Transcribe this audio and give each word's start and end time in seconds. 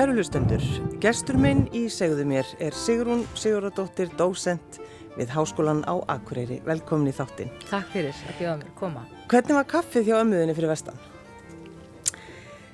Kæru 0.00 0.14
hlustendur, 0.16 0.62
gestur 0.96 1.36
minn 1.36 1.66
í 1.76 1.82
segðu 1.92 2.22
mér 2.24 2.48
er 2.64 2.72
Sigrún 2.72 3.26
Sigurðardóttir, 3.36 4.08
dósent 4.16 4.78
við 5.12 5.34
Háskólan 5.34 5.82
á 5.84 6.00
Akureyri. 6.14 6.56
Velkomin 6.64 7.10
í 7.10 7.12
þáttinn. 7.12 7.50
Takk 7.68 7.90
fyrir 7.92 8.16
að 8.16 8.38
bjóða 8.38 8.54
mér 8.62 8.70
að 8.70 8.78
koma. 8.78 9.02
Hvernig 9.28 9.58
var 9.58 9.68
kaffið 9.68 10.08
hjá 10.08 10.14
ömmuðinni 10.22 10.54
fyrir 10.56 10.72
vestan? 10.72 11.02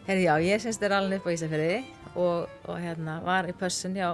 Herri 0.06 0.28
já, 0.28 0.36
ég 0.38 0.62
syns 0.62 0.78
þér 0.78 0.94
alveg 1.00 1.18
upp 1.18 1.26
á 1.26 1.34
Ísafjörði 1.34 1.80
og, 2.14 2.54
og 2.70 2.78
hérna 2.84 3.18
var 3.26 3.50
í 3.50 3.56
pössun 3.58 3.98
hjá 3.98 4.12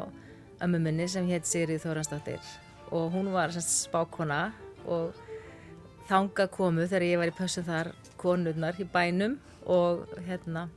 ömmu 0.65 0.81
minni 0.81 1.11
sem 1.13 1.29
hétt 1.29 1.53
Sigrið 1.53 1.85
Þóransdóttir 1.85 2.51
og 2.89 3.13
hún 3.13 3.29
var 3.37 3.53
semst 3.53 3.91
spákona 3.91 4.55
og 4.89 5.13
þanga 6.09 6.49
komu 6.57 6.89
þegar 6.89 7.11
ég 7.11 7.21
var 7.27 7.37
í 7.37 7.37
pössun 7.43 7.69
þar 7.69 7.93
konurnar 8.17 8.81
í 8.81 8.89
bænum 8.89 9.37
og 9.69 10.09
hérna 10.25 10.71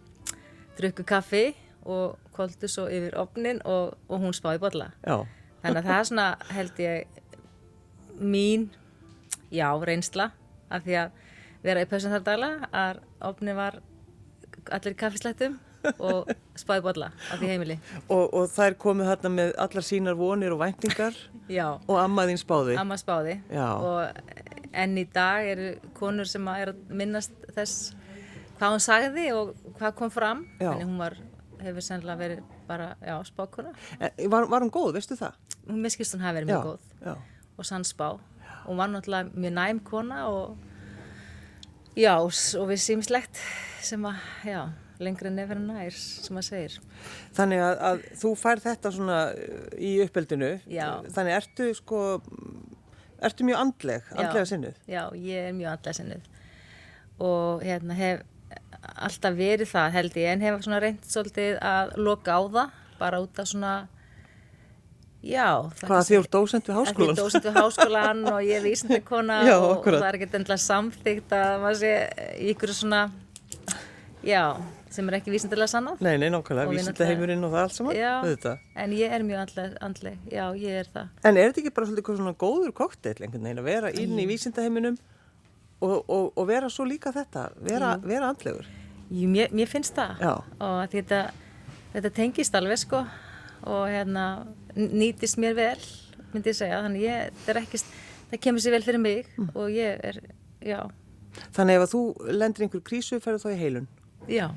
drukku 0.75 1.07
kaffi 1.07 1.53
og 1.85 2.24
koldu 2.35 2.69
svo 2.71 2.85
yfir 2.91 3.15
opnin 3.21 3.61
og, 3.65 3.95
og 4.09 4.23
hún 4.23 4.35
spáði 4.35 4.61
bolla. 4.63 4.91
Já. 5.07 5.21
Þannig 5.63 5.81
að 5.81 5.89
það 5.89 5.99
er 5.99 6.09
svona 6.11 6.27
held 6.55 6.81
ég 6.83 7.21
mín, 8.21 8.67
já, 9.51 9.67
reynsla 9.87 10.29
af 10.69 10.83
því 10.85 10.97
að 11.01 11.21
vera 11.65 11.83
í 11.83 11.89
pausin 11.89 12.13
þar 12.13 12.25
dagla 12.27 12.49
að 12.71 12.99
opni 13.31 13.55
var 13.57 13.79
allir 14.75 14.93
í 14.95 14.99
kaffislættum 14.99 15.57
og 16.01 16.29
spáði 16.57 16.83
bolla 16.85 17.11
á 17.29 17.33
því 17.37 17.49
heimili. 17.51 17.75
Og, 18.09 18.23
og 18.33 18.47
þær 18.53 18.77
komu 18.81 19.05
hérna 19.05 19.31
með 19.33 19.51
allar 19.61 19.85
sínar 19.85 20.17
vonir 20.17 20.53
og 20.55 20.61
væntingar 20.63 21.17
Já, 21.51 21.67
og 21.77 21.99
ammaðinn 22.01 22.41
spáði. 22.41 22.77
amma 22.81 22.97
spáði 22.97 23.39
og 23.53 24.17
enn 24.75 24.97
í 24.97 25.05
dag 25.13 25.45
eru 25.51 25.67
konur 25.97 26.27
sem 26.29 26.47
að 26.51 26.63
er 26.63 26.73
að 26.73 26.95
minnast 27.01 27.35
þess 27.55 27.93
hvað 28.57 28.73
hún 28.75 28.83
sagði 28.83 29.25
og 29.35 29.53
hvað 29.77 29.95
kom 29.99 30.11
fram. 30.13 30.45
Já. 30.59 30.71
Þannig 30.71 30.89
hún 30.89 30.99
var, 31.03 31.17
hefur 31.65 31.85
sennilega 31.85 32.19
verið 32.21 32.43
bara, 32.69 32.91
já, 33.01 33.15
spákona. 33.27 33.73
Eh, 33.99 34.27
Var, 34.31 34.47
var 34.51 34.61
hún 34.65 34.71
góð, 34.73 34.93
veistu 34.97 35.17
það? 35.19 35.35
Hún 35.67 35.81
miskist 35.85 36.15
hún 36.15 36.23
hafi 36.25 36.39
verið 36.41 36.53
mjög 36.53 36.69
góð. 36.71 36.79
já. 37.05 37.15
og 37.57 37.65
sannspá 37.65 38.07
og 38.15 38.65
hún 38.67 38.77
var 38.81 38.89
náttúrulega 38.91 39.29
mjög 39.35 39.53
næm 39.55 39.79
kona 39.87 40.25
og 40.27 40.57
já, 41.95 42.15
og 42.19 42.67
við 42.69 42.81
símslegt 42.83 43.39
sem 43.85 44.03
að, 44.05 44.17
já, 44.43 44.61
lengri 44.99 45.29
nefnir 45.31 45.59
nær 45.63 45.95
sem 45.95 46.37
að 46.39 46.47
segir. 46.49 46.77
Þannig 47.35 47.61
að, 47.63 47.75
að 47.89 48.03
þú 48.21 48.33
fær 48.39 48.61
þetta 48.63 48.91
svona 48.95 49.19
uh, 49.31 49.65
í 49.79 49.93
uppeldinu. 50.03 50.51
Þannig 51.15 51.35
ertu 51.37 51.69
sko, 51.77 52.01
ertu 53.23 53.47
mjög 53.47 53.61
andleg, 53.63 54.07
andlega 54.15 54.45
sinnuð. 54.51 54.79
Já, 54.91 55.03
ég 55.15 55.49
er 55.49 55.55
mjög 55.57 55.71
andlega 55.77 55.99
sinnuð 56.01 56.31
og 57.25 57.61
hérna 57.63 57.95
hef 57.95 58.25
alltaf 59.07 59.35
verið 59.37 59.71
það 59.71 59.97
held 59.97 60.17
ég 60.21 60.31
en 60.33 60.45
hef 60.45 60.63
svona 60.65 60.79
reynd 60.83 61.03
svolítið 61.09 61.59
að 61.61 61.93
loka 62.07 62.37
á 62.37 62.41
það 62.57 62.79
bara 62.99 63.19
út 63.23 63.41
af 63.43 63.49
svona 63.51 63.73
já 65.25 65.49
Hvað 65.81 66.07
því 66.07 66.19
úr 66.21 66.29
dósent 66.37 66.69
við 66.69 66.75
að 66.75 66.79
því 66.79 66.89
háskólan? 66.91 67.19
dósent 67.19 67.47
við 67.49 67.59
háskólan 67.59 68.23
og 68.31 68.39
ég 68.45 68.59
er 68.59 68.65
vísindi 68.65 69.01
kona 69.05 69.41
Já, 69.49 69.57
og, 69.57 69.77
og 69.81 69.91
það 69.97 70.07
er 70.09 70.19
ekkert 70.19 70.39
endilega 70.39 70.65
samþygt 70.65 71.37
að 71.39 71.53
maður 71.63 71.79
sé 71.81 71.93
ykkur 72.53 72.75
svona 72.77 73.01
já, 74.25 74.43
sem 74.93 75.09
er 75.09 75.17
ekki 75.19 75.33
vísindilega 75.33 75.69
sannað. 75.69 75.99
Nei, 76.05 76.15
nei, 76.21 76.29
nákvæmlega, 76.33 76.69
Og 76.69 76.73
við 76.73 76.79
vísinda 76.81 77.07
heimurinn 77.09 77.45
og 77.45 77.51
það 77.53 77.63
allt 77.65 77.75
saman, 77.77 77.97
já, 77.97 78.11
auðvitað. 78.21 78.61
en 78.83 78.95
ég 78.95 79.15
er 79.17 79.25
mjög 79.27 79.59
andleg, 79.85 80.21
já, 80.31 80.45
ég 80.61 80.79
er 80.81 80.89
það. 80.93 81.11
En 81.21 81.37
er 81.41 81.49
þetta 81.51 81.61
ekki 81.61 81.73
bara 81.75 81.89
svolítið 81.89 82.21
svona 82.21 82.35
góður 82.45 82.73
kokteil 82.79 83.17
einhvern 83.19 83.45
veginn 83.49 83.61
að 83.61 83.69
vera 83.69 83.91
inn 83.93 84.17
í 84.17 84.27
vísindaheiminum 84.29 84.97
og, 85.81 86.09
og, 86.09 86.31
og 86.37 86.47
vera 86.47 86.69
svo 86.71 86.85
líka 86.87 87.11
þetta, 87.15 87.49
vera, 87.61 87.95
vera 88.03 88.29
andlegur? 88.31 88.65
Jú, 89.11 89.27
mér, 89.29 89.51
mér 89.53 89.69
finnst 89.69 89.95
það 89.97 90.21
Já. 90.23 90.33
og 90.65 90.77
þetta, 90.93 91.19
þetta 91.93 92.11
tengist 92.15 92.55
alveg 92.57 92.79
sko 92.81 93.03
og 93.65 93.83
hérna 93.89 94.23
nýtist 94.75 95.37
mér 95.41 95.53
vel 95.57 95.83
myndi 96.33 96.51
ég 96.51 96.57
segja, 96.57 96.81
þannig 96.83 97.03
ég, 97.05 97.29
það 97.45 97.51
er 97.55 97.59
ekki 97.61 97.81
það 98.31 98.41
kemur 98.43 98.63
sér 98.65 98.75
vel 98.75 98.83
fyrir 98.87 98.99
mig 99.03 99.27
Mm. 99.37 99.49
og 99.55 99.69
ég 99.69 99.99
er, 100.03 100.19
já, 100.65 100.79
Þannig 101.55 101.75
ef 101.75 101.83
að 101.83 101.91
þú 101.91 102.01
lendir 102.39 102.63
einhver 102.65 102.81
krísu, 102.87 103.17
ferðu 103.19 103.43
þá 103.43 103.49
í 103.53 103.59
heilun? 103.59 103.87
já 104.31 104.47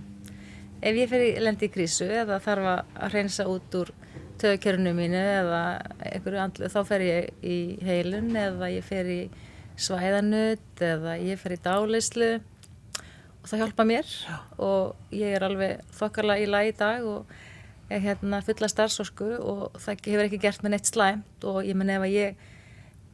ef 0.82 0.94
ég 0.96 1.08
fer 1.10 1.22
í 1.26 1.30
lendi 1.42 1.66
í 1.66 1.72
krísu 1.74 2.06
eða 2.06 2.38
þarf 2.40 2.68
að 2.70 3.08
hreinsa 3.12 3.46
út 3.50 3.74
úr 3.74 3.90
töðkjörnu 4.38 4.92
mínu 4.94 5.18
eða 5.18 5.60
einhverju 6.06 6.38
andlu, 6.40 6.68
þá 6.70 6.80
fer 6.86 7.02
ég 7.02 7.30
í 7.42 7.56
heilun 7.82 8.30
eða 8.38 8.68
ég 8.70 8.84
fer 8.86 9.04
í 9.10 9.20
svæðanut 9.78 10.82
eða 10.84 11.16
ég 11.22 11.38
fer 11.40 11.54
í 11.56 11.60
dálislu 11.64 12.30
og 13.38 13.46
það 13.48 13.60
hjálpa 13.62 13.86
mér 13.88 14.08
og 14.58 15.14
ég 15.14 15.36
er 15.38 15.46
alveg 15.46 15.84
þokkarlega 15.98 16.44
í 16.44 16.50
lagi 16.50 16.72
í 16.72 16.78
dag 16.78 17.06
og 17.08 17.36
er 17.88 18.02
hérna 18.04 18.42
fulla 18.44 18.68
starfsorku 18.68 19.28
og 19.38 19.78
það 19.80 20.02
hefur 20.10 20.24
ekki 20.26 20.40
gert 20.42 20.64
mér 20.64 20.74
neitt 20.76 20.90
slæmt 20.90 21.46
og 21.48 21.62
ég 21.64 21.78
menn 21.78 21.92
ef 21.94 22.04
að 22.04 22.16
ég 22.16 22.42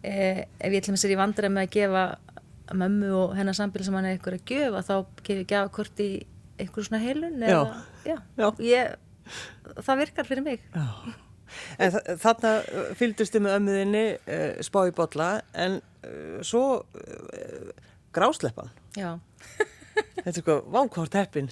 eh, 0.03 0.45
ef 0.59 0.73
ég 0.75 0.83
til 0.87 0.95
mér 0.97 1.03
sér 1.05 1.15
í 1.15 1.19
vandræð 1.21 1.53
með 1.55 1.69
að 1.69 1.75
gefa 1.77 2.05
mömmu 2.75 3.11
og 3.21 3.35
hennar 3.37 3.55
sambíl 3.59 3.85
sem 3.85 3.95
hann 3.95 4.09
er 4.09 4.17
eitthvað 4.17 4.39
að 4.41 4.49
gjöfa 4.51 4.83
þá 4.89 4.95
gef 5.21 5.37
ég 5.43 5.49
gefa 5.53 5.73
hvort 5.77 6.01
í 6.03 6.09
einhverju 6.59 6.87
svona 6.89 7.03
heilun 7.05 7.39
Já. 7.45 7.61
eða, 7.61 7.85
já, 8.09 8.17
Já. 8.41 8.49
Ég, 8.65 8.97
það 9.85 10.01
virkar 10.03 10.29
fyrir 10.33 10.47
mig 10.49 10.65
Já. 10.75 10.87
En 11.79 11.93
þa- 11.95 12.17
þarna 12.25 12.51
fylgdustu 12.99 13.39
með 13.45 13.53
ömmuðinni 13.61 14.05
uh, 14.17 14.63
spá 14.65 14.81
í 14.89 14.95
bolla 14.97 15.29
en 15.55 15.77
uh, 16.05 16.39
svo 16.47 16.65
uh, 16.85 17.73
grásleppan. 18.15 18.71
já, 18.97 19.17
Þetta 20.25 20.31
er 20.31 20.43
sko 20.43 20.55
vákvort 20.75 21.15
heppin. 21.15 21.49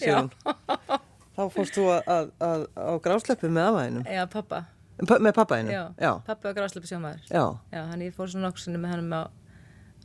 Þá 1.32 1.42
fórst 1.54 1.76
þú 1.76 1.84
að, 1.94 2.30
að, 2.42 2.64
að, 2.76 2.96
grásleppu 3.04 3.48
með 3.52 3.68
afaðinum, 3.70 4.06
já, 4.12 4.22
pappa 4.32 4.64
með 5.02 5.32
pappaðinum. 5.34 5.72
já, 5.72 5.82
Já. 5.98 6.10
pappa 6.26 6.50
og 6.50 6.56
grásleipi 6.56 6.86
sjómaður 6.90 7.22
Já. 7.32 7.44
já, 7.72 7.80
hann 7.90 8.02
ég 8.04 8.12
fór 8.14 8.28
svona 8.30 8.50
nokksunni 8.50 8.78
með 8.78 8.92
hann 8.92 9.14
á, 9.16 9.22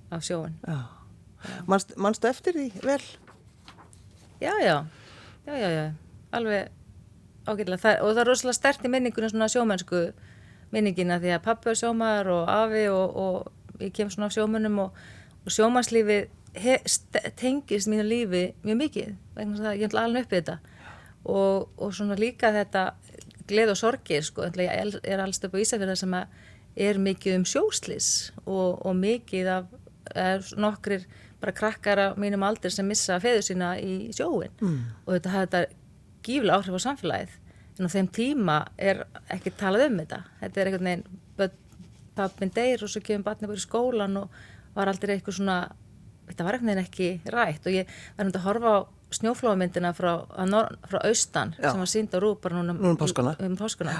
á 0.09 0.17
sjóin 0.23 0.55
Já. 0.63 0.77
Manst, 1.69 1.91
manstu 1.99 2.29
eftir 2.31 2.55
því 2.55 2.69
vel? 2.85 3.03
já, 4.41 4.53
já, 4.63 4.77
já, 5.45 5.53
já, 5.53 5.69
já 5.69 5.85
alveg 6.31 6.71
ágætlega 7.47 7.81
það, 7.83 8.01
og 8.01 8.09
það 8.15 8.21
er 8.23 8.29
rosalega 8.31 8.57
stert 8.57 8.87
í 8.87 8.91
minningunum 8.95 9.31
svona 9.33 9.51
sjómennsku 9.51 10.01
minningina 10.73 11.19
því 11.21 11.35
að 11.35 11.45
pappi 11.45 11.71
er 11.71 11.79
sjómaður 11.83 12.31
og 12.39 12.49
afi 12.55 12.87
og, 12.91 13.19
og 13.21 13.51
ég 13.79 13.93
kem 13.93 14.09
svona 14.13 14.29
af 14.29 14.35
sjómönnum 14.35 14.79
og, 14.85 14.97
og 15.45 15.51
st- 16.85 17.31
tengist 17.35 17.87
mínu 17.87 18.05
lífi 18.07 18.43
mjög 18.63 18.77
mikið 18.81 19.13
vegna 19.35 19.57
þess 19.57 19.69
að 19.69 19.79
ég 19.81 19.87
er 19.87 20.01
alveg 20.01 20.27
uppið 20.27 20.41
þetta. 20.41 20.57
Og, 21.27 21.69
og 21.77 21.93
svona 21.93 22.15
líka 22.17 22.51
þetta 22.55 22.83
gleð 23.47 23.73
og 23.73 23.79
sorgir 23.79 24.23
sko, 24.23 24.45
ætla 24.47 24.67
ég 24.67 24.99
er 25.03 25.23
alls 25.23 25.41
upp 25.43 25.55
á 25.55 25.61
Ísafjörða 25.61 25.95
sem 25.99 26.15
er 26.77 26.99
mikið 27.01 27.39
um 27.39 27.45
sjóslis 27.47 28.09
og, 28.45 28.85
og 28.85 28.95
mikið 28.95 29.49
af 29.53 30.53
nokkrir 30.57 31.07
bara 31.41 31.53
krakkar 31.53 31.99
á 31.99 32.07
mínum 32.17 32.45
aldur 32.47 32.73
sem 32.73 32.87
missa 32.87 33.19
feður 33.21 33.43
sína 33.45 33.75
í 33.77 34.09
sjóin 34.15 34.53
mm. 34.61 34.79
og 35.05 35.17
þetta 35.17 35.33
hafði 35.33 35.49
þetta 35.51 35.61
gífulega 36.27 36.57
áhrif 36.57 36.79
á 36.79 36.85
samfélagið. 36.87 37.35
En 37.77 37.85
á 37.85 37.93
þeim 37.93 38.07
tíma 38.09 38.57
er 38.81 39.03
ekki 39.29 39.53
talað 39.53 39.91
um 39.91 39.99
þetta. 40.01 40.23
Þetta 40.41 40.61
er 40.61 40.69
einhvern 40.69 40.89
veginn 40.89 41.19
pappinn 42.17 42.51
deyr 42.55 42.83
og 42.85 42.91
svo 42.91 43.01
kemur 43.05 43.25
barnið 43.29 43.51
bara 43.53 43.61
í 43.61 43.65
skólan 43.65 44.17
og 44.23 44.37
var 44.77 44.91
aldrei 44.91 45.15
eitthvað 45.17 45.37
svona 45.39 45.57
þetta 46.27 46.45
var 46.47 46.57
veginn 46.59 46.81
ekki 46.83 47.09
rætt 47.33 47.67
og 47.69 47.75
ég 47.77 47.91
var 48.17 48.25
um 48.27 48.33
að 48.35 48.45
horfa 48.47 48.73
á 48.75 48.79
snjóflóðmyndina 49.17 49.93
frá, 49.95 50.11
frá 50.91 50.99
austan 51.07 51.53
Já. 51.55 51.71
sem 51.71 51.79
var 51.79 51.87
sínd 51.91 52.11
á 52.11 52.19
rúð 52.19 52.41
bara 52.43 52.57
núna 52.59 52.75
Nú 52.75 52.91
um 52.91 52.97
páskana. 52.99 53.35
um 53.39 53.55
páskana. 53.55 53.93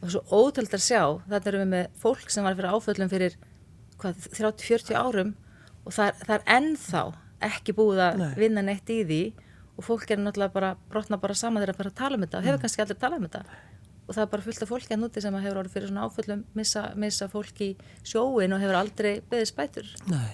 og 0.00 0.10
svo 0.14 0.22
ótöld 0.32 0.72
að 0.72 0.84
sjá 0.86 1.02
þetta 1.28 1.50
erum 1.50 1.64
við 1.66 1.70
með 1.74 1.86
fólk 2.00 2.30
sem 2.32 2.44
var 2.46 2.54
fyrir 2.56 2.70
áföllum 2.72 3.10
fyrir 3.12 3.34
hvað, 3.98 4.28
30-40 4.38 4.96
árum 4.96 5.34
og 5.84 5.92
það 5.92 6.06
er, 6.08 6.14
það 6.24 6.34
er 6.38 6.44
ennþá 6.56 7.02
ekki 7.48 7.74
búið 7.76 8.00
að 8.06 8.16
Nei. 8.22 8.32
vinna 8.38 8.62
neitt 8.64 8.88
í 8.94 9.02
því 9.04 9.20
og 9.78 9.84
fólk 9.86 10.10
er 10.10 10.18
náttúrulega 10.22 10.54
bara 10.54 10.70
brotna 10.90 11.18
bara 11.20 11.34
saman 11.38 11.62
þegar 11.62 11.76
bara 11.82 11.90
að 11.92 11.98
tala 12.00 12.16
um 12.16 12.24
þetta 12.24 12.38
og 12.40 12.48
hefur 12.48 12.62
kannski 12.64 12.82
aldrei 12.82 12.98
talað 13.02 13.18
um 13.20 13.28
þetta 13.28 13.42
og 14.08 14.16
það 14.16 14.22
er 14.24 14.30
bara 14.32 14.46
fullt 14.46 14.64
af 14.64 14.72
fólki 14.72 14.96
að 14.96 15.02
núti 15.04 15.22
sem 15.22 15.36
að 15.36 15.44
hefur 15.46 15.60
orðið 15.62 15.76
fyrir 15.76 15.90
svona 15.92 16.06
áföllum 16.08 16.44
missa, 16.56 16.84
missa 16.96 17.28
fólk 17.28 17.60
í 17.64 17.70
sjóin 18.02 18.56
og 18.56 18.62
hefur 18.64 18.80
aldrei 18.80 19.12
beðið 19.28 19.50
spætur 19.52 19.92
Nei. 20.08 20.32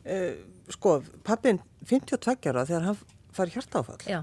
Uh, 0.00 0.34
sko, 0.72 0.98
pappin 1.26 1.62
52 1.86 2.50
ára 2.50 2.66
þegar 2.68 2.86
hann 2.90 3.00
fær 3.36 3.50
hjartáfall. 3.52 4.00
Já, 4.08 4.22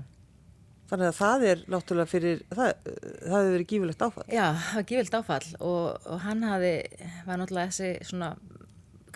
Þannig 0.87 1.09
að 1.09 1.17
það 1.17 1.43
er 1.49 1.61
náttúrulega 1.67 2.07
fyrir, 2.07 2.43
það, 2.47 2.69
það 2.87 3.33
hefur 3.33 3.49
verið 3.51 3.69
gífulegt 3.71 4.03
áfall. 4.05 4.23
Já, 4.31 4.45
það 4.55 4.77
var 4.77 4.85
gífild 4.87 5.17
áfall 5.17 5.47
og, 5.67 6.05
og 6.13 6.21
hann 6.23 6.45
hafi, 6.47 6.69
var 7.27 7.41
náttúrulega 7.41 7.73
þessi 7.73 8.07
svona 8.07 8.29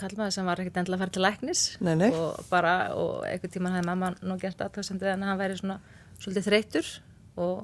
kallmaður 0.02 0.36
sem 0.36 0.50
var 0.50 0.62
ekkert 0.62 0.80
endilega 0.82 0.98
að 0.98 1.04
fara 1.06 1.16
til 1.16 1.24
læknis 1.24 1.62
Nei, 1.84 1.94
nei. 2.00 2.10
og 2.16 2.42
bara, 2.50 2.74
og 2.98 3.22
einhvern 3.28 3.54
tíman 3.54 3.76
hefði 3.78 3.88
mamma 3.92 4.10
nú 4.26 4.38
gert 4.42 4.64
aðtöðsendu 4.66 5.08
en 5.12 5.24
hann 5.28 5.40
væri 5.40 5.60
svona 5.60 5.78
svolítið 6.18 6.48
þreytur 6.50 6.90
og, 7.46 7.64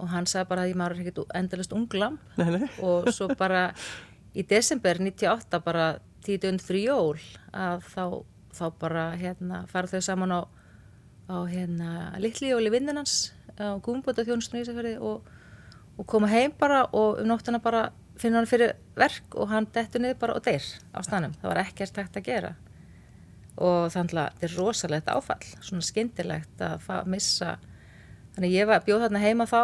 og 0.00 0.08
hann 0.12 0.28
sagði 0.30 0.48
bara 0.50 0.64
að 0.64 0.72
ég 0.72 0.78
maður 0.80 1.02
ekkert 1.04 1.34
endalist 1.36 1.74
unglam 1.76 2.18
Nei, 2.40 2.48
nei. 2.56 2.68
og 2.84 3.10
svo 3.12 3.28
bara 3.38 3.66
í 4.34 4.44
desember 4.46 5.00
98 5.02 5.60
bara 5.64 5.90
tíu 6.24 6.38
dögn 6.40 6.60
fyrir 6.62 6.88
jól 6.90 7.18
að 7.56 7.84
þá, 7.92 8.04
þá 8.56 8.64
bara 8.80 9.04
hérna 9.20 9.64
fara 9.70 9.90
þau 9.90 10.00
saman 10.04 10.34
á, 10.36 10.40
á 11.30 11.36
hérna 11.50 11.90
litlijóli 12.20 12.72
vinnunans 12.72 13.32
á 13.60 13.76
gúmbóta 13.84 14.24
þjónustunni 14.24 14.62
í 14.62 14.66
Ísafjörði 14.66 14.94
og, 15.04 15.26
og 15.98 16.06
koma 16.08 16.28
heim 16.32 16.52
bara 16.58 16.84
og 16.96 17.20
um 17.20 17.28
nóttuna 17.28 17.60
bara 17.60 17.90
finna 18.20 18.40
hann 18.40 18.48
fyrir 18.48 18.74
verk 18.96 19.34
og 19.36 19.48
hann 19.52 19.68
dettur 19.72 20.02
niður 20.04 20.18
bara 20.20 20.34
og 20.36 20.44
deyr 20.44 20.64
á 20.92 21.00
stanum. 21.04 21.32
Það 21.40 21.48
var 21.50 21.60
ekkert 21.62 21.94
takt 21.96 22.18
að 22.20 22.26
gera 22.28 22.50
og 23.60 23.90
þannig 23.92 24.16
að 24.20 24.34
þetta 24.38 24.46
er 24.46 24.56
rosalegt 24.56 25.08
áfall, 25.12 25.46
svona 25.60 25.84
skyndilegt 25.84 26.62
að 26.64 27.08
missa. 27.12 27.54
Þannig 28.36 28.54
ég 28.54 28.68
var, 28.70 28.84
bjóð 28.86 29.02
þarna 29.06 29.22
heima 29.24 29.46
þá 29.50 29.60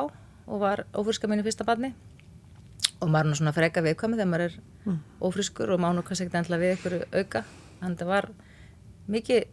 og 0.46 0.62
var 0.62 0.84
ófriska 0.94 1.28
mínu 1.31 1.44
fyrsta 1.46 1.66
barni 1.66 1.93
og 3.00 3.10
maður 3.10 3.26
er 3.26 3.31
nú 3.31 3.38
svona 3.38 3.54
freka 3.56 3.82
viðkvæmi 3.84 4.16
þegar 4.16 4.31
maður 4.31 4.46
er 4.46 4.58
ófriskur 5.20 5.72
og 5.75 5.82
má 5.82 5.90
nú 5.93 6.04
kannski 6.06 6.26
ekkert 6.26 6.40
endla 6.40 6.60
við 6.60 6.76
ykkur 6.76 6.94
auka. 7.12 7.43
Þannig 7.81 7.87
að 7.87 7.90
þetta 7.90 8.08
var 8.08 8.28
mikið 9.12 9.44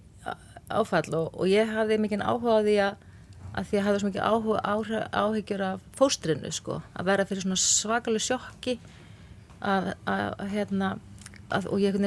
áfall 0.73 1.17
og, 1.17 1.33
og 1.33 1.49
ég 1.51 1.71
hafði 1.73 1.99
mikið 2.01 2.23
áhuga 2.23 2.55
á 2.55 2.59
því 2.63 2.75
að, 2.85 3.07
að 3.53 3.69
því 3.69 3.79
að 3.79 3.87
hafði 3.87 4.01
svo 4.01 4.11
mikið 4.11 4.27
áhuga, 4.29 4.61
áhuga, 4.63 5.01
áhyggjur 5.11 5.65
af 5.67 5.87
fóstrinu 5.97 6.53
sko, 6.55 6.79
að 6.95 7.09
vera 7.11 7.27
fyrir 7.29 7.45
svona 7.45 7.59
svakalega 7.59 8.27
sjokki 8.29 8.77
að, 9.59 9.91
að, 10.07 10.45
hérna 10.53 10.95
að, 11.51 11.69
og 11.69 11.83
ég 11.83 11.99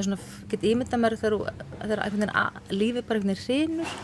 get 0.50 0.66
ímynda 0.66 1.00
mér 1.00 1.18
þegar, 1.20 1.52
lífið 2.72 3.06
bara 3.06 3.20
einhvern 3.20 3.34
veginn 3.34 3.44
hrinur 3.44 3.96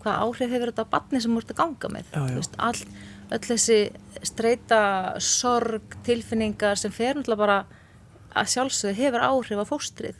hvað 0.00 0.22
áhrif 0.24 0.52
hefur 0.54 0.70
þetta 0.72 0.86
á 0.88 0.92
barni 0.94 1.20
sem 1.20 1.34
þú 1.34 1.42
ert 1.42 1.50
að 1.52 1.60
ganga 1.60 1.90
með 1.92 2.12
Já, 2.14 2.20
já. 2.24 2.36
Veist, 2.38 2.54
all, 2.56 2.84
öll 3.30 3.44
þessi 3.44 3.78
streyta 4.26 4.80
sorg, 5.22 5.96
tilfinningar 6.06 6.78
sem 6.80 6.92
fer 6.94 7.16
náttúrulega 7.16 7.40
bara 7.40 7.58
að 8.36 8.52
sjálfsögðu 8.54 8.98
hefur 8.98 9.26
áhrif 9.26 9.62
á 9.62 9.66
fóstrið. 9.70 10.18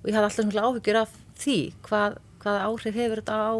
Og 0.00 0.10
ég 0.10 0.16
hafði 0.16 0.28
alltaf 0.28 0.44
svona 0.44 0.66
áhyggjur 0.66 1.00
af 1.00 1.16
því 1.40 1.58
hvað, 1.86 2.18
hvað 2.42 2.60
áhrif 2.66 3.00
hefur 3.00 3.22
þetta 3.22 3.40
á, 3.40 3.52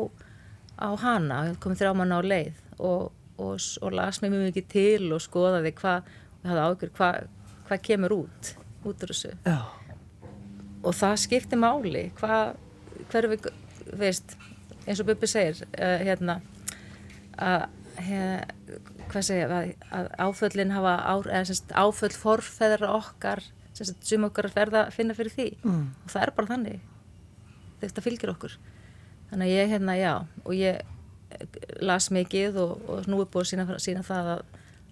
á 0.81 0.89
hana, 1.05 1.41
ég 1.51 1.59
komið 1.63 1.83
þrjá 1.83 1.97
manna 1.99 2.21
á 2.21 2.23
leið. 2.25 2.63
Og, 2.79 3.11
og, 3.41 3.59
og 3.83 3.97
las 3.97 4.23
mér 4.23 4.35
mjög 4.35 4.49
mikið 4.51 4.71
til 4.73 5.11
og 5.15 5.25
skoðaði 5.25 5.75
hvað, 5.81 6.15
og 6.41 6.49
hafði 6.53 6.65
áhyggjur 6.67 6.97
hvað, 6.97 7.21
hvað 7.69 7.85
kemur 7.91 8.17
út, 8.23 8.55
út 8.85 9.05
úr 9.07 9.15
þessu. 9.15 9.35
Já, 9.45 9.61
og 10.81 10.97
það 10.97 11.19
skiptir 11.25 11.61
máli 11.61 12.07
hvað, 12.21 12.55
hverju 13.11 13.33
við, 13.35 13.51
veist 14.01 14.37
eins 14.87 15.03
og 15.03 15.11
Bubbi 15.11 15.29
segir 15.29 15.61
uh, 15.69 15.99
hérna 16.01 16.41
að 17.41 17.67
hef, 18.07 19.25
segja 19.27 19.49
að, 19.51 19.73
að 19.95 20.09
áföllin 20.27 20.75
hafa 20.75 20.95
áföll 21.81 22.13
forfeðra 22.15 22.93
okkar 22.97 23.43
sem 23.81 24.25
okkar 24.27 24.51
verða 24.55 24.87
að 24.87 24.95
finna 24.99 25.15
fyrir 25.17 25.33
því 25.33 25.49
Mm. 25.65 25.85
og 26.05 26.11
það 26.13 26.23
er 26.23 26.33
bara 26.37 26.51
þannig 26.55 26.81
þetta 27.81 28.05
fylgir 28.05 28.33
okkur 28.35 28.57
þannig 29.31 29.47
að 29.47 29.55
ég 29.55 29.71
hérna 29.75 29.95
já 29.97 30.15
og 30.45 30.55
ég 30.55 30.81
eh, 30.81 31.47
las 31.81 32.11
mikið 32.11 32.59
og, 32.61 32.73
og 32.89 33.07
nú 33.09 33.21
er 33.23 33.31
búið 33.31 33.47
að 33.47 33.51
sína, 33.53 33.79
sína 33.81 34.03
það 34.05 34.33
að, 34.35 34.43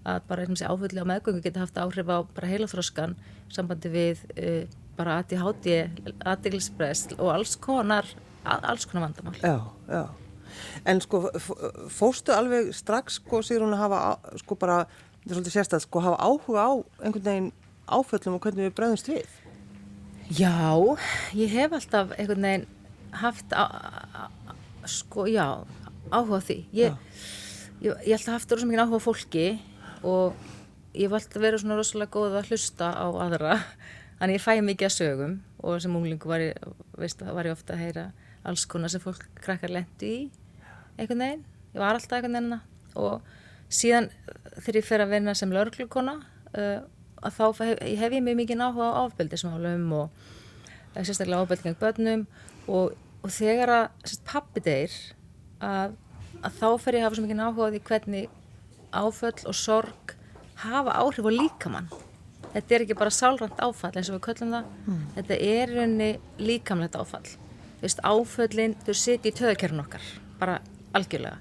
að 0.04 0.22
bara 0.28 0.44
einhversi 0.44 0.68
áfulli 0.68 1.02
á 1.04 1.10
meðgöngu 1.10 1.42
geta 1.44 1.64
haft 1.64 1.80
áhrif 1.82 2.08
á 2.08 2.18
bara 2.22 2.50
heilaþróskan 2.52 3.16
sambandi 3.52 3.90
við 3.92 4.24
uh, 4.36 4.64
bara 4.98 5.20
ADHD, 5.22 5.68
aðdeglisbrest 6.26 7.12
og 7.18 7.30
alls 7.30 7.54
konar, 7.62 8.08
alls 8.44 8.86
konar 8.88 9.08
vandamál. 9.08 9.36
já, 9.38 9.54
já. 9.86 10.02
En 10.88 11.00
sko, 11.04 11.20
f- 11.38 11.54
fórstu 11.94 12.32
alveg 12.34 12.72
strax, 12.76 13.18
sko, 13.22 13.42
sigur 13.46 13.66
hún 13.66 13.76
að 13.76 13.82
hafa, 13.86 14.00
sko, 14.42 14.56
bara, 14.60 14.78
þetta 15.20 15.30
er 15.32 15.38
svolítið 15.38 15.56
sérstæð, 15.58 15.84
sko, 15.86 16.02
hafa 16.06 16.18
áhuga 16.28 16.64
á 16.64 16.72
einhvern 17.04 17.26
veginn 17.28 17.50
áföllum 17.88 18.36
og 18.38 18.42
hvernig 18.44 18.68
við 18.68 18.74
bregðumst 18.78 19.08
við? 19.12 19.36
Já, 20.36 20.76
ég 21.34 21.52
hef 21.56 21.72
alltaf 21.78 22.10
einhvern 22.18 22.44
veginn 22.44 22.66
haft 23.22 23.54
á, 23.56 23.64
sko, 24.88 25.24
já, 25.30 25.46
áhuga 26.12 26.40
á 26.40 26.42
því. 26.44 26.58
Ég, 26.76 26.96
ég, 27.80 27.92
ég 28.04 28.12
hef 28.12 28.20
alltaf 28.20 28.38
haft 28.38 28.52
rosa 28.56 28.68
mikið 28.68 28.84
áhuga 28.84 29.00
á 29.00 29.06
fólki 29.08 29.46
og 30.04 30.34
ég 30.94 31.06
hef 31.08 31.16
alltaf 31.18 31.42
verið 31.42 31.62
svona 31.64 31.78
rosalega 31.78 32.12
góð 32.14 32.36
að 32.42 32.50
hlusta 32.52 32.90
á 32.92 33.06
aðra. 33.08 33.56
Þannig 34.18 34.38
ég 34.38 34.42
fæ 34.44 34.52
mikið 34.66 34.88
að 34.88 34.96
sögum 34.98 35.34
og 35.62 35.80
sem 35.82 35.94
unglingu 35.96 36.28
var 36.30 36.42
ég, 36.42 36.56
veist, 36.98 37.20
var 37.22 37.46
ég 37.48 37.54
ofta 37.54 37.74
að 37.76 37.82
heyra 37.86 38.06
alls 38.46 38.66
konar 38.70 38.92
sem 38.92 39.02
fólk 39.02 39.24
krakkar 39.42 39.72
lendu 39.72 40.06
í 40.08 40.18
einhvern 40.98 41.22
veginn. 41.24 41.44
Ég 41.74 41.82
var 41.82 41.96
alltaf 41.96 42.18
einhvern 42.18 42.38
veginn 42.38 42.60
og 42.98 43.22
síðan 43.68 44.08
þegar 44.58 44.80
ég 44.80 44.88
fer 44.88 45.04
að 45.04 45.12
vinna 45.14 45.34
sem 45.38 45.52
lauruglukona 45.52 46.16
uh, 46.18 46.80
að 47.18 47.36
þá 47.36 47.44
hef, 47.64 47.78
hef 48.00 48.16
ég 48.16 48.24
mjög 48.24 48.40
mikið 48.42 48.64
áhuga 48.64 48.88
á 48.94 49.00
ofbeldismálum 49.04 49.86
og 49.98 50.20
eh, 50.94 51.02
sérstaklega 51.02 51.44
ofbeldi 51.44 51.66
gegn 51.66 51.78
börnum 51.80 52.26
og, 52.70 52.94
og 53.22 53.32
þegar 53.34 53.74
að 53.74 53.86
sérst, 54.04 54.24
pappi 54.28 54.62
deyr 54.64 54.94
að, 55.64 55.96
að 56.42 56.60
þá 56.60 56.68
fer 56.84 56.98
ég 56.98 57.02
að 57.02 57.08
hafa 57.08 57.18
svo 57.18 57.26
mikið 57.26 57.42
áhuga 57.42 57.66
á 57.66 57.72
því 57.74 57.82
hvernig 57.90 58.36
áföll 58.94 59.48
og 59.50 59.58
sorg 59.58 60.14
hafa 60.62 60.94
áhrif 61.02 61.26
á 61.26 61.32
líkamann. 61.34 61.90
Þetta 62.54 62.74
er 62.74 62.84
ekki 62.86 62.96
bara 62.98 63.12
sálrænt 63.12 63.58
áfall 63.60 63.92
eins 63.92 64.08
og 64.08 64.16
við 64.16 64.24
köllum 64.24 64.54
það. 64.54 64.70
Þetta 65.18 65.38
er 65.50 65.74
rauninni 65.74 66.08
líkamlegt 66.40 66.96
áfall 66.98 67.26
veist, 67.82 68.00
áföllin, 68.02 68.76
þau 68.86 68.94
sitja 68.96 69.30
í 69.30 69.36
töðakerfin 69.38 69.82
okkar 69.84 70.04
bara 70.38 70.58
algjörlega. 70.96 71.38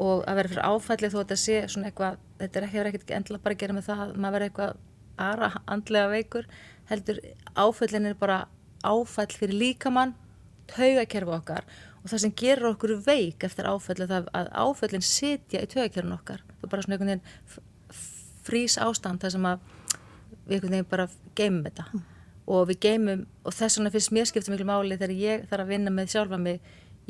Og 0.00 0.24
að 0.28 0.38
vera 0.38 0.52
fyrir 0.52 0.68
áfalli 0.70 1.10
þó 1.10 1.18
að 1.18 1.22
þetta 1.24 1.38
sé 1.42 1.58
svona 1.68 1.90
eitthvað, 1.90 2.18
þetta 2.40 2.58
er 2.58 2.66
ekki, 2.66 2.76
hefur 2.76 2.90
ekkert 2.90 3.12
endilega 3.16 3.44
bara 3.44 3.56
að 3.56 3.62
gera 3.62 3.76
með 3.76 3.86
það 3.88 4.02
að 4.04 4.14
maður 4.16 4.36
verður 4.36 4.48
eitthvað 4.48 4.78
aðra 5.20 5.50
andlega 5.74 6.12
veikur, 6.14 6.50
heldur 6.90 7.20
áföllin 7.58 8.08
er 8.08 8.18
bara 8.20 8.38
áfall 8.86 9.32
fyrir 9.34 9.58
líkamann, 9.60 10.14
taugakerfi 10.70 11.34
okkar. 11.36 11.66
Og 12.00 12.08
það 12.08 12.22
sem 12.24 12.36
gerur 12.40 12.70
okkur 12.70 12.94
veik 13.04 13.44
eftir 13.44 13.68
áfalli 13.68 14.08
það 14.08 14.30
að 14.38 14.52
áföllin 14.62 15.04
sitja 15.04 15.60
í 15.60 15.68
taugakerfin 15.68 16.16
okkar, 16.16 16.46
það 16.54 16.68
er 16.68 16.72
bara 16.72 16.86
svona 16.86 16.96
einhvern 16.96 17.12
veginn 17.12 17.68
frís 18.46 18.78
ástand 18.80 19.20
þar 19.20 19.36
sem 19.36 19.50
að 19.50 19.68
við 20.46 20.56
einhvern 20.56 20.74
veginn 20.78 20.90
bara 20.94 21.10
geymum 21.36 21.66
þetta 21.68 21.90
og 22.50 22.66
við 22.70 22.80
geymum 22.86 23.24
og 23.46 23.54
þess 23.54 23.78
vegna 23.78 23.92
finnst 23.94 24.12
mér 24.14 24.28
skipta 24.28 24.52
miklu 24.52 24.66
máli 24.68 24.98
þegar 24.98 25.16
ég 25.16 25.48
þarf 25.50 25.64
að 25.64 25.72
vinna 25.74 25.92
með 25.94 26.12
sjálfa 26.14 26.40
mig 26.40 26.60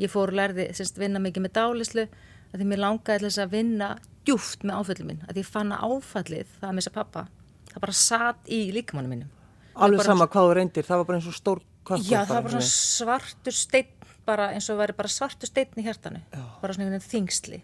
ég 0.01 0.11
fór 0.11 0.31
og 0.31 0.37
lærði, 0.37 0.67
semst, 0.77 0.99
vinna 1.01 1.21
mikið 1.21 1.45
með 1.45 1.55
dálislu 1.57 2.07
að 2.51 2.61
því 2.61 2.67
mér 2.71 2.81
langaði 2.83 3.25
þess 3.25 3.41
að 3.41 3.53
vinna 3.55 3.89
djúft 4.27 4.65
með 4.67 4.81
áfallið 4.81 5.07
minn, 5.07 5.21
að 5.27 5.41
ég 5.41 5.47
fann 5.49 5.73
að 5.73 5.85
áfallið 5.87 6.55
það 6.59 6.67
að 6.69 6.77
missa 6.77 6.93
pappa, 6.93 7.25
það 7.71 7.85
bara 7.85 7.97
satt 7.97 8.51
í 8.51 8.61
líkamannu 8.75 9.11
mínum 9.11 9.37
Alveg 9.81 10.03
sama 10.05 10.27
hvað 10.27 10.47
þú 10.49 10.55
reyndir, 10.57 10.85
það 10.85 10.99
var 10.99 11.07
bara 11.07 11.19
eins 11.21 11.27
og 11.31 11.35
stór 11.37 11.61
kökkur. 11.87 12.05
Já, 12.05 12.19
það 12.27 12.35
var 12.35 12.47
bara 12.49 12.63
svartur 12.67 13.55
steinn 13.55 14.09
bara 14.27 14.49
eins 14.53 14.67
og 14.69 14.81
væri 14.81 14.95
bara 14.97 15.11
svartur 15.11 15.49
steinn 15.49 15.79
í 15.79 15.85
hjartanu 15.85 16.21
Já. 16.21 16.41
bara 16.61 16.75
svona 16.75 16.89
einhvern 16.89 16.99
veginn 16.99 17.13
þingsli 17.13 17.61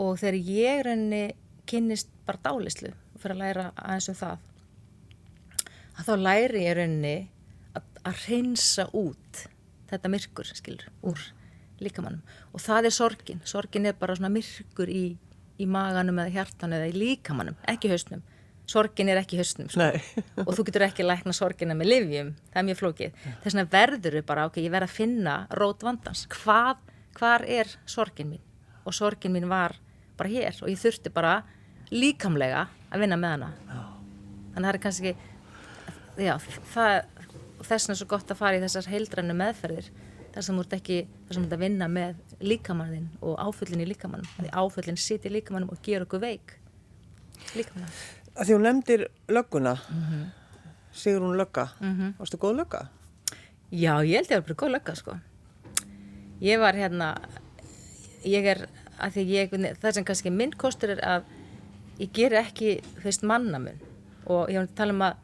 og 0.00 0.20
þegar 0.20 0.38
ég 0.48 0.84
reyni 0.86 1.22
kynnist 1.68 2.12
bara 2.28 2.40
dálislu 2.46 2.92
fyrir 3.20 3.36
að 3.36 3.42
læra 3.42 3.66
aðeins 3.74 4.08
um 4.12 4.18
það 4.18 4.46
að 5.96 6.08
þá 6.08 6.14
læri 6.20 6.64
ég 6.66 6.76
reyni 6.78 7.16
að, 7.76 7.88
að 8.04 8.22
reynsa 8.28 8.86
út 8.96 9.42
þetta 9.90 10.10
myrkur, 10.12 10.48
skilur, 10.58 10.88
úr 11.06 11.20
líkamannum 11.82 12.22
og 12.52 12.62
það 12.62 12.88
er 12.88 12.96
sorgin. 12.96 13.42
Sorgin 13.46 13.88
er 13.88 13.98
bara 13.98 14.16
svona 14.16 14.32
myrkur 14.32 14.90
í, 14.90 15.04
í 15.60 15.68
maganum 15.68 16.22
eða 16.22 16.34
hjartanu 16.38 16.78
eða 16.78 16.90
í 16.90 16.96
líkamannum 16.96 17.58
ekki 17.70 17.90
hausnum, 17.92 18.24
sorgin 18.68 19.12
er 19.12 19.20
ekki 19.20 19.38
hausnum 19.40 19.70
sko. 19.72 19.88
Og 20.46 20.52
þú 20.56 20.66
getur 20.68 20.86
ekki 20.88 21.06
lækna 21.06 21.34
sorgina 21.36 21.76
með 21.78 21.92
livjum, 21.92 22.34
það 22.52 22.62
er 22.62 22.68
mjög 22.70 22.80
flókið. 22.82 23.20
Þess 23.44 23.52
vegna 23.52 23.66
verður 23.76 24.18
við 24.18 24.26
bara, 24.28 24.46
ok, 24.50 24.60
ég 24.64 24.74
verð 24.74 24.88
að 24.88 24.96
finna 24.96 25.36
rót 25.60 25.86
vandans, 25.86 26.26
hvað 26.32 26.82
hvar 27.16 27.44
er 27.48 27.70
sorgin 27.88 28.34
mín? 28.34 28.42
Og 28.86 28.94
sorgin 28.94 29.34
mín 29.34 29.48
var 29.50 29.76
bara 30.16 30.32
hér 30.32 30.56
og 30.62 30.72
ég 30.72 30.80
þurfti 30.80 31.12
bara 31.12 31.38
líkamlega 31.92 32.66
að 32.90 33.02
vinna 33.04 33.18
með 33.20 33.36
hana. 33.36 33.50
Þannig 33.66 34.56
að 34.56 34.66
það 34.66 34.72
er 34.72 34.82
kannski 34.82 35.14
já, 36.18 36.34
það 36.72 37.04
þess 37.66 37.86
vegna 37.86 37.94
er 37.94 38.00
svo 38.00 38.08
gott 38.10 38.30
að 38.30 38.38
fara 38.40 38.58
í 38.58 38.62
þessar 38.62 38.88
heildrænu 38.92 39.34
meðferðir 39.36 39.88
þar 40.34 40.44
sem 40.44 40.56
þú 40.58 40.64
ert 40.66 40.74
ekki, 40.76 40.98
þar 41.26 41.34
sem 41.34 41.42
þú 41.42 41.46
ert 41.48 41.56
að 41.56 41.64
vinna 41.64 41.88
með 41.88 42.16
líkamannin 42.44 43.06
og 43.24 43.38
áfullin 43.40 43.80
í 43.82 43.88
líkamannum 43.88 44.28
því 44.36 44.50
áfullin 44.52 44.98
siti 45.00 45.30
í 45.30 45.32
líkamannum 45.38 45.72
og 45.72 45.80
gera 45.82 46.04
okkur 46.04 46.20
veik. 46.20 46.56
Líkamannum 47.56 47.94
að 48.36 48.44
því 48.50 48.52
hún 48.58 48.66
nefndir 48.68 49.06
lögguna, 49.32 49.72
Mhm. 49.88 50.26
sigur 50.92 51.20
hún 51.24 51.36
lögga, 51.40 51.70
varstu 52.18 52.36
góð 52.36 52.56
lögga? 52.60 52.88
Já, 53.72 54.00
ég 54.04 54.14
held 54.16 54.28
ég 54.28 54.36
var 54.36 54.40
bara 54.42 54.54
góð 54.54 54.72
lögga 54.76 54.94
sko. 54.96 55.18
Ég 56.40 56.58
var 56.60 56.74
hérna, 56.74 57.16
ég 58.24 58.44
er, 58.44 58.68
að 59.00 59.12
því 59.16 59.24
ég, 59.26 59.50
það 59.80 59.92
sem 59.92 60.04
kannski 60.04 60.30
minn 60.32 60.52
kostur 60.52 60.90
er 60.90 61.00
að 61.00 61.22
ég 61.98 62.12
ger 62.12 62.30
ekki, 62.32 62.82
þú 63.00 63.02
veist, 63.04 63.22
mannamun. 63.22 63.80
Og 64.26 64.48
ég 64.50 64.56
var 64.60 64.66
að 64.66 64.74
tala 64.76 64.92
um 64.92 65.00
að 65.00 65.16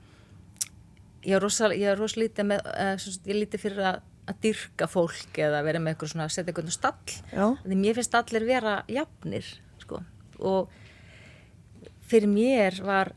ég 1.24 1.36
er 1.36 1.42
rosa, 1.42 1.70
ég 1.74 1.92
er 1.92 1.98
rosa 2.00 2.20
lítið 2.20 2.48
með, 2.52 2.66
uh, 2.72 2.94
ég 2.98 3.34
er 3.34 3.40
lítið 3.40 3.64
fyrir 3.64 3.88
að, 3.92 3.98
að 4.30 4.40
dyrka 4.46 4.88
fólk 4.90 5.40
eða 5.46 5.62
vera 5.66 5.82
með 5.82 5.94
eitthvað 5.94 6.12
svona, 6.14 6.28
setja 6.32 6.52
eitthvað 6.52 6.74
stall. 6.74 7.16
Því 7.62 7.80
mér 7.80 7.98
finnst 7.98 8.18
allir 8.18 8.46
vera 8.48 8.76
jafnir, 8.90 9.50
sko, 9.82 10.02
og 10.42 10.78
fyrir 12.10 12.30
mér 12.30 12.78
var 12.84 13.14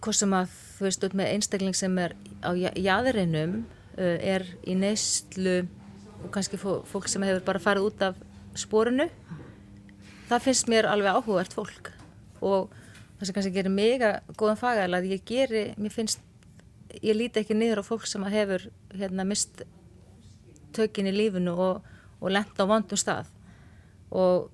hvað 0.00 0.16
sem 0.22 0.32
að 0.36 0.56
þú 0.78 0.86
veist 0.86 1.04
út 1.04 1.18
með 1.18 1.34
einstakling 1.34 1.76
sem 1.76 1.98
er 2.00 2.16
á 2.40 2.50
jæðrinum 2.56 3.60
uh, 3.98 4.16
er 4.16 4.46
í 4.64 4.76
neyslu 4.78 5.60
og 6.20 6.32
kannski 6.34 6.60
fó, 6.60 6.80
fólk 6.88 7.08
sem 7.08 7.24
hefur 7.24 7.44
bara 7.44 7.62
farið 7.62 7.88
út 7.90 8.02
af 8.10 8.18
spórinu 8.58 9.08
það 10.30 10.46
finnst 10.46 10.70
mér 10.70 10.88
alveg 10.90 11.18
áhugavert 11.18 11.54
fólk. 11.56 11.92
Og 12.40 12.70
það 13.18 13.26
sem 13.26 13.36
kannski 13.36 13.54
gerir 13.54 13.74
mig 13.74 14.04
að 14.04 14.34
góðan 14.38 14.60
fagæla 14.60 15.00
að 15.00 15.10
ég 15.14 15.24
geri, 15.26 15.64
mér 15.80 15.94
finnst 15.94 16.22
ég 17.02 17.16
líti 17.16 17.42
ekki 17.42 17.56
niður 17.56 17.82
á 17.82 17.84
fólk 17.86 18.06
sem 18.08 18.24
að 18.26 18.36
hefur 18.36 18.66
hérna 18.96 19.26
mist 19.28 19.62
tökin 20.76 21.10
í 21.10 21.14
lífinu 21.14 21.54
og, 21.58 21.84
og 22.20 22.32
lenda 22.32 22.66
á 22.66 22.70
vandum 22.70 23.00
stað. 23.00 23.30
Og, 24.10 24.48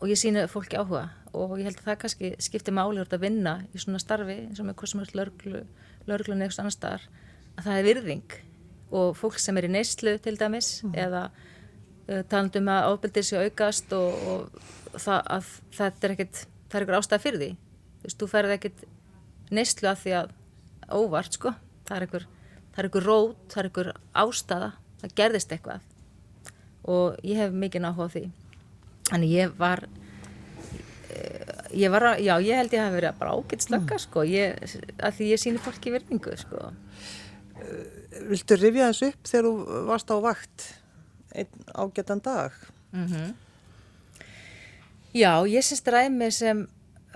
og 0.00 0.10
ég 0.10 0.20
sína 0.20 0.46
fólki 0.50 0.78
áhuga. 0.78 1.08
Og 1.36 1.58
ég 1.60 1.68
held 1.68 1.80
að 1.82 1.90
það 1.90 2.00
kannski 2.02 2.32
skiptir 2.42 2.76
máli 2.76 3.02
úr 3.02 3.12
að 3.12 3.26
vinna 3.26 3.58
í 3.74 3.82
svona 3.82 4.00
starfi 4.02 4.38
eins 4.46 4.62
og 4.62 4.68
með 4.68 4.78
hvað 4.80 4.92
sem 4.92 5.02
er 5.02 5.14
lörglu, 5.20 5.62
lörglun 6.08 6.44
eða 6.46 6.62
annar 6.62 6.74
staðar 6.74 7.06
að 7.56 7.68
það 7.68 7.80
er 7.80 7.88
virðing. 7.90 8.38
Og 8.96 9.12
fólk 9.18 9.38
sem 9.42 9.58
er 9.58 9.68
í 9.68 9.72
neyslu 9.74 10.16
til 10.22 10.36
dæmis 10.38 10.70
mm. 10.86 10.96
eða 11.06 11.22
uh, 11.28 12.22
talandum 12.30 12.70
að 12.72 12.90
ábyrðir 12.92 13.28
sér 13.28 13.48
aukast 13.50 13.92
og, 13.96 14.26
og 14.30 14.98
það, 15.02 15.20
að, 15.36 15.50
það 15.76 16.06
er 16.06 16.16
ekkert 16.16 16.42
það 16.70 16.78
er 16.78 16.86
ykkur 16.86 16.98
ástæða 17.00 17.22
fyrir 17.22 17.42
því. 17.42 17.50
Þú 17.96 18.08
veist, 18.08 18.18
þú 18.20 18.28
ferði 18.32 18.56
ekkert 18.56 18.84
neyslu 19.54 19.90
að 19.90 20.02
því 20.02 20.14
að 20.20 20.34
óvart 20.96 21.36
sko, 21.36 21.52
það 21.86 21.96
er 21.96 22.08
ykkur 22.08 22.26
það 22.72 22.82
er 22.82 22.90
ykkur 22.90 23.06
rót, 23.06 23.44
það 23.52 23.62
er 23.62 23.70
ykkur 23.70 23.92
ástæða 24.24 24.72
það 25.02 25.14
gerðist 25.20 25.52
eitthvað 25.52 25.80
og 26.86 27.16
ég 27.26 27.40
hef 27.40 27.54
mikið 27.54 27.82
náhuga 27.82 28.12
því 28.14 28.26
Þannig 29.06 29.32
ég 29.36 29.52
var, 29.58 29.84
eh, 31.14 31.68
ég 31.78 31.92
var, 31.94 32.08
já 32.18 32.34
ég 32.42 32.58
held 32.58 32.72
ég 32.74 32.80
að 32.80 32.86
hafa 32.86 32.96
verið 32.96 33.18
bara 33.20 33.34
ágætt 33.36 33.66
slögga 33.66 33.94
mm. 33.94 34.02
sko, 34.02 34.24
ég, 34.26 34.74
að 34.98 35.18
því 35.18 35.28
ég 35.30 35.42
síni 35.42 35.62
fólki 35.62 35.92
verningu 35.94 36.34
sko. 36.40 36.72
Viltu 38.26 38.58
rifja 38.58 38.90
þessu 38.90 39.12
upp 39.12 39.30
þegar 39.30 39.46
þú 39.46 39.82
varst 39.86 40.10
á 40.10 40.16
vakt 40.24 40.66
einn 41.36 41.68
ágættan 41.70 42.22
dag? 42.24 42.52
Mm 42.92 43.06
-hmm. 43.06 43.34
Já, 45.14 45.46
ég 45.46 45.62
syns 45.64 45.86
ræmi 45.86 46.30
sem 46.30 46.66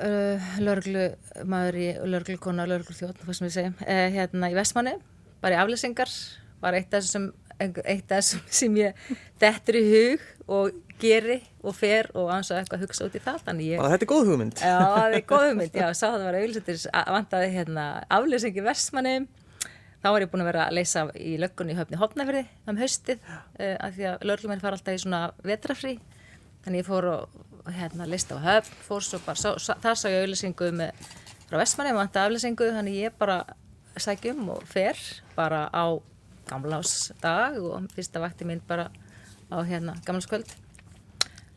uh, 0.01 0.51
lörglu 0.65 1.07
maður 1.49 1.81
í 1.81 1.89
lörglukona, 2.15 2.67
lörglufjótt, 2.71 3.21
hvað 3.23 3.39
sem 3.39 3.49
við 3.49 3.57
segjum, 3.57 3.79
eh, 3.87 4.07
hérna 4.17 4.51
í 4.53 4.57
Vestmanni, 4.59 4.97
bara 5.43 5.59
í 5.59 5.63
aflýsingar, 5.63 6.13
var 6.61 6.77
eitt 6.79 6.93
af 6.95 7.05
þessum 7.05 7.31
þessum 7.61 8.45
sem 8.61 8.79
ég 8.81 9.11
dettur 9.41 9.77
í 9.81 9.85
hug 9.91 10.23
og 10.51 10.79
geri 11.01 11.39
og 11.65 11.75
fer 11.77 12.11
og 12.17 12.31
ansá 12.33 12.59
eitthvað 12.59 12.81
að 12.81 12.87
hugsa 12.87 13.07
út 13.09 13.17
í 13.17 13.23
það 13.25 13.61
ég, 13.65 13.81
og 13.81 13.93
þetta 13.93 14.07
er 14.07 14.11
góð 14.11 14.31
hugmynd? 14.31 14.61
Já, 14.61 14.79
þetta 14.79 15.21
er 15.21 15.27
góð 15.33 15.45
hugmynd, 15.49 15.77
já, 15.77 15.87
sá 15.97 16.07
það 16.07 16.25
var 16.27 16.39
auðvitað 16.41 16.87
vantaði 17.17 17.53
hérna 17.55 17.85
afleysingi 18.09 18.65
versmanni 18.65 19.15
þá 20.01 20.09
var 20.15 20.25
ég 20.25 20.33
búin 20.33 20.45
að 20.45 20.51
vera 20.51 20.67
að 20.67 20.77
leysa 20.79 21.05
í 21.17 21.37
löggunni 21.41 21.75
í 21.75 21.79
höfni 21.79 22.01
Hopnafjörði 22.01 22.45
um 22.71 22.81
haustið 22.81 23.21
uh, 23.21 23.77
af 23.77 23.97
því 23.97 24.09
að 24.11 24.27
lögurlumir 24.29 24.63
fara 24.63 24.79
alltaf 24.79 24.97
í 24.97 25.03
svona 25.03 25.23
vetrafrí 25.45 25.97
þannig 26.65 26.83
ég 26.83 26.89
fór 26.89 27.09
og 27.11 27.41
hérna 27.75 28.07
lista 28.09 28.37
á 28.37 28.41
höfn, 28.41 28.77
fór 28.87 29.05
svo 29.05 29.21
bara 29.25 29.39
sá, 29.39 29.55
sá, 29.59 29.75
þar 29.83 29.99
sá 29.99 30.07
ég 30.11 30.25
auðleysingu 30.25 30.71
með 30.77 31.05
frá 31.49 31.59
versmanni, 31.59 31.93
maður 31.93 32.03
vantaði 32.05 32.31
afleysingu 32.31 32.71
þannig 32.77 32.99
ég 33.01 33.19
bara 33.19 33.39
sækjum 34.01 34.49
og 34.55 34.65
fer 34.71 34.99
bara 35.37 35.67
á 35.73 35.85
gamlásdag 36.51 37.59
og 37.63 37.89
fyrsta 37.95 38.23
vakti 38.23 38.47
mín 38.49 38.63
bara 38.67 38.89
á 39.51 39.59
hérna 39.67 39.97
gamlaskvöld 40.07 40.47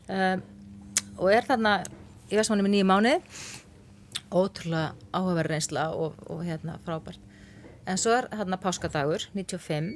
um, 0.08 0.42
og 1.18 1.30
er 1.30 1.46
þarna 1.46 1.76
í 2.30 2.38
Vestmanni 2.38 2.64
með 2.66 2.74
nýju 2.74 2.88
mánu 2.88 3.14
ótrúlega 4.34 4.94
áhugaverð 5.14 5.52
reynsla 5.52 5.90
og, 5.94 6.16
og 6.30 6.42
hérna 6.46 6.78
frábært. 6.82 7.20
En 7.86 8.00
svo 8.00 8.14
er 8.16 8.26
hérna 8.32 8.58
páskadagur 8.58 9.28
95 9.34 9.94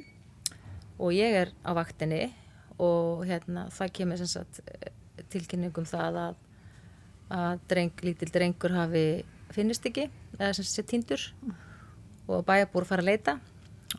og 0.99 1.11
ég 1.15 1.35
er 1.41 1.51
á 1.65 1.75
vaktinni 1.75 2.29
og 2.79 3.25
hérna 3.27 3.67
það 3.75 3.93
kemur 3.97 4.21
sem 4.21 4.29
sagt 4.31 4.61
tilkynningum 5.33 5.87
það 5.89 6.21
að 6.25 6.37
að 7.29 7.61
dreng, 7.69 7.93
lítil 8.03 8.31
drengur 8.33 8.73
hafi 8.73 9.03
finnist 9.53 9.85
ekki, 9.85 10.07
eða 10.37 10.55
sem 10.57 10.67
sé 10.67 10.85
tindur 10.87 11.21
og 12.29 12.43
bæjarbúr 12.47 12.87
fara 12.89 13.05
að 13.05 13.11
leita. 13.11 13.37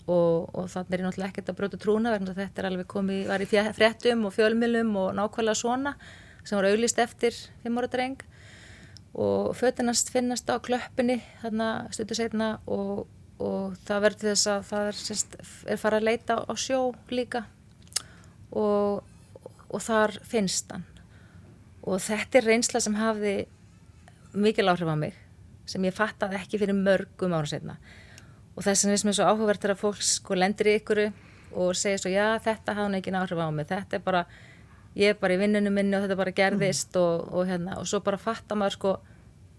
Og, 0.07 0.47
og 0.55 0.69
þannig 0.71 0.95
er 0.95 1.01
ég 1.01 1.07
náttúrulega 1.09 1.33
ekkert 1.33 1.49
að 1.51 1.57
brjóta 1.59 1.79
trúna 1.83 2.13
vegna 2.15 2.35
þetta 2.35 2.63
er 2.63 2.69
alveg 2.69 2.89
komið, 2.91 3.23
var 3.27 3.43
í 3.43 3.49
fréttum 3.75 4.27
og 4.29 4.35
fjölmilum 4.37 4.93
og 5.01 5.09
nákvæmlega 5.19 5.59
svona 5.59 5.97
sem 6.45 6.55
var 6.57 6.69
auglist 6.71 7.01
eftir 7.03 7.35
fimm 7.65 7.81
ára 7.81 7.91
dreng. 7.91 8.21
Og 9.19 9.51
fötinnast 9.59 10.13
finnast 10.15 10.47
á 10.47 10.63
klöppinni 10.63 11.19
þarna 11.41 11.91
stundu 11.91 12.15
setna 12.15 12.53
og, 12.71 13.09
og 13.43 13.75
það 13.83 14.05
verður 14.07 14.29
þess 14.31 14.53
að 14.53 14.69
það 14.71 14.93
er, 14.93 15.01
sérst, 15.01 15.35
er 15.67 15.83
farið 15.83 15.99
að 15.99 16.09
leita 16.13 16.39
á 16.39 16.53
sjó 16.55 16.81
líka. 17.11 17.43
Og, 18.55 19.03
og 19.71 19.83
þar 19.83 20.15
finnst 20.31 20.71
hann 20.71 20.87
og 21.83 22.03
þetta 22.05 22.41
er 22.41 22.49
reynsla 22.51 22.83
sem 22.83 22.99
hafði 22.99 23.35
mikil 24.35 24.69
áhrif 24.71 24.91
á 24.91 24.97
mig 24.99 25.17
sem 25.71 25.85
ég 25.87 25.95
fattaði 25.95 26.39
ekki 26.41 26.61
fyrir 26.61 26.77
mörgum 26.77 27.35
ára 27.35 27.49
setna 27.49 27.79
og 28.57 28.65
þess 28.67 28.85
að 28.85 28.91
það 28.93 29.11
er 29.11 29.19
svo 29.19 29.27
áhugavert 29.31 29.67
að 29.71 29.81
fólk 29.81 30.03
sko 30.05 30.37
lendir 30.39 30.69
í 30.69 30.79
ykkuru 30.81 31.11
og 31.57 31.77
segir 31.79 32.01
svo 32.03 32.13
já 32.13 32.39
þetta 32.43 32.75
hafði 32.79 33.01
ekki 33.01 33.15
náhrif 33.15 33.41
á 33.41 33.49
mig. 33.55 33.69
Þetta 33.71 33.99
er 33.99 34.05
bara, 34.05 34.25
ég 34.99 35.15
er 35.15 35.19
bara 35.21 35.37
í 35.37 35.41
vinnunum 35.41 35.75
minni 35.75 35.97
og 35.97 36.05
þetta 36.05 36.19
bara 36.21 36.37
gerðist 36.37 36.95
mm. 36.95 37.01
og, 37.01 37.33
og 37.35 37.49
hérna. 37.51 37.79
Og 37.81 37.89
svo 37.91 38.03
bara 38.05 38.21
fattar 38.21 38.61
maður 38.61 38.77
sko 38.77 38.95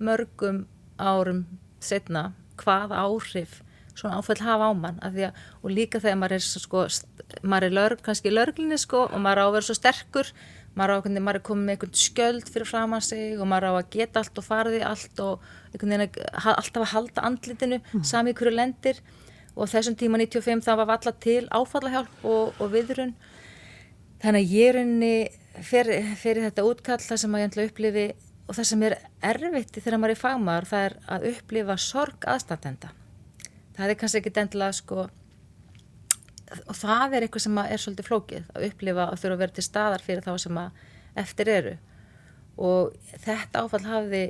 mörgum 0.01 0.63
árum 1.01 1.43
setna 1.81 2.31
hvað 2.61 2.95
áhrif 2.95 3.61
svona 3.97 4.21
áfæll 4.21 4.41
hafa 4.45 4.71
á 4.71 4.73
mann. 4.77 5.01
Að 5.03 5.27
að, 5.27 5.43
og 5.61 5.75
líka 5.75 6.01
þegar 6.01 6.21
maður 6.21 6.37
er 6.37 6.47
sko 6.47 6.85
maður 7.43 7.67
er 7.67 7.77
lörg, 7.77 8.03
kannski 8.05 8.31
lörglinni 8.31 8.79
sko 8.79 9.05
og 9.09 9.19
maður 9.23 9.43
á 9.43 9.45
að 9.47 9.55
vera 9.57 9.69
svo 9.69 9.77
sterkur 9.77 10.33
maður, 10.77 11.01
á, 11.03 11.19
maður 11.19 11.39
er 11.39 11.45
komið 11.45 11.65
með 11.65 11.75
einhvern 11.75 11.97
skjöld 12.01 12.51
fyrir 12.51 12.69
fram 12.69 12.95
að 12.95 13.03
sig 13.09 13.39
og 13.39 13.49
maður 13.51 13.67
á 13.69 13.73
að 13.79 13.89
geta 13.95 14.21
allt 14.21 14.39
og 14.39 14.47
farði 14.47 14.81
allt 14.87 15.23
og 15.25 15.45
alltaf 15.75 16.81
að 16.81 16.93
halda 16.93 17.25
andlitinu 17.27 17.81
mm. 17.81 18.05
sami 18.07 18.33
hverju 18.37 18.55
lendir. 18.55 19.01
Og 19.51 19.67
þessum 19.67 19.97
tíma 19.99 20.19
95 20.21 20.63
það 20.63 20.79
var 20.79 20.93
alltaf 20.95 21.19
til 21.23 21.43
áfallahjálp 21.51 22.25
og, 22.25 22.55
og 22.57 22.71
viðrun. 22.71 23.13
Þannig 24.23 24.45
að 24.45 24.53
ég 24.55 24.69
er 24.71 24.81
unni 24.85 25.15
fyrir, 25.59 26.11
fyrir 26.15 26.45
þetta 26.47 26.67
útkall 26.67 27.01
það 27.03 27.23
sem 27.23 27.33
maður 27.33 27.65
upplifi 27.65 28.07
og 28.47 28.57
það 28.57 28.67
sem 28.67 28.83
er 28.87 28.97
erfitt 29.23 29.77
þegar 29.79 29.99
maður 29.99 30.15
er 30.15 30.19
fagmar 30.19 30.67
það 30.67 30.85
er 30.87 30.95
að 31.15 31.27
upplifa 31.31 31.77
sorg 31.79 32.27
aðstandenda. 32.27 32.91
Það 33.75 33.91
er 33.91 33.99
kannski 33.99 34.21
ekki 34.21 34.33
endilega 34.39 34.77
sko 34.77 35.07
og 36.51 36.75
það 36.75 37.15
er 37.15 37.25
eitthvað 37.25 37.45
sem 37.45 37.59
er 37.61 37.81
svolítið 37.81 38.07
flókið 38.07 38.51
að 38.55 38.67
upplifa 38.67 39.07
og 39.07 39.19
þurfa 39.21 39.35
að 39.37 39.43
vera 39.43 39.55
til 39.55 39.65
staðar 39.65 40.05
fyrir 40.05 40.25
þá 40.25 40.31
sem 40.43 40.59
eftir 41.21 41.51
eru. 41.51 41.73
Og 42.61 42.91
þetta 43.23 43.63
áfall 43.63 43.83
hafði 43.87 44.23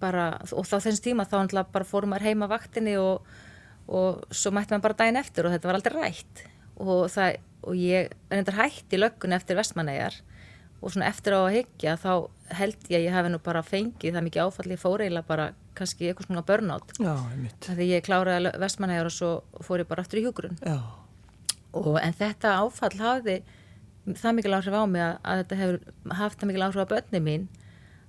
bara, 0.00 0.26
og 0.52 0.68
þá 0.68 0.76
þess 0.84 1.02
tíma 1.04 1.26
þá 1.28 1.38
bara 1.72 1.88
fórum 1.88 2.12
maður 2.12 2.28
heima 2.28 2.50
vaktinni 2.50 2.96
og, 3.00 3.26
og 3.88 4.22
svo 4.30 4.52
mætti 4.52 4.74
maður 4.74 4.88
bara 4.90 5.00
dæin 5.00 5.20
eftir 5.22 5.48
og 5.48 5.54
þetta 5.54 5.70
var 5.70 5.80
aldrei 5.80 5.96
rætt. 5.96 6.46
Og, 6.76 7.06
það, 7.08 7.38
og 7.64 7.78
ég 7.80 8.10
er 8.10 8.40
endur 8.40 8.58
hætt 8.58 8.92
í 8.92 9.00
löggunni 9.00 9.38
eftir 9.38 9.56
vestmanæjar 9.56 10.20
og 10.82 10.92
svona 10.92 11.08
eftir 11.08 11.32
á 11.32 11.40
að 11.40 11.54
higgja 11.54 11.94
þá 11.96 12.10
held 12.58 12.90
ég 12.92 12.98
að 12.98 13.06
ég 13.06 13.14
hef 13.16 13.30
nú 13.32 13.40
bara 13.42 13.62
fengið 13.64 14.12
það 14.12 14.26
mikið 14.26 14.44
áfalli 14.44 14.76
fóreila 14.78 15.22
bara 15.26 15.46
kannski 15.76 16.10
eitthvað 16.10 16.28
svona 16.28 16.44
börnátt 16.46 16.92
því 17.64 17.88
ég 17.94 18.04
kláraði 18.04 18.52
vestmanæjar 18.60 19.08
og 19.08 19.16
svo 19.16 19.30
fór 19.64 19.82
ég 19.82 19.88
bara 19.88 20.04
aftur 20.04 20.20
í 20.20 20.26
hjúgrunn 20.26 20.60
Já 20.60 20.76
og, 21.82 22.00
en 22.00 22.16
þetta 22.16 22.56
áfall 22.62 22.96
hafði 23.00 23.40
það 24.14 24.36
mikil 24.38 24.54
áhrif 24.54 24.76
á 24.76 24.84
mig 24.86 25.02
að, 25.02 25.16
að 25.22 25.40
þetta 25.42 25.60
hefur 25.60 25.78
haft 26.20 26.40
það 26.40 26.50
mikil 26.50 26.66
áhrif 26.66 26.84
á 26.86 26.92
börni 26.92 27.22
mín 27.22 27.46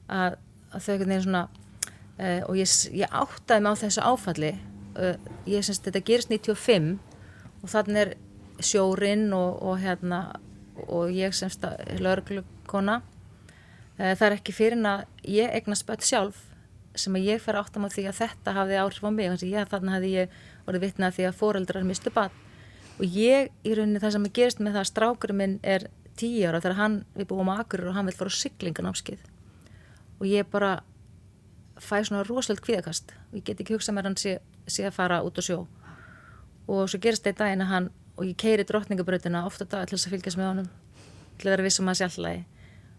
að, 0.08 0.38
að 0.72 0.84
þau 0.86 0.92
einhvern 0.94 1.12
veginn 1.14 1.26
svona 1.26 1.44
uh, 1.48 2.42
og 2.48 2.58
ég, 2.60 2.74
ég 3.02 3.18
áttaði 3.22 3.64
mig 3.66 3.78
á 3.78 3.82
þessu 3.82 4.06
áfalli 4.06 4.54
uh, 4.54 5.16
ég 5.50 5.66
syns 5.66 5.82
þetta 5.86 6.04
gerist 6.06 6.34
95 6.34 6.98
og 7.64 7.72
þannig 7.74 8.04
er 8.04 8.14
sjórin 8.64 9.30
og, 9.38 9.62
og 9.62 9.82
hérna 9.82 10.22
og 10.88 11.14
ég 11.14 11.34
semst 11.36 11.66
að 11.66 11.98
lögurklukona 12.02 13.00
uh, 13.02 14.14
það 14.14 14.28
er 14.30 14.38
ekki 14.38 14.56
fyrir 14.56 14.78
en 14.78 14.92
að 14.94 15.08
ég 15.26 15.58
eignast 15.58 15.88
börn 15.90 16.06
sjálf 16.06 16.44
sem 16.98 17.14
að 17.18 17.30
ég 17.30 17.42
fer 17.42 17.58
áttam 17.60 17.86
á 17.86 17.94
því 17.94 18.08
að 18.10 18.20
þetta 18.24 18.54
hafði 18.58 18.82
áhrif 18.82 19.06
á 19.06 19.12
mig 19.14 19.30
þannig 19.30 19.58
að 19.62 19.72
þannig 19.74 19.96
hafði 19.98 20.12
ég 20.14 20.38
orðið 20.68 20.86
vitnað 20.88 21.18
því 21.18 21.28
að 21.28 21.40
fóreldrar 21.42 21.86
mistu 21.88 22.14
barn 22.14 22.44
og 22.98 23.06
ég 23.06 23.50
í 23.64 23.74
rauninni 23.78 24.02
það 24.02 24.16
sem 24.18 24.28
er 24.28 24.36
gerist 24.40 24.62
með 24.62 24.78
það 24.78 24.84
að 24.84 24.92
strákurinn 24.92 25.42
minn 25.42 25.58
er 25.64 25.88
tíu 26.18 26.48
ára 26.50 26.62
þegar 26.62 26.80
hann, 26.82 27.02
við 27.16 27.30
búum 27.30 27.52
á 27.54 27.62
Akurur 27.62 27.92
og 27.92 27.98
hann 27.98 28.10
vil 28.10 28.18
fara 28.18 28.34
á 28.34 28.40
syklinganámskið 28.42 29.26
og 30.18 30.26
ég 30.26 30.50
bara 30.50 30.80
fæ 31.78 32.02
svona 32.04 32.24
rosalega 32.26 32.66
kvíðakast. 32.66 33.14
Og 33.32 33.40
ég 33.40 33.46
get 33.46 33.62
ekki 33.62 33.76
hugsað 33.76 33.98
mér 33.98 34.10
hann 34.10 34.18
sé, 34.20 34.38
sé 34.68 34.86
að 34.88 34.98
fara 34.98 35.22
út 35.26 35.38
á 35.38 35.42
sjó. 35.46 35.66
Og 36.68 36.90
svo 36.90 37.00
gerist 37.02 37.26
þetta 37.26 37.52
eina 37.52 37.68
hann 37.70 37.90
og 38.18 38.26
ég 38.26 38.38
keiri 38.40 38.66
drottningabröðina 38.68 39.46
ofta 39.46 39.66
dag 39.66 39.88
til 39.88 39.98
þess 39.98 40.10
að 40.10 40.16
fylgjast 40.16 40.40
með 40.40 40.50
honum 40.52 40.70
til 41.38 41.48
að 41.48 41.54
vera 41.54 41.68
vissum 41.68 41.92
að 41.92 42.00
sjálflagi 42.02 42.46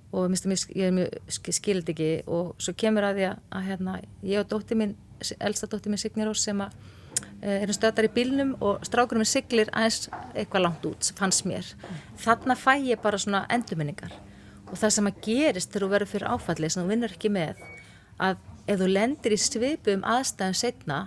og 0.08 0.30
ég 0.78 0.86
er 0.86 0.94
mjög 0.94 1.16
skild 1.52 1.90
ekki. 1.90 2.12
Og 2.26 2.54
svo 2.62 2.72
kemur 2.78 3.04
að 3.04 3.18
því 3.18 3.26
að, 3.32 3.42
að 3.50 3.66
hérna, 3.66 3.98
ég 4.22 4.40
og 4.40 4.48
dótti 4.52 4.78
mín, 4.78 4.94
elsta 5.38 5.68
dótti 5.68 5.92
mín 5.92 6.00
Signir 6.00 6.30
Ós 6.30 6.44
sem 6.46 6.62
að 6.64 6.76
erum 7.42 7.76
stöðar 7.76 8.08
í 8.08 8.12
bílnum 8.14 8.54
og 8.64 8.86
strákurum 8.86 9.22
er 9.22 9.30
siglir 9.30 9.70
aðeins 9.72 10.08
eitthvað 10.34 10.64
langt 10.64 10.86
út, 10.88 11.10
fannst 11.18 11.44
mér. 11.46 11.66
Þannig 12.18 12.58
fæ 12.58 12.72
ég 12.82 13.02
bara 13.02 13.20
svona 13.20 13.44
endurminningar 13.52 14.14
og 14.68 14.76
það 14.76 14.94
sem 14.96 15.10
að 15.10 15.20
gerist 15.24 15.70
þegar 15.72 15.84
þú 15.84 15.90
verður 15.92 16.12
fyrir 16.12 16.32
áfalli 16.34 16.70
sem 16.72 16.82
þú 16.82 16.92
vinnur 16.92 17.14
ekki 17.14 17.30
með 17.32 17.62
að 18.18 18.42
ef 18.68 18.80
þú 18.80 18.88
lendir 18.90 19.34
í 19.34 19.38
svipum 19.40 20.04
aðstæðum 20.04 20.58
setna 20.58 20.98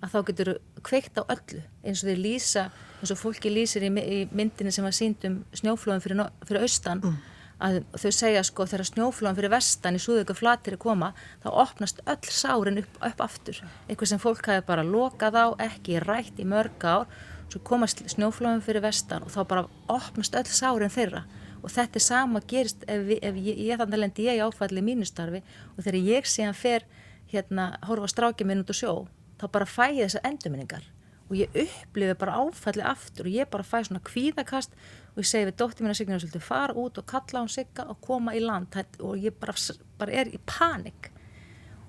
að 0.00 0.12
þá 0.12 0.20
getur 0.28 0.50
þú 0.52 0.84
kveikt 0.86 1.18
á 1.20 1.22
öllu 1.24 1.62
eins 1.82 2.02
og 2.02 2.10
þeir 2.10 2.22
lýsa 2.24 2.68
eins 3.00 3.12
og 3.12 3.20
fólki 3.20 3.52
lýsir 3.52 3.84
í 3.88 3.90
myndinni 3.90 4.72
sem 4.72 4.86
var 4.86 4.96
sínd 4.96 5.24
um 5.28 5.40
snjóflóðum 5.56 6.04
fyrir, 6.04 6.22
fyrir 6.46 6.66
austan 6.66 7.02
mm. 7.02 7.18
Að 7.60 7.80
þau 7.94 8.12
segja 8.14 8.44
sko 8.46 8.66
þegar 8.68 8.88
snjóflóðum 8.88 9.38
fyrir 9.38 9.52
vestan 9.52 9.98
í 9.98 10.02
súðugu 10.02 10.36
flatir 10.38 10.76
er 10.76 10.80
koma 10.80 11.12
þá 11.44 11.48
opnast 11.64 12.00
öll 12.06 12.32
sárin 12.32 12.80
upp, 12.82 13.00
upp 13.10 13.20
aftur. 13.24 13.60
Eitthvað 13.88 14.12
sem 14.12 14.22
fólk 14.22 14.48
hafi 14.48 14.64
bara 14.66 14.86
lokað 14.86 15.36
á 15.36 15.46
ekki 15.70 16.00
rætt 16.04 16.40
í 16.40 16.48
mörg 16.48 16.86
ár 16.86 17.10
svo 17.50 17.60
komast 17.66 18.02
snjóflóðum 18.14 18.64
fyrir 18.64 18.84
vestan 18.84 19.26
og 19.26 19.34
þá 19.34 19.40
bara 19.52 19.66
opnast 19.90 20.36
öll 20.38 20.48
sárin 20.48 20.92
þeirra. 20.92 21.24
Og 21.60 21.68
þetta 21.68 22.00
er 22.00 22.04
sama 22.04 22.40
gerist 22.48 22.86
ef, 22.88 23.02
við, 23.04 23.18
ef 23.20 23.36
ég, 23.36 23.58
ég 23.68 23.80
þannig 23.80 24.00
lendi 24.00 24.28
ég 24.30 24.40
áfalli 24.46 24.80
í 24.80 24.86
mínustarfi 24.86 25.42
og 25.76 25.82
þegar 25.82 25.98
ég 26.06 26.28
sé 26.30 26.46
hann 26.46 26.56
fer 26.56 26.86
hérna 27.30 27.74
horfa 27.86 28.08
strákið 28.10 28.48
minn 28.48 28.64
út 28.64 28.72
á 28.72 28.76
sjó 28.76 28.94
þá 29.40 29.46
bara 29.52 29.68
fæ 29.68 29.90
ég 29.92 30.08
þessar 30.08 30.26
endurminningar 30.30 30.86
og 31.30 31.36
ég 31.38 31.52
upplifi 31.54 32.14
bara 32.18 32.40
áfalli 32.42 32.82
aftur 32.82 33.28
og 33.28 33.34
ég 33.38 33.50
bara 33.50 33.62
fæ 33.62 33.84
svona 33.86 34.02
kvíðakast 34.02 34.72
og 35.14 35.20
ég 35.22 35.28
segi 35.30 35.46
við 35.46 35.58
dóttir 35.60 35.86
mín 35.86 35.92
að 35.92 36.00
Signe 36.00 36.18
svolítið 36.18 36.42
fara 36.42 36.74
út 36.74 36.98
og 36.98 37.06
kalla 37.06 37.44
hún 37.44 37.52
sigga 37.52 37.86
og 37.92 38.00
koma 38.02 38.34
í 38.34 38.42
land? 38.42 38.74
Og 38.98 39.14
ég 39.22 39.36
bara, 39.38 39.54
bara 39.98 40.16
er 40.22 40.32
í 40.34 40.40
panik. 40.42 41.12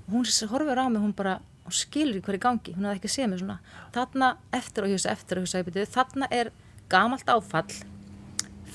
Og 0.05 0.13
hún 0.13 0.29
horfir 0.53 0.77
á 0.77 0.85
mig 0.89 1.01
hún 1.01 1.15
bara 1.17 1.39
hún 1.65 1.73
skilur 1.73 2.21
í 2.21 2.21
hverju 2.21 2.41
gangi, 2.41 2.75
hún 2.77 2.85
hefði 2.85 3.01
ekki 3.01 3.13
séð 3.15 3.31
mig 3.31 3.41
svona. 3.41 3.57
Þarna 3.97 4.31
eftir 4.53 4.85
og 4.85 4.93
hjósa 4.93 5.11
eftir 5.15 5.41
og 5.41 5.49
hjósa 5.49 5.89
þarna 5.97 6.29
er 6.29 6.53
gamalt 6.89 7.29
áfall 7.29 7.71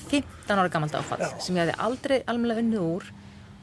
15 0.07 0.51
ára 0.51 0.69
gamalt 0.71 0.95
áfall 0.95 1.23
sem 1.39 1.55
ég 1.55 1.63
hefði 1.63 1.79
aldrei 1.79 2.23
alveg 2.27 2.63
unnið 2.63 2.83
úr. 2.83 3.11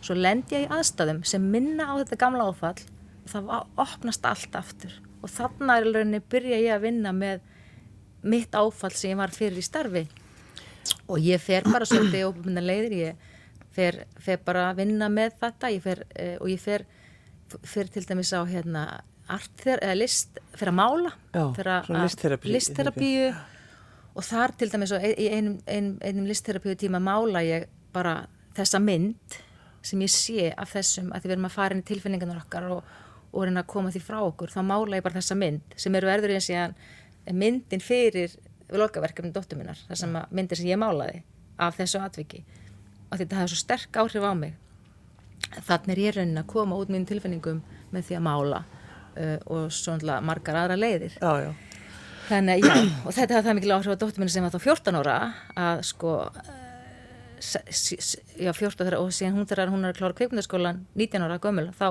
Svo 0.04 0.16
lendi 0.16 0.56
ég 0.56 0.66
í 0.66 0.72
aðstæðum 0.72 1.24
sem 1.24 1.44
minna 1.52 1.88
á 1.88 2.00
þetta 2.00 2.20
gamla 2.20 2.48
áfall 2.48 2.78
og 3.24 3.32
það 3.32 3.52
opnast 3.76 4.24
allt 4.28 4.56
aftur 4.56 5.02
og 5.24 5.32
þannig 5.32 5.72
er 5.72 5.88
alveg 5.88 6.26
byrja 6.30 6.60
ég 6.60 6.74
að 6.74 6.84
vinna 6.84 7.14
með 7.16 7.46
mitt 8.24 8.56
áfall 8.56 8.92
sem 8.92 9.14
ég 9.14 9.20
var 9.20 9.32
fyrir 9.34 9.60
í 9.60 9.64
starfi. 9.64 10.04
Og 11.08 11.20
ég 11.20 11.40
fer 11.40 11.64
bara 11.64 11.88
svolítið 11.88 12.26
og 12.28 12.44
minna 12.44 12.60
leiðir 12.64 12.96
ég 12.98 13.30
fer, 13.74 14.04
fer 14.20 14.40
bara 14.44 14.68
að 14.70 14.82
vinna 14.82 15.08
með 15.12 15.38
þetta 15.40 15.72
ég 15.72 15.82
fer, 15.84 16.04
eh, 16.14 16.36
og 16.40 16.50
ég 16.52 16.60
fer, 16.60 16.84
fer 17.64 17.90
til 17.92 18.04
dæmis 18.08 18.32
á 18.36 18.44
hérna 18.48 18.84
artþer, 19.32 19.80
eða 19.80 19.96
list, 19.96 20.40
fer 20.52 20.70
að 20.70 20.76
mála 20.76 21.12
fer 21.56 21.70
að 21.72 21.88
listterapíu 22.44 23.30
og 24.14 24.26
þar 24.26 24.52
til 24.60 24.68
dæmis 24.70 24.92
í 24.92 25.28
einum, 25.32 25.56
einum, 25.66 25.96
einum 26.04 26.28
listterapíu 26.28 26.76
tíma 26.78 27.00
mála 27.02 27.40
ég 27.44 27.66
bara 27.94 28.26
þessa 28.54 28.80
mynd 28.82 29.38
sem 29.84 30.00
ég 30.04 30.12
sé 30.12 30.50
af 30.52 30.74
þessum 30.76 31.10
að 31.12 31.24
við 31.24 31.36
erum 31.36 31.48
að 31.48 31.56
fara 31.56 31.76
inn 31.76 31.82
í 31.82 31.88
tilfinningarnar 31.88 32.44
okkar 32.44 32.68
og, 32.76 32.92
og 33.34 33.46
reyna 33.46 33.64
að 33.64 33.70
koma 33.74 33.92
því 33.92 34.02
frá 34.06 34.18
okkur 34.22 34.52
þá 34.54 34.60
mála 34.66 34.98
ég 34.98 35.04
bara 35.04 35.18
þessa 35.18 35.36
mynd 35.38 35.76
sem 35.80 35.94
eru 35.98 36.10
erður 36.10 36.36
eins 36.36 36.50
og 36.54 37.34
myndin 37.34 37.82
fyrir 37.82 38.34
lokaverkefni 38.72 39.32
dóttur 39.34 39.58
minnar 39.58 39.80
þessum 39.88 40.16
myndir 40.34 40.60
sem 40.60 40.70
ég 40.70 40.80
málaði 40.80 41.22
af 41.60 41.76
þessu 41.78 42.00
atviki. 42.02 42.42
Og 43.10 43.20
þetta 43.20 43.40
hefði 43.40 43.52
svo 43.52 43.60
sterk 43.60 43.98
áhrif 44.00 44.24
á 44.26 44.32
mig. 44.34 44.56
Þannig 45.66 45.92
er 45.94 46.00
ég 46.02 46.16
reyna 46.16 46.42
að 46.42 46.50
koma 46.50 46.78
út 46.80 46.90
minn 46.90 47.06
tilfinningum 47.06 47.60
með 47.94 48.08
því 48.08 48.18
að 48.18 48.24
mála 48.26 48.64
uh, 48.64 49.38
og 49.52 49.70
svona 49.74 50.18
margar 50.24 50.58
aðra 50.64 50.78
leiðir. 50.78 51.14
Já, 51.20 51.46
já. 51.46 51.52
þannig 52.30 52.64
já 52.64 52.74
og 53.04 53.12
þetta 53.12 53.36
hefði 53.36 53.46
það 53.48 53.56
mikil 53.60 53.74
áhrif 53.76 53.94
á 53.94 54.00
dóttur 54.00 54.22
minna 54.22 54.34
sem 54.34 54.46
var 54.46 54.54
þá 54.54 54.60
14 54.64 55.00
ára 55.00 55.16
að 55.60 55.84
sko 55.90 56.14
já, 58.40 58.50
14 58.56 58.80
þegar 58.80 58.98
og 58.98 59.12
síðan 59.12 59.38
hún 59.38 59.48
þegar 59.50 59.72
hún 59.72 59.84
er 59.84 59.92
að 59.92 60.00
klára 60.00 60.18
kveikmyndaskólan 60.18 60.84
19 60.96 61.26
ára 61.26 61.40
gömul 61.42 61.68
þá 61.76 61.88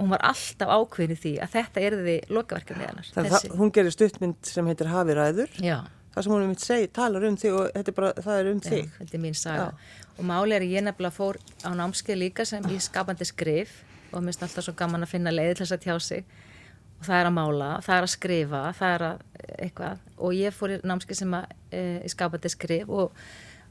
hún 0.00 0.10
var 0.14 0.24
alltaf 0.30 0.70
ákveðin 0.72 1.14
í 1.14 1.20
því 1.20 1.32
að 1.44 1.54
þetta 1.54 1.84
er 1.86 1.96
því 2.00 2.16
lokaverkefni 2.32 2.86
hennar. 2.88 3.08
Það, 3.14 3.48
hún 3.60 3.72
gerir 3.76 3.94
stuttmynd 3.94 4.50
sem 4.50 4.70
heitir 4.70 4.90
Hafiræður 4.90 5.56
já. 5.60 5.76
það 6.14 6.26
sem 6.26 6.34
hún 6.34 6.44
er 6.44 6.50
mitt 6.50 6.64
segi, 6.64 6.90
talar 6.96 7.26
um 7.28 7.38
þig 7.40 7.56
og 7.58 7.78
er 7.80 7.92
bara, 7.96 8.12
það 8.18 8.40
er 8.40 8.50
um 8.50 8.60
já, 8.60 8.70
þig. 8.70 8.92
Þetta 8.98 9.18
er 9.18 9.24
mín 9.26 9.38
saga 9.38 9.66
já. 9.66 9.96
og 10.16 10.28
máli 10.30 10.56
er 10.56 10.66
að 10.66 10.76
ég 10.76 10.86
nefnilega 10.86 11.16
fór 11.16 11.40
á 11.66 11.70
námskeið 11.76 12.22
líka 12.24 12.48
sem 12.48 12.70
í 12.72 12.78
skapandi 12.82 13.28
skrif 13.28 13.80
og 14.10 14.22
mér 14.22 14.32
finnst 14.32 14.46
alltaf 14.46 14.66
svo 14.66 14.76
gaman 14.78 15.06
að 15.06 15.12
finna 15.12 15.34
leið 15.34 15.52
til 15.58 15.66
þess 15.66 15.76
að 15.76 15.84
tjá 15.84 15.98
sig 16.06 16.24
og 17.00 17.06
það 17.06 17.18
er 17.18 17.28
að 17.28 17.36
mála, 17.36 17.68
það 17.84 17.96
er 17.96 18.06
að 18.06 18.14
skrifa 18.14 18.62
það 18.76 18.94
er 18.96 19.06
að 19.10 19.22
eitthvað 19.60 20.02
og 20.20 20.34
ég 20.36 20.56
fór 20.56 20.74
í 20.74 20.80
námskeið 20.84 21.20
sem 21.22 21.36
að 21.38 21.54
e, 21.72 21.84
í 22.04 22.10
skapandi 22.12 22.52
skrif 22.52 22.90
og 22.92 23.22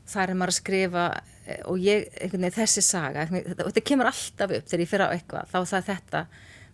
þar 0.10 0.34
er 0.34 0.39
maður 0.39 0.54
að 0.54 0.60
skrifa 0.60 1.06
eh, 1.45 1.60
og 1.69 1.82
ég, 1.84 2.08
veginn 2.22 2.56
þessi 2.56 2.84
saga 2.86 3.26
og 3.30 3.50
þetta 3.62 3.86
kemur 3.91 4.12
alltaf 4.12 4.56
upp 4.58 4.72
þegar 4.72 4.86
ég 4.86 4.91
fyrir 4.93 5.06
á 5.06 5.15
eitthvað 5.15 5.52
þá 5.52 5.60
það 5.60 5.78
er 5.80 5.88
þetta, 5.89 6.24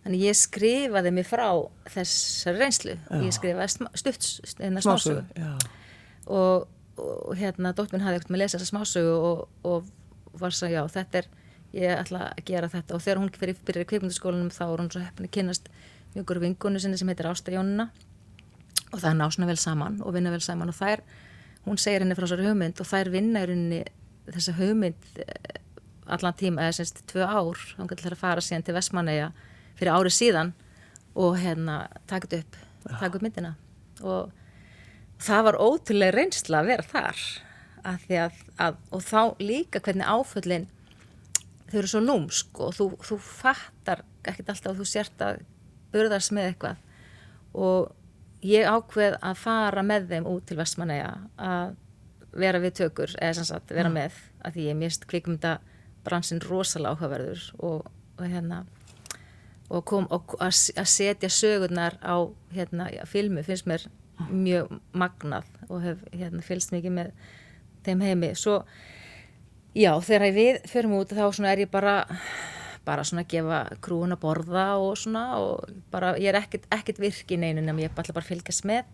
þannig 0.04 0.24
ég 0.26 0.38
skrifaði 0.40 1.14
mig 1.16 1.28
frá 1.28 1.48
þessari 1.94 2.62
reynslu. 2.62 2.96
Já. 2.96 3.10
og 3.10 3.26
ég 3.26 3.36
skrifaði 3.36 3.90
stutt 4.02 4.30
smásögu 4.86 5.50
og, 6.26 6.68
og 6.98 7.34
hérna 7.38 7.74
dóttminn 7.76 8.04
hafði 8.06 8.20
eitthvað 8.20 8.34
með 8.34 8.40
að 8.40 8.44
lesa 8.44 8.60
þessa 8.60 8.72
smásögu 8.72 9.18
og, 9.30 9.42
og 9.66 9.92
var 10.36 10.54
svo 10.56 10.70
já 10.70 10.82
þetta 10.92 11.22
er 11.22 11.34
ég 11.76 11.92
ætla 11.92 12.30
að 12.30 12.42
gera 12.48 12.70
þetta. 12.72 12.96
Og 12.96 13.04
þegar 13.04 13.20
hún 13.20 13.32
fyrir 13.34 13.58
byrjar 13.66 13.84
í 13.84 13.88
kveikmyndaskólanum 13.90 14.52
þá 14.54 14.64
er 14.66 14.80
hún 14.80 14.90
svo 14.92 15.02
heppin 15.02 15.28
að 15.28 15.34
kynast 15.36 15.70
mjög 16.14 16.28
góru 16.30 16.44
vingunu 16.44 16.80
sinni 16.80 16.98
sem 17.00 17.10
heitir 17.10 17.28
Ásta 17.28 17.52
Jónuna 17.52 17.90
og 18.92 19.00
það 19.00 19.10
er 19.10 19.18
násna 19.18 19.48
vel 19.48 19.58
saman 19.60 19.98
og 20.04 20.14
vinna 20.16 20.32
vel 20.32 20.42
saman 20.44 20.72
og 20.72 20.82
er 20.86 21.02
hún 21.66 21.80
segir 21.82 22.04
henni 22.04 22.16
frá 22.16 22.26
þessari 22.26 22.46
hugmynd 22.48 22.80
og 22.82 22.92
er 22.98 23.12
vinna 23.12 23.42
í 23.42 23.48
rauninni 23.50 23.82
þessa 24.30 24.54
hugmynd 24.56 25.20
eh, 25.22 25.60
allan 26.06 26.36
tíma, 26.38 26.66
eða 26.66 26.78
semst 26.78 27.02
tvö 27.10 27.26
ár 27.26 27.62
hún 27.76 27.90
getur 27.90 28.14
að 28.14 28.22
fara 28.22 28.44
síðan 28.44 28.64
til 28.66 28.76
Vestmanneia 28.76 29.32
fyrir 29.78 29.92
árið 29.94 30.16
síðan 30.16 30.52
og 31.16 31.38
hérna 31.40 31.86
takit 32.10 32.38
upp, 32.40 32.58
takit 32.86 33.18
upp 33.18 33.24
myndina. 33.24 33.54
Og 34.04 34.30
það 35.22 35.44
var 35.48 35.60
ótrúlega 35.64 36.14
reynsla 36.14 36.62
að 36.62 36.70
vera 36.72 36.88
þar 36.92 37.26
að 37.86 38.08
að, 38.18 38.40
að, 38.60 38.80
og 38.90 39.04
þá 39.06 39.20
líka 39.40 39.80
hvernig 39.82 40.08
áföllin 40.10 40.66
þau 41.70 41.78
eru 41.80 41.90
svo 41.90 42.02
lúmsk 42.02 42.60
og 42.62 42.74
þú, 42.76 42.88
þú 43.02 43.18
fattar 43.22 44.02
ekkert 44.26 44.50
alltaf 44.52 44.72
að 44.72 44.80
þú 44.80 44.88
sért 44.90 45.22
að 45.22 45.40
burðast 45.94 46.34
með 46.34 46.50
eitthvað. 46.50 46.82
Og 47.56 47.92
ég 48.44 48.68
ákveð 48.68 49.18
að 49.24 49.40
fara 49.40 49.82
með 49.86 50.08
þeim 50.12 50.28
út 50.30 50.46
til 50.48 50.58
Vestmanæja 50.60 51.12
að 51.40 51.74
vera 52.36 52.60
við 52.60 52.76
tökur 52.82 53.14
eða 53.16 53.38
sem 53.38 53.48
sagt 53.48 53.72
vera 53.72 53.88
mm. 53.88 53.96
með 53.96 54.16
að 54.44 54.56
því 54.56 54.66
ég 54.68 54.80
mist 54.80 55.06
kvikumda 55.08 55.58
bransin 56.06 56.42
rosalega 56.44 56.94
áhugaverður 56.94 57.46
og, 57.58 57.86
og 58.18 58.26
hérna 58.26 58.64
og, 59.68 59.82
kom, 59.88 60.06
og 60.12 60.36
að, 60.38 60.58
setja 60.86 61.30
sögurnar 61.32 61.96
á 62.04 62.28
hérna, 62.54 62.90
já, 62.92 63.02
filmu 63.08 63.42
finnst 63.46 63.66
mér 63.66 63.86
mjög 64.30 64.76
magnað 64.96 65.48
og 65.68 65.82
hef 65.84 66.04
hérna, 66.12 66.44
fylgst 66.44 66.72
mikið 66.72 66.94
með 67.00 67.10
þeim 67.86 68.04
heimi 68.04 68.30
svo 68.38 68.60
já 69.76 69.92
þegar 70.04 70.36
við 70.36 70.60
förum 70.70 70.96
út 71.00 71.12
þá 71.16 71.26
er 71.50 71.64
ég 71.66 71.72
bara 71.72 71.98
bara 72.86 73.04
svona 73.06 73.24
að 73.26 73.32
gefa 73.34 73.60
krúin 73.82 74.14
að 74.14 74.22
borða 74.22 74.66
og 74.78 74.94
svona 75.00 75.24
og 75.42 75.66
bara 75.92 76.14
ég 76.22 76.30
er 76.30 76.40
ekkert, 76.40 76.68
ekkert 76.74 77.02
virkin 77.02 77.44
einin 77.46 77.68
en 77.68 77.82
ég 77.82 77.90
er 77.90 78.12
bara 78.14 78.24
fylgjast 78.24 78.66
með. 78.68 78.86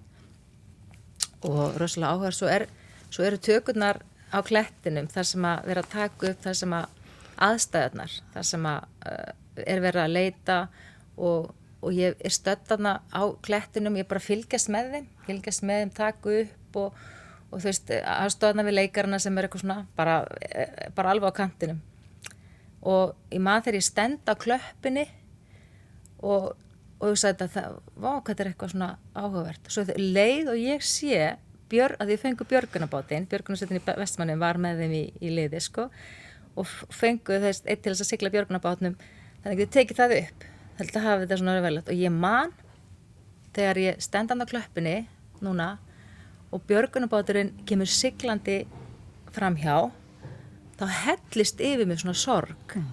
Og 1.47 1.77
rosalega 1.79 2.15
áhuga 2.15 2.33
svo, 2.35 2.49
er, 2.49 2.69
svo 3.11 3.27
eru 3.27 3.39
tökurnar 3.43 4.01
á 4.33 4.39
klettinum 4.41 5.09
þar 5.13 5.29
sem 5.29 5.47
að 5.47 5.65
vera 5.69 5.85
að 5.85 5.93
taka 5.93 6.31
upp 6.31 6.45
þar 6.47 6.59
sem 6.59 6.77
að 6.77 7.01
aðstæðarnar 7.43 8.15
þar 8.33 8.49
sem 8.49 8.69
að 8.71 8.87
uh, 9.11 9.33
er 9.69 9.83
verið 9.85 10.03
að 10.03 10.15
leita 10.17 10.59
og, 11.17 11.51
og 11.83 11.97
ég 11.97 12.17
er 12.17 12.35
stöttaðna 12.35 12.99
á 13.13 13.23
klettinum 13.45 13.99
ég 13.99 14.07
er 14.07 14.11
bara 14.11 14.23
að 14.23 14.31
fylgjast 14.31 14.73
með 14.73 14.93
þeim 14.97 15.09
fylgjast 15.27 15.67
með 15.69 15.83
þeim, 15.83 15.95
taka 15.99 16.37
upp 16.43 16.81
og, 16.83 17.01
og 17.51 17.57
þú 17.59 17.69
veist 17.69 17.95
aðstöðna 18.01 18.67
við 18.69 18.79
leikarna 18.79 19.21
sem 19.23 19.37
er 19.37 19.49
eitthvað 19.49 19.67
svona 19.67 19.81
bara, 19.99 20.21
eh, 20.49 20.89
bara 20.97 21.13
alveg 21.13 21.35
á 21.37 21.41
kantinum 21.43 21.83
og 22.83 23.15
ég 23.31 23.43
maður 23.43 23.69
þegar 23.69 23.79
ég 23.79 23.87
stend 23.87 24.31
á 24.31 24.35
klöppinni 24.39 25.07
og, 26.23 26.53
og 26.99 27.13
ég 27.13 27.21
sagði 27.21 27.47
þetta, 27.47 27.65
hvað 28.03 28.43
er 28.43 28.51
eitthvað 28.51 28.75
svona 28.75 28.91
áhugavert. 29.15 29.71
Svo 29.71 29.87
leið 29.99 30.53
og 30.53 30.61
ég 30.61 30.85
sé 30.87 31.37
björ, 31.73 31.97
að 32.03 32.15
ég 32.15 32.21
fengu 32.21 32.47
björgunabátinn 32.49 33.29
björgunasettin 33.31 33.81
í 33.81 33.85
vestmannin 33.87 34.43
var 34.43 34.59
með 34.61 34.83
þeim 34.83 34.97
í, 34.99 35.05
í 35.23 35.31
liði 35.33 35.63
sko, 35.65 35.87
og 36.59 36.69
fengu 36.93 37.39
þess 37.41 37.65
eitt 37.65 37.85
til 37.85 37.95
þess 37.95 38.05
að 38.05 38.11
sigla 38.11 38.33
björgunabátnum 38.35 38.99
þannig 38.99 39.55
að 39.55 39.65
ég 39.65 39.73
teki 39.73 39.97
það 39.97 40.19
upp. 40.19 40.45
Að 40.83 40.99
hafa 41.05 41.23
þetta 41.23 41.39
svona 41.39 41.63
velvægt 41.63 41.91
og 41.93 41.99
ég 42.01 42.13
man 42.13 42.53
þegar 43.55 43.81
ég 43.83 44.03
stendan 44.03 44.43
á 44.43 44.47
klöppinni 44.49 44.97
núna 45.45 45.77
og 46.53 46.65
björgunabáturinn 46.69 47.55
kemur 47.69 47.89
siglandi 47.89 48.63
fram 49.33 49.57
hjá 49.57 49.93
þá 50.83 50.99
hellist 51.07 51.63
yfir 51.63 51.87
mig 51.87 52.03
svona 52.03 52.17
sorg. 52.19 52.77
Mm. 52.77 52.91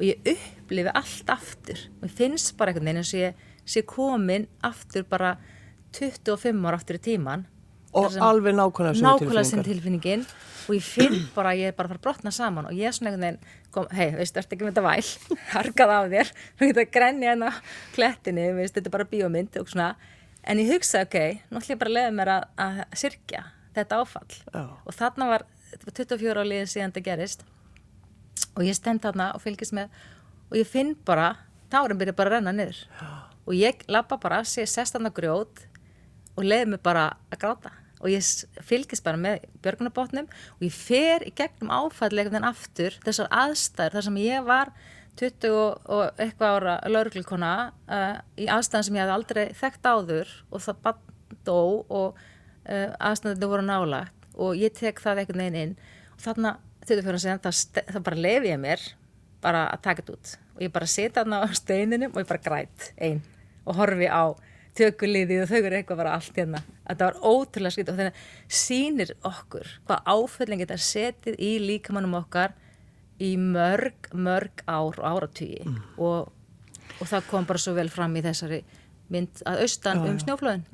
og 0.00 0.04
ég 0.06 0.28
upplifi 0.32 0.92
allt 0.96 1.30
aftur. 1.30 1.80
Og 2.02 2.10
finnst 2.10 2.56
bara 2.56 2.72
einhvern 2.72 2.88
veginn 2.88 3.02
eins 3.02 3.14
og 3.14 3.20
ég 3.20 3.48
sé 3.68 3.82
komin 3.86 4.46
aftur 4.64 5.04
bara 5.08 5.36
25 5.92 6.66
ára 6.66 6.78
aftur 6.78 6.96
í 6.96 7.02
tíman 7.04 7.44
Og 7.92 8.14
alveg 8.22 8.54
nákvæmlega 8.54 9.02
nákvæmlega 9.02 9.44
sem 9.44 9.62
tilfinningin. 9.66 10.24
og 10.68 10.74
ég 10.76 10.82
finn 10.86 11.26
bara 11.34 11.50
að 11.50 11.58
ég 11.58 11.66
er 11.68 11.74
bara 11.74 11.88
að 11.88 11.90
fara 11.90 11.98
að 11.98 12.04
brotna 12.04 12.30
saman. 12.30 12.66
Og 12.70 12.72
ég 12.78 12.86
er 12.86 12.94
svona 12.94 13.10
einhvern 13.10 13.38
veginn, 13.74 13.96
hei, 13.98 14.10
veistu, 14.14 14.38
ertu 14.38 14.54
ekki 14.54 14.66
með 14.66 14.76
þetta 14.76 14.84
væl, 14.86 15.08
harkað 15.56 15.94
af 15.96 16.10
þér. 16.12 16.30
Þú 16.58 16.68
getur 16.68 16.84
að 16.84 16.92
grenja 16.94 17.30
hérna 17.32 17.48
á 17.50 17.54
klettinni 17.96 18.44
veist, 18.54 18.76
þetta 18.76 18.86
er 18.92 18.94
bara 18.94 19.08
bíómynd 19.10 19.58
og 19.58 19.72
svona. 19.72 19.88
En 20.46 20.62
ég 20.62 20.70
hugsa, 20.70 21.02
ok, 21.02 21.18
nú 21.50 21.58
ætlum 21.58 21.74
ég 21.74 21.80
bara 21.82 21.90
að 21.90 21.96
leiða 21.98 22.12
mér 22.20 22.32
að, 22.36 22.46
að 22.62 22.78
sirkja 23.02 23.42
þetta 23.74 23.98
áfall. 24.04 24.38
Já. 24.54 24.62
og 24.86 24.94
þarna 24.94 25.28
var, 25.34 25.46
þetta 25.70 25.88
var 25.88 25.96
24 26.00 26.42
á 26.42 26.44
liðin 26.46 26.70
síðan 26.70 26.92
þetta 26.92 27.06
gerist. 27.06 27.44
Og 28.56 28.64
ég 28.66 28.76
stend 28.76 29.02
þarna 29.04 29.30
og 29.36 29.42
fylgist 29.44 29.74
með 29.76 29.92
og 30.50 30.56
ég 30.58 30.66
finn 30.66 30.94
bara, 31.06 31.34
tárin 31.70 31.98
byrja 31.98 32.16
bara 32.18 32.32
að 32.32 32.38
renna 32.38 32.54
niður. 32.54 32.80
Og 33.46 33.54
ég 33.56 33.84
lappa 33.90 34.18
bara, 34.20 34.42
sé 34.44 34.66
sest 34.66 34.96
þarna 34.96 35.12
á 35.14 35.18
grjót 35.18 35.62
og 36.36 36.46
leiði 36.46 36.72
mig 36.72 36.82
bara 36.82 37.10
að 37.30 37.42
gráta. 37.44 37.74
Og 38.00 38.08
ég 38.10 38.24
fylgist 38.64 39.04
bara 39.04 39.20
með 39.20 39.44
björgunarbótnum 39.62 40.30
og 40.30 40.64
ég 40.64 40.72
fer 40.74 41.26
í 41.28 41.34
gegnum 41.36 41.72
áfallegum 41.72 42.46
aftur 42.48 42.96
þessar 43.04 43.28
aðstæður 43.42 43.98
þar 43.98 44.06
sem 44.06 44.20
ég 44.22 44.46
var 44.46 44.72
20 45.20 45.52
og, 45.52 46.06
eitthvað 46.16 46.56
ára 46.56 46.76
lauruglukona 46.88 47.52
uh, 47.90 48.14
í 48.40 48.48
aðstæðan 48.48 48.86
sem 48.86 48.96
ég 48.96 49.04
hafði 49.04 49.16
aldrei 49.18 49.42
þekkt 49.58 49.90
áður 49.90 50.32
og 50.48 50.64
það 50.64 50.80
bann 50.86 51.36
dó 51.44 51.60
og 51.60 52.16
uh, 52.16 52.88
aðstæðan 52.96 53.52
voru 53.52 53.66
nálagt 53.66 54.19
og 54.34 54.56
ég 54.58 54.72
tek 54.76 55.00
það 55.02 55.22
einhvern 55.24 55.42
veginn 55.44 55.60
inn. 55.62 55.74
Og 56.16 56.22
þarna 56.24 56.54
24 56.86 57.20
síðan 57.24 57.42
það, 57.44 57.56
ste- 57.60 57.84
það 57.90 58.02
bara 58.08 58.16
lefi 58.26 58.52
ég 58.52 58.60
mér 58.62 58.86
bara 59.42 59.64
að 59.72 59.82
taka 59.82 60.02
þetta 60.02 60.12
út. 60.18 60.34
Og 60.56 60.62
ég 60.66 60.72
bara 60.72 60.86
sita 60.86 61.22
þarna 61.24 61.42
á 61.42 61.46
steininum 61.56 62.12
og 62.14 62.22
ég 62.22 62.28
bara 62.28 62.44
græt 62.44 62.90
einn 63.00 63.20
og 63.66 63.76
horfi 63.76 64.08
á 64.10 64.24
tökuliðið 64.78 65.42
og 65.44 65.48
þau 65.50 65.58
eru 65.66 65.76
eitthvað 65.80 65.98
bara 66.00 66.12
allt 66.16 66.36
hérna. 66.38 66.60
Þetta 66.88 67.06
var 67.08 67.16
ótrúlega 67.26 67.74
skrítið. 67.74 67.92
Og 67.92 67.98
þannig 68.00 68.20
sýnir 68.60 69.12
okkur 69.26 69.70
hvað 69.88 70.10
áföllin 70.14 70.60
geta 70.62 70.76
setið 70.80 71.38
í 71.42 71.50
líkamannum 71.64 72.14
okkar 72.20 72.54
í 73.20 73.34
mörg, 73.36 74.08
mörg 74.16 74.62
ár 74.70 74.96
og 74.96 75.04
áratugi. 75.04 75.60
Og, 75.98 76.30
og 77.00 77.06
það 77.10 77.26
kom 77.28 77.44
bara 77.50 77.58
svo 77.60 77.74
vel 77.76 77.90
fram 77.92 78.14
í 78.16 78.22
þessari 78.24 78.62
mynd 79.10 79.40
að 79.48 79.62
austan 79.64 80.02
um 80.06 80.18
snjóflöðin 80.22 80.64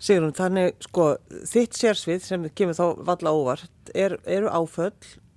Sigrun, 0.00 0.32
þannig 0.36 0.74
sko 0.86 1.06
þitt 1.50 1.76
sérsvið 1.76 2.22
sem 2.24 2.46
kemur 2.56 2.78
þá 2.78 2.84
valla 3.10 3.32
óvart 3.36 3.90
er, 3.94 4.16
eru 4.24 4.48
áföll 4.48 4.94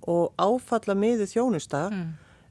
og 0.08 0.32
áfalla 0.40 0.94
miðu 0.96 1.26
þjónusta 1.28 1.86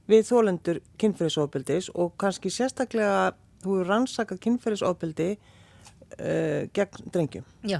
við 0.10 0.26
þólendur 0.28 0.80
kynferðisofbildis 1.00 1.90
og 1.96 2.14
kannski 2.20 2.50
sérstaklega 2.52 3.34
þú 3.64 3.78
eru 3.80 3.88
rannsakað 3.90 4.42
kynferðisofbildi 4.44 5.28
uh, 5.38 6.64
gegn 6.76 7.06
drengjum. 7.14 7.46
Já, 7.64 7.80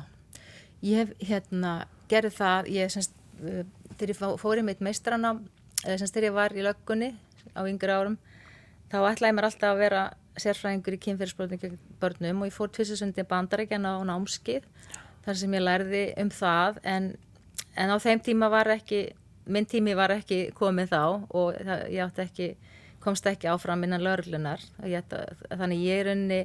ég 0.82 1.02
hef 1.04 1.14
hérna 1.30 1.74
gerði 2.12 2.32
það, 2.38 2.70
ég 2.72 2.94
semst 2.94 3.12
uh, 3.44 3.64
þegar 3.98 4.14
ég 4.14 4.20
fó- 4.22 4.38
fór 4.40 4.62
í 4.62 4.66
mitt 4.70 4.80
meistrana 4.86 5.34
semst 5.84 6.14
þegar 6.16 6.30
ég 6.30 6.38
var 6.38 6.56
í 6.56 6.64
löggunni 6.64 7.12
á 7.54 7.62
yngri 7.68 7.92
árum, 7.92 8.16
þá 8.90 8.98
ætlaði 9.12 9.36
mér 9.36 9.50
alltaf 9.50 9.74
að 9.74 9.82
vera 9.84 10.04
sérfræðingur 10.40 10.98
í 10.98 11.02
kynferðisbrotum 11.06 11.62
gegn 11.62 11.80
börnum 12.02 12.44
og 12.44 12.50
ég 12.50 12.56
fór 12.56 12.72
tvissusundi 12.74 13.26
bandarækjana 13.30 13.98
á 13.98 14.02
námskið 14.10 14.66
þar 15.26 15.40
sem 15.40 15.54
ég 15.54 15.64
lærði 15.64 16.04
um 16.22 16.32
það 16.34 16.80
en, 16.84 17.10
en 17.78 17.94
á 17.94 17.98
þeim 18.02 18.24
tíma 18.26 18.50
var 18.54 18.72
ekki 18.74 19.04
minn 19.46 19.68
tími 19.68 19.96
var 19.98 20.14
ekki 20.16 20.48
komið 20.56 20.94
þá 20.94 21.02
og 21.04 21.58
það, 21.60 21.84
ég 21.92 22.06
átti 22.06 22.26
ekki 22.26 22.48
komst 23.04 23.28
ekki 23.28 23.50
áfram 23.52 23.84
innan 23.84 24.04
ætti- 25.04 25.26
þannig 25.52 25.84
ég 25.84 26.02
er 26.04 26.12
unni 26.14 26.40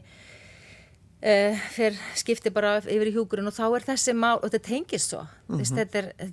uh, 1.22 1.64
fyrir 1.74 1.98
skipti 2.18 2.50
bara 2.54 2.78
yfir 2.82 3.10
í 3.10 3.14
hjúkurinn 3.14 3.50
og 3.50 3.56
þá 3.56 3.66
er 3.68 3.88
þessi 3.92 4.14
mál 4.18 4.38
og 4.40 4.48
þetta 4.48 4.64
tengist 4.66 5.14
svo. 5.14 5.24
Mm 5.48 5.58
-hmm. 5.58 5.76
þetta 5.78 5.98
er 5.98 6.32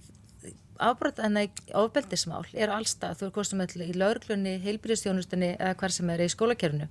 afbrot 0.79 1.19
en 1.19 1.37
ofbeldismál 1.73 2.45
er 2.53 2.69
allstað 2.73 3.19
þú 3.19 3.25
er 3.25 3.31
kostum 3.31 3.61
öll 3.63 3.85
í 3.85 3.93
lauruglunni, 3.95 4.57
heilbyrðistjónustunni 4.59 5.55
eða 5.55 5.75
hvar 5.79 5.91
sem 5.91 6.09
er 6.09 6.25
í 6.25 6.29
skólakerfinu 6.29 6.89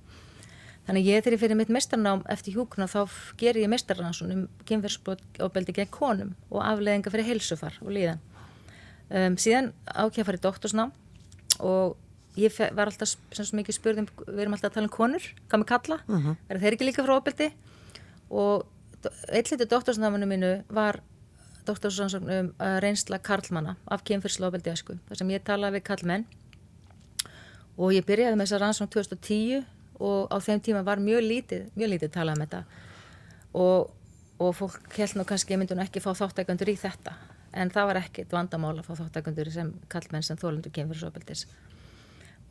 þannig 0.85 1.09
ég 1.09 1.23
þegar 1.23 1.35
ég 1.35 1.41
fyrir 1.41 1.59
mitt 1.59 1.73
mestarnám 1.73 2.23
eftir 2.29 2.55
hjúkurinn 2.55 2.91
þá 2.91 3.01
geri 3.39 3.65
ég 3.65 3.71
mestarnám 3.71 4.13
um 4.29 4.45
kynferðsbrot 4.69 5.41
ofbeldi 5.41 5.73
gegn 5.73 5.91
konum 5.93 6.35
og 6.51 6.61
afleðinga 6.61 7.13
fyrir 7.13 7.29
heilsufar 7.29 7.77
og 7.81 7.91
líðan. 7.95 8.21
Um, 9.09 9.37
síðan 9.37 9.71
ákveða 9.85 10.21
að 10.21 10.29
fara 10.29 10.39
í 10.39 10.45
doktorsnám 10.45 10.93
og 11.65 11.97
ég 12.39 12.53
var 12.75 12.89
alltaf 12.89 13.15
sem 13.15 13.45
svo 13.45 13.57
mikið 13.59 13.77
spurðum, 13.77 14.07
við 14.27 14.45
erum 14.45 14.55
alltaf 14.57 14.71
að 14.71 14.77
tala 14.77 14.89
um 14.89 14.95
konur 14.95 15.27
hvað 15.47 15.61
með 15.61 15.67
kalla, 15.71 15.99
mm 16.05 16.21
-hmm. 16.21 16.37
er 16.49 16.59
þeir 16.59 16.73
ekki 16.73 16.87
líka 16.89 17.05
frá 17.05 17.17
ofbeldi? 17.17 17.51
Og 18.29 18.65
eitt 19.29 19.51
litur 19.51 19.69
doktorsnámanu 19.69 20.25
mínu 20.25 20.63
var 20.69 21.01
doktorsnámsum 21.65 22.23
um 22.23 22.53
uh, 22.59 22.79
reynsla 22.81 23.19
karlmanna 23.19 23.75
af 23.87 24.01
æsku 24.03 24.97
þar 25.07 25.17
sem 25.17 25.29
ég 25.29 25.43
talaði 25.43 25.77
við 25.77 25.83
karlmenn. 25.83 26.25
Og 27.77 27.93
ég 27.93 28.05
byrjaði 28.05 28.35
með 28.35 28.45
þessa 28.45 28.59
rannsókn 28.59 28.91
2010 28.91 29.65
og 29.99 30.31
á 30.31 30.37
þeim 30.43 30.63
tíma 30.63 30.83
var 30.85 31.01
mjög 31.03 31.23
lítið, 31.25 31.69
mjög 31.75 31.93
lítið 31.93 32.13
talað 32.15 32.35
um 32.35 32.45
þetta. 32.45 32.63
Og, 33.55 33.93
og 34.43 34.57
fólk 34.57 34.97
held 34.97 35.15
nú 35.19 35.27
kannski 35.27 35.55
að 35.55 35.61
myndi 35.61 35.77
nú 35.77 35.85
ekki 35.85 36.03
fá 36.03 36.11
þáttækandur 36.17 36.73
í 36.73 36.77
þetta 36.79 37.15
en 37.55 37.71
það 37.71 37.87
var 37.87 38.01
ekkit 38.01 38.33
vandamál 38.35 38.73
að 38.75 38.89
fá 38.89 38.97
þáttækandur 38.99 39.51
sem 39.53 39.71
kallmenn 39.91 40.25
sem 40.27 40.39
þólendur 40.39 40.73
kynfyrsofbeldis 40.75 41.45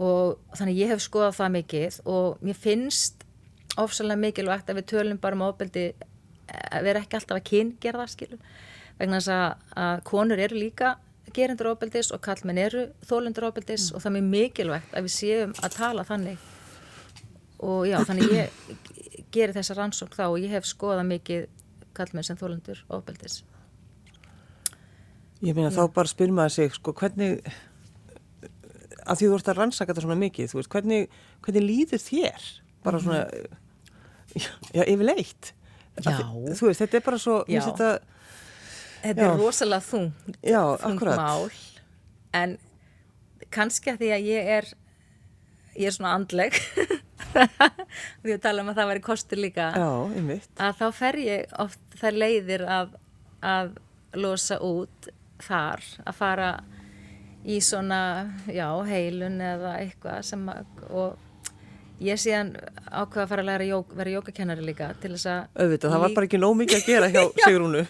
og 0.00 0.40
þannig 0.56 0.80
ég 0.80 0.90
hef 0.90 1.02
skoðað 1.04 1.36
það 1.38 1.54
mikið 1.58 1.98
og 2.10 2.42
mér 2.42 2.58
finnst 2.58 3.24
ofsalega 3.80 4.22
mikilvægt 4.22 4.70
að 4.70 4.80
við 4.80 4.88
tölum 4.94 5.20
bara 5.22 5.38
um 5.38 5.44
ofbeldi 5.46 5.84
að 6.48 6.86
vera 6.86 7.02
ekki 7.02 7.18
alltaf 7.18 7.38
að 7.38 7.46
kyngerða 7.50 8.06
skilur. 8.10 8.40
Vegna 8.98 9.18
þess 9.18 9.32
að, 9.34 9.70
að 9.84 10.02
konur 10.10 10.42
eru 10.42 10.58
líka 10.58 10.96
gerendur 11.34 11.72
ofbeldis 11.72 12.12
og 12.14 12.22
kallmenn 12.22 12.60
eru 12.62 12.88
þólendur 13.06 13.48
ofbeldis 13.48 13.90
og 13.94 14.02
það 14.04 14.20
er 14.20 14.28
mikilvægt 14.28 14.94
að 14.94 15.06
við 15.06 15.14
séum 15.14 15.54
að 15.62 15.78
tala 15.78 16.04
þannig 16.06 16.50
og 17.64 17.86
já, 17.88 17.98
þannig 18.06 18.32
ég 18.34 19.26
geri 19.34 19.54
þessa 19.56 19.76
rannsókn 19.78 20.14
þá 20.18 20.24
og 20.28 20.38
ég 20.42 20.52
hef 20.54 20.66
skoðað 20.68 21.08
mikið 21.10 21.46
kallmenn 21.96 22.26
sem 22.26 22.38
þólendur 22.38 22.80
ofbeldis. 22.92 23.40
Ég 25.44 25.56
meina 25.56 25.72
þá 25.74 25.84
bara 25.94 26.08
spyr 26.10 26.32
maður 26.34 26.54
sig 26.56 26.76
sko 26.76 26.94
hvernig 26.96 27.42
að 29.04 29.18
því 29.20 29.26
þú 29.28 29.36
ert 29.38 29.50
að 29.52 29.58
rannsaka 29.58 29.92
þetta 29.92 30.04
svona 30.06 30.16
mikið 30.22 30.52
þú 30.52 30.60
veist, 30.60 30.70
hvernig, 30.72 31.18
hvernig 31.44 31.66
líður 31.66 32.00
þér? 32.04 32.46
Bara 32.84 33.00
svona 33.02 33.20
já, 34.72 34.84
yfirleitt. 34.88 35.52
Já. 36.00 36.10
því- 36.18 36.56
þú 36.58 36.68
veist, 36.70 36.80
þetta 36.84 36.98
er 37.00 37.04
bara 37.10 37.20
svo 37.22 37.36
þetta, 37.48 37.90
Þetta 39.04 39.20
er 39.26 39.34
rosalega 39.36 39.84
þung, 39.84 40.06
já, 40.40 40.60
þung 40.80 41.02
mál. 41.18 41.50
En 42.32 42.54
kannski 43.52 43.92
að 43.92 43.98
því 44.00 44.08
að 44.16 44.28
ég 44.30 44.48
er 44.54 44.70
ég 45.76 45.90
er 45.90 45.92
svona 45.92 46.14
andleg 46.16 46.56
því 48.22 48.36
að 48.36 48.42
tala 48.44 48.64
um 48.64 48.70
að 48.72 48.78
það 48.80 48.90
væri 48.92 49.04
kostur 49.08 49.42
líka. 49.42 49.70
Já, 49.76 49.90
að 50.68 50.78
þá 50.80 50.86
fer 51.00 51.20
ég 51.24 51.58
oft 51.64 51.98
þær 52.00 52.20
leiðir 52.22 52.66
að, 52.68 52.94
að 53.44 53.74
losa 54.20 54.60
út 54.64 55.10
þar 55.44 55.82
að 56.04 56.18
fara 56.18 56.50
í 57.44 57.58
svona, 57.60 58.00
já, 58.48 58.68
heilun 58.88 59.40
eða 59.44 59.76
eitthvað 59.82 60.22
sem 60.30 60.44
að, 60.48 60.68
og 60.88 61.23
ég 62.04 62.20
síðan 62.20 62.50
ákveða 62.88 63.22
að 63.24 63.30
fara 63.30 63.42
að 63.44 63.48
læra 63.48 63.66
jók, 63.68 63.92
vera 63.98 64.12
jókakennari 64.14 64.64
líka 64.66 64.88
til 65.02 65.10
þess 65.14 65.28
að 65.30 65.62
auðvitað, 65.64 65.94
það 65.94 66.02
var 66.04 66.14
bara 66.18 66.28
ekki 66.28 66.40
nóg 66.42 66.54
mikið 66.60 66.78
að 66.78 66.88
gera 66.88 67.08
hjá 67.14 67.22
Sigrúnu. 67.44 67.82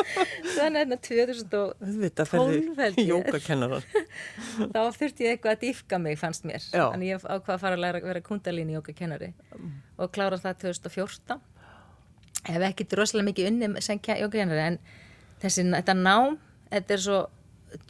Þannig 0.56 0.80
að 0.82 0.94
2000 1.08 1.56
og 1.60 1.86
auðvitað 1.86 2.32
12 2.32 2.54
held 2.54 2.78
ferði 2.80 3.04
ég. 3.04 3.10
jókakennaran 3.12 3.86
þá 4.74 4.80
þurfti 4.98 5.26
ég 5.26 5.36
eitthvað 5.36 5.52
að 5.56 5.62
dýfka 5.66 6.00
mig 6.02 6.20
fannst 6.20 6.46
mér. 6.48 6.62
Já. 6.70 6.84
þannig 6.92 7.12
ég 7.12 7.26
ákvað 7.26 7.54
að 7.56 7.62
fara 7.66 7.78
að 7.78 7.84
læra 7.84 8.02
vera 8.06 8.24
kundalíni 8.30 8.76
jóka 8.78 8.96
kennari 8.96 9.32
og 9.96 10.12
klára 10.14 10.40
það 10.40 10.60
2014 10.66 11.40
hef 12.46 12.68
ekki 12.70 12.86
droslega 12.90 13.26
mikið 13.30 13.50
unni 13.50 13.84
sem 13.84 13.98
jóka 13.98 14.36
kennari 14.38 14.66
en 14.70 14.78
þessi, 15.42 15.66
þetta 15.72 15.96
nám 15.98 16.36
þetta 16.70 16.96
er 16.96 17.02
svo 17.02 17.20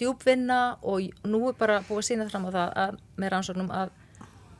djúpvinna 0.00 0.60
og 0.82 1.26
nú 1.28 1.42
er 1.50 1.56
bara 1.58 1.80
búið 1.86 2.02
að 2.02 2.08
sína 2.08 2.26
fram 2.30 2.48
á 2.48 2.50
það 2.50 2.76
að, 2.82 2.98
með 3.20 3.32
rannsóknum 3.34 3.70
að, 3.74 3.92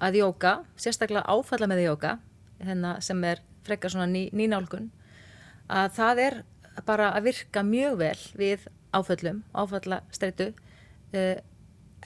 að 0.02 0.20
jóka, 0.20 0.52
sérstaklega 0.76 1.24
áfalla 1.24 1.68
með 1.70 1.84
jóka 1.86 2.16
hérna, 2.60 2.96
sem 3.04 3.22
er 3.24 3.42
frekar 3.66 3.92
svona 3.92 4.08
ný, 4.10 4.28
nýnálgun 4.36 4.90
að 5.72 5.90
það 5.96 6.22
er 6.26 6.38
bara 6.86 7.10
að 7.16 7.30
virka 7.30 7.62
mjög 7.66 7.98
vel 8.00 8.18
við 8.36 8.66
áföllum, 8.96 9.42
áfallastreitu 9.56 10.50
uh, 10.52 11.38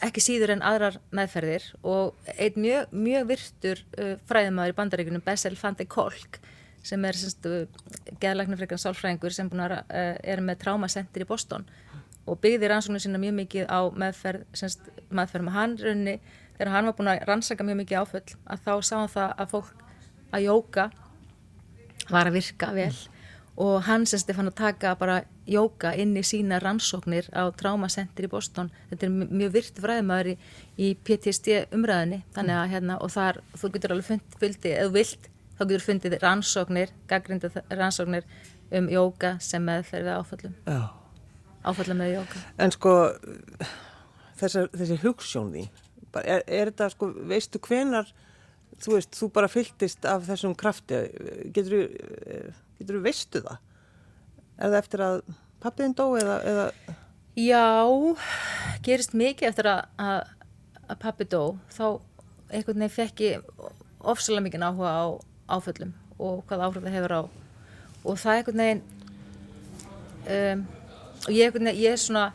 ekki 0.00 0.22
síður 0.24 0.54
en 0.54 0.64
aðrar 0.64 0.96
meðferðir 1.14 1.66
og 1.86 2.30
einn 2.36 2.56
mjög, 2.62 2.94
mjög 2.94 3.28
virtur 3.34 3.82
uh, 3.98 4.14
fræðumæður 4.30 4.72
í 4.74 4.78
bandaríkunum 4.78 5.26
Bessel 5.26 5.56
van 5.60 5.76
de 5.78 5.86
Kolk 5.90 6.40
sem 6.86 7.04
er 7.04 7.18
uh, 7.50 7.62
geðlagnarfrekan 8.22 8.80
sálfræðingur 8.80 9.34
sem 9.36 9.50
að, 9.52 9.76
uh, 9.82 10.14
er 10.22 10.42
með 10.44 10.62
trámasendir 10.64 11.26
í 11.26 11.28
Boston 11.28 11.66
og 12.30 12.38
byggði 12.40 12.70
rannsóknum 12.70 13.02
sína 13.02 13.20
mjög 13.20 13.36
mikið 13.42 13.68
á 13.68 13.80
meðferð, 13.90 14.46
semst, 14.56 14.86
meðferð 15.10 15.46
með 15.48 15.56
hann 15.56 15.76
runni 15.80 16.16
þegar 16.60 16.74
hann 16.74 16.90
var 16.90 16.96
búin 16.98 17.08
að 17.08 17.22
rannsaka 17.24 17.64
mjög 17.64 17.78
mikið 17.78 18.02
áföll 18.02 18.34
að 18.52 18.66
þá 18.66 18.72
sá 18.84 18.94
hann 18.98 19.14
það 19.14 19.30
að 19.40 19.54
fólk 19.54 19.84
að 20.36 20.44
jóka 20.44 20.84
var 22.10 22.28
að 22.28 22.36
virka 22.36 22.68
vel. 22.76 22.92
Og 23.60 23.74
hann 23.88 24.04
semst 24.08 24.28
er 24.28 24.36
fann 24.36 24.48
að 24.48 24.58
taka 24.60 24.92
bara 25.00 25.22
jóka 25.48 25.94
inn 25.96 26.12
í 26.16 26.22
sína 26.24 26.60
rannsóknir 26.60 27.30
á 27.32 27.48
Traumacentur 27.56 28.28
í 28.28 28.30
Boston. 28.30 28.70
Þetta 28.92 29.08
er 29.08 29.16
mjög 29.40 29.56
virt 29.56 29.80
fræðumæður 29.80 30.30
í, 30.34 30.36
í 30.76 30.92
PTSD 31.00 31.56
umræðinni 31.76 32.22
þannig 32.36 32.56
að 32.60 32.70
hérna 32.76 33.00
og 33.00 33.12
þar 33.16 33.40
þú 33.56 33.72
getur 33.74 33.96
alveg 33.96 34.08
fundið, 34.36 34.70
eða 34.76 34.94
vilt 34.94 35.28
þá 35.56 35.64
getur 35.64 35.86
fundið 35.88 36.16
rannsóknir, 36.22 36.96
gaggrinda 37.08 37.52
rannsóknir 37.72 38.28
um 38.76 38.88
jóka 38.92 39.36
sem 39.42 39.64
meðferð 39.64 40.08
við 40.08 40.16
áfallum 40.16 40.56
Já. 40.68 40.80
áfallum 41.64 42.00
með 42.00 42.14
jóka 42.20 42.42
En 42.60 42.74
sko 42.74 42.94
þessar, 44.40 44.70
þessi 44.76 44.98
hugssjón 45.04 45.54
því 45.54 45.64
er, 46.18 46.42
er 46.46 46.70
þetta 46.72 46.90
sko, 46.94 47.10
veistu 47.30 47.60
hvenar 47.62 48.10
þú 48.80 48.96
veist, 48.96 49.14
þú 49.16 49.30
bara 49.34 49.50
fylltist 49.50 50.06
af 50.08 50.24
þessum 50.28 50.56
krafti? 50.58 51.02
Getur 51.54 51.86
þú 52.80 53.02
veistu 53.04 53.42
það? 53.44 53.58
Er 54.60 54.72
það 54.72 54.78
eftir 54.80 55.04
að 55.04 55.20
pappiðin 55.60 55.96
dó 55.96 56.06
eða, 56.20 56.36
eða? 56.50 56.96
Já, 57.40 57.64
gerist 58.84 59.14
mikið 59.16 59.48
eftir 59.48 59.68
að, 59.70 59.82
að, 60.00 60.32
að 60.86 61.00
pappi 61.04 61.26
dó. 61.30 61.42
Þá 61.72 61.84
einhvern 62.50 62.82
veginn 62.82 62.96
fekk 62.96 63.22
ég 63.24 63.52
ofsalega 64.00 64.46
mikið 64.48 64.66
áhuga 64.66 64.94
á 64.96 65.06
áföllum 65.50 65.92
og 66.20 66.42
hvað 66.48 66.64
áhrif 66.66 66.84
það 66.86 66.96
hefur 66.96 67.14
á 67.14 67.22
og 68.00 68.18
það 68.20 68.32
er 68.32 68.40
einhvern 68.40 68.62
veginn 68.64 68.82
um, 70.34 70.64
og 71.26 71.32
ég, 71.36 71.54
veginn, 71.54 71.72
ég 71.76 71.94
er 71.94 72.00
svona 72.00 72.26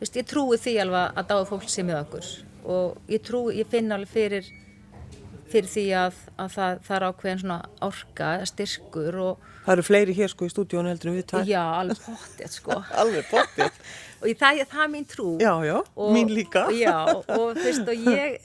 veist, 0.00 0.16
ég 0.16 0.28
trúi 0.28 0.58
því 0.60 0.76
alveg 0.84 1.20
að 1.20 1.30
dáða 1.30 1.48
fólk 1.50 1.68
sem 1.70 1.90
er 1.90 2.00
okkur 2.00 2.30
og 2.64 3.10
ég 3.12 3.24
trúi, 3.24 3.58
ég 3.60 3.70
finn 3.70 3.92
alveg 3.94 4.12
fyrir 4.12 4.52
fyrir 5.54 5.70
því 5.70 5.84
að, 5.98 6.16
að 6.40 6.54
það, 6.54 6.78
það 6.86 6.96
er 6.96 7.06
ákveðin 7.08 7.42
svona 7.44 7.58
orka, 7.84 8.30
styrkur 8.50 9.20
og 9.22 9.50
Það 9.64 9.72
eru 9.74 9.84
fleiri 9.86 10.14
hér 10.16 10.28
sko 10.28 10.44
í 10.44 10.50
stúdíónu 10.52 10.90
heldur 10.90 11.10
en 11.10 11.14
við 11.16 11.28
tæk 11.30 11.46
Já, 11.48 11.62
alveg 11.78 12.00
pottið 12.04 12.50
sko. 12.52 12.80
Alveg 13.00 13.30
pottið 13.30 13.78
og 14.20 14.34
það, 14.40 14.64
það 14.72 14.82
er 14.82 14.90
mín 14.92 15.06
trú. 15.08 15.28
Já, 15.40 15.52
já, 15.64 15.76
og, 15.80 16.10
mín 16.16 16.32
líka. 16.32 16.66
Já, 16.84 16.98
og 17.14 17.30
þú 17.30 17.54
veist 17.62 17.88
og 17.88 18.10
ég 18.10 18.36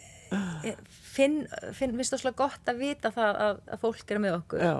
finn, 1.20 1.42
finn, 1.74 1.98
finnst 1.98 2.14
það 2.14 2.24
svolítið 2.24 2.40
gott 2.40 2.72
að 2.72 2.82
vita 2.84 3.12
það 3.14 3.44
að, 3.48 3.62
að 3.74 3.84
fólk 3.84 4.14
er 4.14 4.22
með 4.24 4.36
okkur 4.40 4.64
já. 4.64 4.74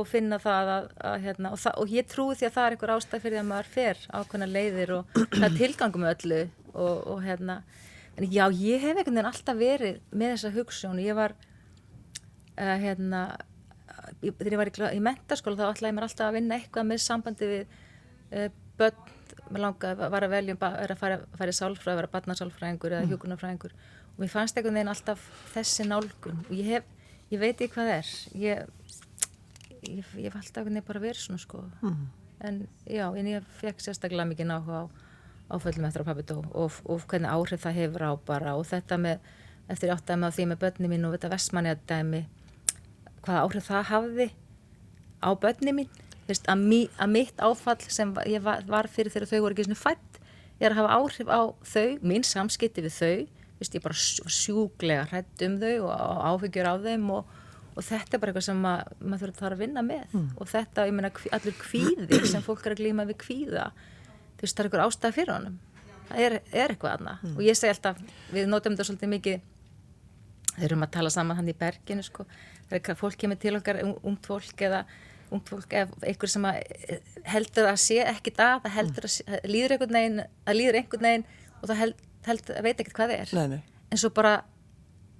og 0.00 0.08
finna 0.10 0.38
það 0.42 0.70
að, 0.74 0.86
að 1.10 1.26
hérna, 1.26 1.52
og, 1.52 1.62
það, 1.62 1.80
og 1.82 1.96
ég 1.96 2.08
trúi 2.10 2.38
því 2.38 2.48
að 2.48 2.54
það 2.56 2.68
er 2.68 2.76
einhver 2.76 2.94
ástæð 2.96 3.26
fyrir 3.26 3.42
að 3.42 3.50
maður 3.50 3.72
fer 3.74 4.04
ákveðna 4.10 4.48
leiðir 4.50 4.94
og 4.96 5.18
það 5.36 5.48
er 5.50 5.58
tilgangum 5.60 6.08
öllu 6.12 6.40
og, 6.72 6.96
og 7.12 7.20
hérna, 7.26 7.60
en 8.16 8.28
já, 8.32 8.44
ég 8.50 8.82
hef 8.82 8.96
einhvern 8.96 9.18
veginn 9.18 9.30
alltaf 9.30 9.58
verið 9.60 10.00
með 10.12 10.34
þessa 10.34 10.54
hugssjón 10.56 11.02
ég 11.02 11.18
var 11.18 11.36
uh, 11.36 12.76
hérna 12.82 13.26
þegar 14.22 14.54
ég 14.54 14.60
var 14.60 14.70
í, 14.70 14.76
í 14.96 15.02
mentaskóla 15.04 15.58
þá 15.60 15.66
ætlaði 15.74 15.96
mér 15.96 16.08
alltaf 16.08 16.30
að 16.30 16.38
vinna 16.38 16.58
eitthvað 16.58 16.88
með 16.88 17.02
sambandi 17.04 17.50
við 17.50 17.76
uh, 18.32 18.48
börn, 18.80 19.12
mér 19.50 19.64
langaði 19.66 20.10
var 20.16 20.26
að 20.26 20.34
velja 20.36 20.56
um 20.56 20.66
að 20.68 20.96
fara, 21.00 21.20
fara 21.36 21.52
í 21.52 21.60
sálfræð, 21.60 22.00
vera 22.00 22.12
barnasálfræðingur 22.16 22.96
eða 22.96 23.06
mm. 23.06 23.14
hjókunarfræðingur 23.14 23.76
og 24.16 24.20
mér 24.22 24.32
fannst 24.32 24.58
einhvern 24.58 24.78
veginn 24.78 24.92
alltaf 24.92 25.24
þessi 25.52 25.84
nálgun. 25.88 26.38
Og 26.48 26.52
ég 26.56 26.70
hef, 26.70 26.86
ég 27.32 27.40
veit 27.42 27.60
ekki 27.60 27.74
hvað 27.74 27.90
er. 27.98 28.12
Ég 28.40 28.62
ég, 29.90 30.06
ég 30.18 30.32
var 30.32 30.40
alltaf 30.40 30.62
einhvern 30.62 30.74
veginn 30.74 30.86
bara 30.88 31.02
verið 31.02 31.22
svona 31.22 31.42
sko. 31.42 31.64
Mm. 31.82 32.06
en 32.46 32.56
já, 32.84 33.06
en 33.16 33.28
ég 33.30 33.44
fekk 33.60 33.80
sérstaklega 33.80 34.28
mikið 34.28 34.50
náhuga 34.50 34.84
á 34.84 34.84
áföllum 35.52 35.86
eftir 35.86 36.02
að 36.02 36.08
pappi 36.10 36.24
dó 36.26 36.38
og, 36.42 36.80
og 36.90 37.04
hvernig 37.10 37.30
áhrif 37.30 37.62
það 37.62 37.78
hefur 37.80 38.06
á 38.06 38.12
bara 38.26 38.56
og 38.58 38.66
þetta 38.66 38.98
með, 38.98 39.28
eftir 39.70 39.92
átt 39.94 40.10
að 40.10 40.22
með 40.22 40.34
því 40.38 40.48
með 40.50 40.60
börni 40.64 40.90
mín 40.90 41.06
og 41.06 41.14
þetta 41.14 41.30
vestmanni 41.36 41.72
að 41.74 41.84
dæmi 41.90 42.22
hvaða 43.26 43.44
áhrif 43.44 43.70
það 43.70 43.88
hafði 43.92 44.28
á 45.22 45.30
börni 45.38 45.74
mín. 45.76 46.02
Vist, 46.26 46.46
að, 46.50 46.62
mi, 46.66 46.80
að 46.98 47.12
mitt 47.14 47.40
áfall 47.42 47.78
sem 47.86 48.12
ég 48.26 48.42
var, 48.42 48.64
var 48.66 48.88
fyrir 48.90 49.14
þegar 49.14 49.30
þau 49.30 49.40
voru 49.44 49.54
ekki 49.54 49.68
svona 49.68 49.78
fætt 49.78 50.20
er 50.58 50.72
að 50.72 50.80
hafa 50.80 50.98
áhrif 50.98 51.30
á 51.30 51.40
þau, 51.70 51.88
mín 52.02 52.26
samskipti 52.26 52.82
við 52.82 52.96
þau. 52.96 53.16
Vist, 53.60 53.76
ég 53.76 53.84
bara 53.84 53.96
sjúglega 53.96 55.06
hrætt 55.12 55.44
um 55.46 55.58
þau 55.62 55.74
og 55.86 56.24
áhyggjur 56.32 56.70
á 56.70 56.74
þeim 56.82 57.06
og, 57.14 57.30
og 57.76 57.86
þetta 57.86 58.16
er 58.16 58.22
bara 58.22 58.32
eitthvað 58.32 58.48
sem 58.48 58.64
mað, 58.64 58.90
maður 59.00 59.34
þarf 59.38 59.56
að 59.56 59.62
vinna 59.62 59.84
með. 59.86 60.06
Mm. 60.10 60.26
og 60.34 60.50
þetta, 60.50 60.88
ég 60.88 60.96
meina, 60.98 61.12
allur 61.38 61.58
kvíði 61.62 62.22
sem 62.26 62.44
fólk 62.44 62.66
er 62.66 62.74
að 62.74 62.82
glíma 62.82 63.06
við 63.08 63.20
kvíða 63.22 63.70
þú 64.36 64.44
veist, 64.44 64.56
það 64.56 64.62
er 64.62 64.68
eitthvað 64.68 64.86
ástæða 64.86 65.16
fyrir 65.16 65.34
honum. 65.34 65.58
Það 66.06 66.22
er, 66.22 66.36
er 66.52 66.72
eitthvað 66.72 66.96
aðna 66.96 67.16
mm. 67.18 67.34
og 67.34 67.42
ég 67.42 67.58
segi 67.58 67.72
alltaf, 67.74 67.98
við 68.30 68.48
notum 68.50 68.76
þetta 68.76 68.86
svolítið 68.86 69.12
mikið 69.16 69.44
þeir 70.56 70.68
eru 70.68 70.78
um 70.78 70.86
að 70.86 70.94
tala 70.96 71.12
saman 71.12 71.38
hann 71.40 71.50
í 71.50 71.56
berginu 71.58 72.04
sko, 72.06 72.26
þegar 72.70 72.98
fólk 73.00 73.18
kemur 73.20 73.40
til 73.42 73.56
okkar 73.58 73.80
ungt 73.84 74.28
fólk 74.28 74.62
eða 74.68 74.84
ungt 75.34 75.50
fólk 75.50 75.74
eða 75.74 76.06
einhver 76.06 76.30
sem 76.30 76.46
heldur 77.26 77.70
að 77.70 77.80
sé 77.82 77.98
ekki 78.06 78.32
það, 78.36 78.60
það 78.64 78.76
heldur 78.76 79.08
að, 79.08 79.16
að 79.26 79.48
líður 79.50 79.74
einhvern 79.74 79.98
veginn, 79.98 80.20
að 80.46 80.58
líður 80.60 80.78
einhvern 80.80 81.08
veginn 81.08 81.26
og 81.56 81.64
það 81.66 81.80
held, 81.82 82.04
held, 82.28 82.52
veit 82.68 82.76
ekkert 82.76 82.98
hvað 83.00 83.12
það 83.12 83.24
er. 83.24 83.34
Nei, 83.34 83.56
nei. 83.56 83.80
en 83.90 84.02
svo 84.02 84.12
bara 84.14 84.36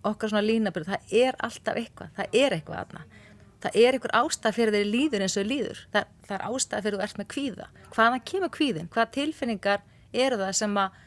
okkar 0.07 0.31
svona 0.31 0.47
línabyrð, 0.47 0.93
það 0.93 1.17
er 1.25 1.39
alltaf 1.43 1.81
eitthvað 1.81 2.13
það 2.17 2.39
er 2.45 2.57
eitthvað 2.57 2.83
aðna 2.85 3.25
það 3.65 3.79
er 3.81 3.97
einhver 3.97 4.15
ástæð 4.21 4.57
fyrir 4.57 4.77
þeirri 4.77 4.93
líður 4.93 5.25
eins 5.27 5.37
og 5.41 5.49
líður. 5.49 5.83
Það, 5.95 6.15
það 6.29 6.37
er 6.37 6.47
ástæð 6.51 6.87
fyrir 6.87 6.99
þú 6.99 7.05
ert 7.07 7.21
með 7.21 7.29
kvíða. 7.35 7.67
Hvaðan 7.95 8.25
kemur 8.31 8.53
kvíðin, 8.57 8.89
hvaða 8.93 9.13
tilfinningar 9.17 9.85
eru 10.13 10.39
það 10.43 10.55
sem 10.61 10.79
að 10.83 11.03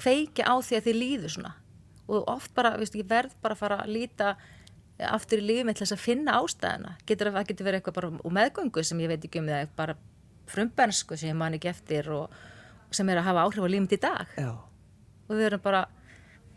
kveiki 0.00 0.44
á 0.46 0.54
því 0.56 0.78
að 0.78 0.86
þið 0.88 1.00
líður 1.00 1.34
svona? 1.36 1.54
Og 2.06 2.28
oft 2.30 2.52
bara, 2.56 2.76
viðst 2.80 2.96
ekki, 2.96 3.08
verð 3.10 3.34
bara 3.42 3.56
að 3.56 3.62
fara 3.62 3.80
að 3.82 3.92
líta 3.96 4.34
aftur 5.12 5.42
í 5.42 5.46
lífið 5.50 5.66
með 5.68 5.80
þess 5.82 5.94
að 5.96 6.04
finna 6.04 6.36
ástæðina, 6.40 6.92
getur 7.08 7.32
það 7.34 7.48
getur 7.50 7.66
verið 7.66 7.80
eitthvað 7.80 7.96
bara 7.98 8.12
úr 8.16 8.36
meðgöngu 8.36 8.84
sem 8.86 9.00
ég 9.02 9.10
veit 9.12 9.26
ekki 9.26 9.42
um 9.42 9.50
það 9.50 9.72
bara 9.76 9.96
frumbensku 10.48 11.18
sem 11.18 11.32
ég 11.32 11.36
man 11.36 11.56
ekki 11.58 11.68
eftir 11.68 12.08
og 12.14 12.32
sem 12.94 13.08
er 13.10 13.20
að 13.20 13.28
hafa 13.28 13.44
áhrif 13.44 13.66
á 13.66 13.68
lífið 13.74 13.96
í 13.96 14.00
dag. 14.06 14.32
Já. 14.38 14.52
Og 15.26 15.34
við 15.34 15.48
erum 15.50 15.64
bara 15.64 15.82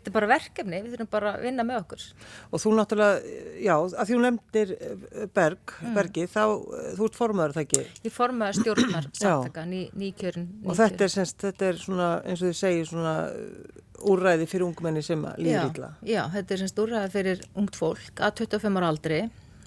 þetta 0.00 0.08
er 0.08 0.14
bara 0.14 0.28
verkefni, 0.30 0.78
við 0.80 0.94
þurfum 0.94 1.08
bara 1.12 1.32
að 1.34 1.42
vinna 1.44 1.64
með 1.68 1.80
okkur. 1.82 2.04
Og 2.48 2.62
þú 2.62 2.72
náttúrulega, 2.78 3.34
já, 3.60 3.74
að 3.76 4.08
því 4.08 4.14
þú 4.14 4.20
nefndir 4.24 4.72
eh, 4.76 5.26
Berg, 5.36 5.74
mm. 5.76 5.98
Bergi 5.98 6.24
þá, 6.32 6.44
eh, 6.78 6.88
þú 6.96 7.08
ert 7.08 7.18
formaður 7.20 7.56
það 7.56 7.66
ekki? 7.66 7.82
Ég 8.06 8.14
formaður 8.14 8.58
stjórnar 8.60 9.08
samtaka, 9.20 9.66
ný, 9.68 9.82
nýkjörn 10.00 10.48
og 10.64 10.80
þetta 10.80 11.06
er, 11.06 11.14
semst, 11.16 11.38
þetta 11.44 11.68
er 11.68 11.80
svona, 11.84 12.10
eins 12.24 12.40
og 12.40 12.48
þið 12.48 12.58
segir 12.62 12.88
svona 12.88 13.14
eh, 13.28 13.80
úrræði 14.10 14.48
fyrir 14.48 14.68
ungmenni 14.70 15.04
sem 15.04 15.26
líður 15.36 15.68
ítla 15.68 15.94
Já, 16.08 16.22
þetta 16.32 16.56
er 16.56 16.62
semst 16.64 16.80
úrræði 16.80 17.12
fyrir 17.12 17.42
ungt 17.60 17.76
fólk 17.76 18.22
að 18.24 18.46
25 18.46 18.80
ára 18.80 18.94
aldri 18.94 19.18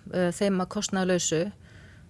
þeim 0.10 0.58
að 0.60 0.72
kostnaða 0.74 1.14
lausu 1.14 1.44
Uh, 1.46 1.63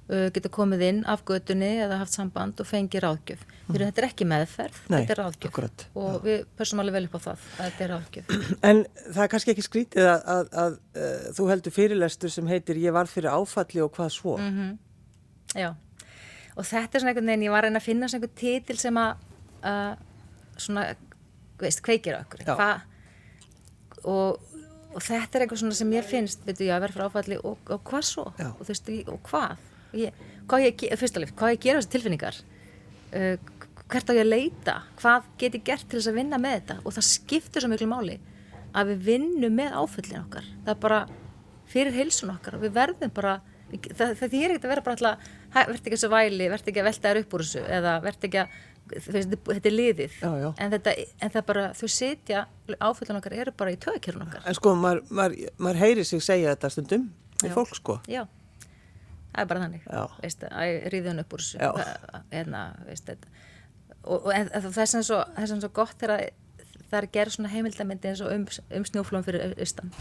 geta 0.07 0.49
komið 0.51 0.81
inn 0.89 1.01
af 1.07 1.23
gödunni 1.27 1.69
eða 1.85 2.01
haft 2.01 2.15
samband 2.15 2.59
og 2.59 2.67
fengið 2.67 3.05
ráðgjöf. 3.05 3.45
Mm. 3.63 3.77
þetta 3.79 4.01
er 4.01 4.07
ekki 4.09 4.25
meðferð, 4.27 4.79
Nei, 4.91 4.97
þetta 4.97 5.13
er 5.13 5.19
ráðgjöf. 5.21 5.51
akkurat, 5.53 5.85
og 5.95 6.17
við 6.25 6.41
persum 6.59 6.81
alveg 6.83 6.97
vel 6.97 7.07
upp 7.07 7.15
á 7.15 7.21
það 7.23 7.45
að 7.47 7.69
þetta 7.69 7.85
er 7.85 7.93
ráðgjöf. 7.93 8.33
En 8.69 8.81
það 9.05 9.21
er 9.23 9.31
kannski 9.31 9.53
ekki 9.53 9.63
skrítið 9.63 10.09
að, 10.09 10.25
að, 10.33 10.49
að, 10.63 10.75
að 10.97 11.05
uh, 11.05 11.29
þú 11.37 11.47
heldur 11.53 11.75
fyrirlestur 11.77 12.33
sem 12.35 12.51
heitir 12.51 12.81
ég 12.83 12.95
var 12.95 13.07
fyrir 13.07 13.31
áfalli 13.31 13.83
og 13.85 13.93
hvað 13.95 14.11
svo? 14.17 14.35
Mm 14.37 14.51
-hmm. 14.57 14.77
Já, 15.55 15.69
og 16.55 16.65
þetta 16.65 16.97
er 16.97 16.99
svona 16.99 17.13
einhvern 17.13 17.31
veginn, 17.31 17.47
ég 17.47 17.53
var 17.55 17.63
að 17.63 17.69
reyna 17.69 17.79
að 17.79 17.87
finna 17.87 18.07
svona 18.07 18.19
einhvern 18.19 18.39
titil 18.41 18.77
sem 18.77 18.97
að 18.97 19.13
svona, 20.57 20.95
veist, 21.61 21.81
kveikir 21.81 22.17
okkur. 22.19 22.43
Hva, 22.45 22.81
og, 24.03 24.39
og 24.93 25.01
þetta 25.01 25.37
er 25.37 25.45
eitthvað 25.45 25.61
svona 25.63 25.77
sem 25.77 25.93
ég 25.95 26.03
finnst, 26.03 26.43
veitu 26.45 26.67
ég 26.67 26.81
vera 26.83 26.91
fyrir 26.91 27.07
áfalli 27.07 27.37
og, 27.39 27.57
og 27.69 27.83
hvað 27.87 28.03
svo? 28.09 28.33
Já. 28.37 28.49
og 28.51 28.65
þú 28.65 28.67
veist, 28.73 28.91
og 29.07 29.21
hvað 29.29 29.55
ég, 29.93 30.21
ég, 30.65 30.97
fyrst 30.99 31.17
alveg, 31.19 31.33
hvað 31.39 31.55
ég 31.55 31.63
gera 31.67 31.81
þessi 31.81 31.93
tilfinningar? 31.95 32.39
Uh, 33.13 33.35
hvert 33.93 34.09
á 34.09 34.13
ég 34.17 34.23
að 34.23 34.31
leita? 34.31 34.75
Hvað 34.99 35.31
get 35.41 35.57
ég 35.57 35.65
gert 35.67 35.87
til 35.87 35.99
þess 35.99 36.11
að 36.11 36.19
vinna 36.19 36.39
með 36.41 36.59
þetta? 36.59 36.77
Og 36.83 36.95
það 36.97 37.09
skiptir 37.09 37.63
svo 37.63 37.71
miklu 37.71 37.89
máli 37.91 38.19
að 38.73 38.93
við 38.93 39.07
vinnum 39.09 39.57
með 39.57 39.77
áföllin 39.77 40.23
okkar. 40.23 40.45
Það 40.65 40.73
er 40.73 40.83
bara 40.83 40.99
fyrir 41.69 41.97
heilsun 41.97 42.33
okkar 42.33 42.57
og 42.57 42.65
við 42.65 42.75
verðum 42.75 43.13
bara 43.13 43.39
það, 43.71 44.13
það 44.19 44.35
er 44.37 44.53
ekkert 44.53 44.67
að 44.67 44.73
vera 44.73 44.85
bara 44.85 44.97
alltaf 44.97 45.31
verð 45.53 45.79
ekki 45.79 45.95
þessu 45.95 46.11
væli, 46.13 46.49
verð 46.51 46.69
ekki 46.71 46.81
að 46.81 46.89
velta 46.89 47.09
þér 47.09 47.21
upp 47.21 47.35
úr 47.37 47.45
þessu 47.45 47.65
eða 47.77 47.95
verð 48.03 48.27
ekki 48.29 48.41
að 48.41 48.61
þetta 48.93 49.69
er 49.69 49.75
liðið. 49.77 50.15
Já, 50.19 50.31
já. 50.41 50.47
En, 50.59 50.73
þetta, 50.73 50.93
en 51.23 51.33
það 51.33 51.45
bara, 51.49 51.65
þau 51.77 51.89
setja 51.93 52.45
áföllin 52.83 53.19
okkar 53.19 53.35
eru 53.45 53.53
bara 53.57 53.73
í 53.73 53.79
tökjörun 53.81 54.25
okkar. 54.25 54.43
En 54.49 54.57
sko, 54.57 54.73
maður, 54.77 55.05
maður, 55.09 55.53
maður 55.57 55.83
heyri 55.85 56.07
sig 56.07 56.23
segja 56.25 56.55
þetta 56.55 56.73
stundum 56.73 57.11
í 57.43 57.51
fólk 57.53 57.77
sko. 57.77 58.01
Já 58.11 58.25
það 59.33 59.41
er 59.43 59.49
bara 59.49 59.63
þannig. 59.65 59.87
Veist, 60.21 60.45
að 60.49 60.87
ríðun 60.93 61.23
upp 61.23 61.35
úr 61.35 61.43
þessu. 61.43 61.59
Hérna, 62.31 62.63
og, 64.03 64.29
það 64.29 64.81
er 64.85 64.91
sem 64.91 65.05
svo, 65.05 65.21
svo 65.53 65.71
gott 65.73 65.97
þegar 66.01 66.27
það 66.89 66.99
er 66.99 67.09
gerð 67.15 67.37
svona 67.37 67.53
heimildamindi 67.53 68.11
eins 68.11 68.21
og 68.21 68.33
um, 68.33 68.45
um 68.77 68.85
snjóflóðum 68.89 69.25
fyrir 69.27 69.55
austan. 69.57 69.93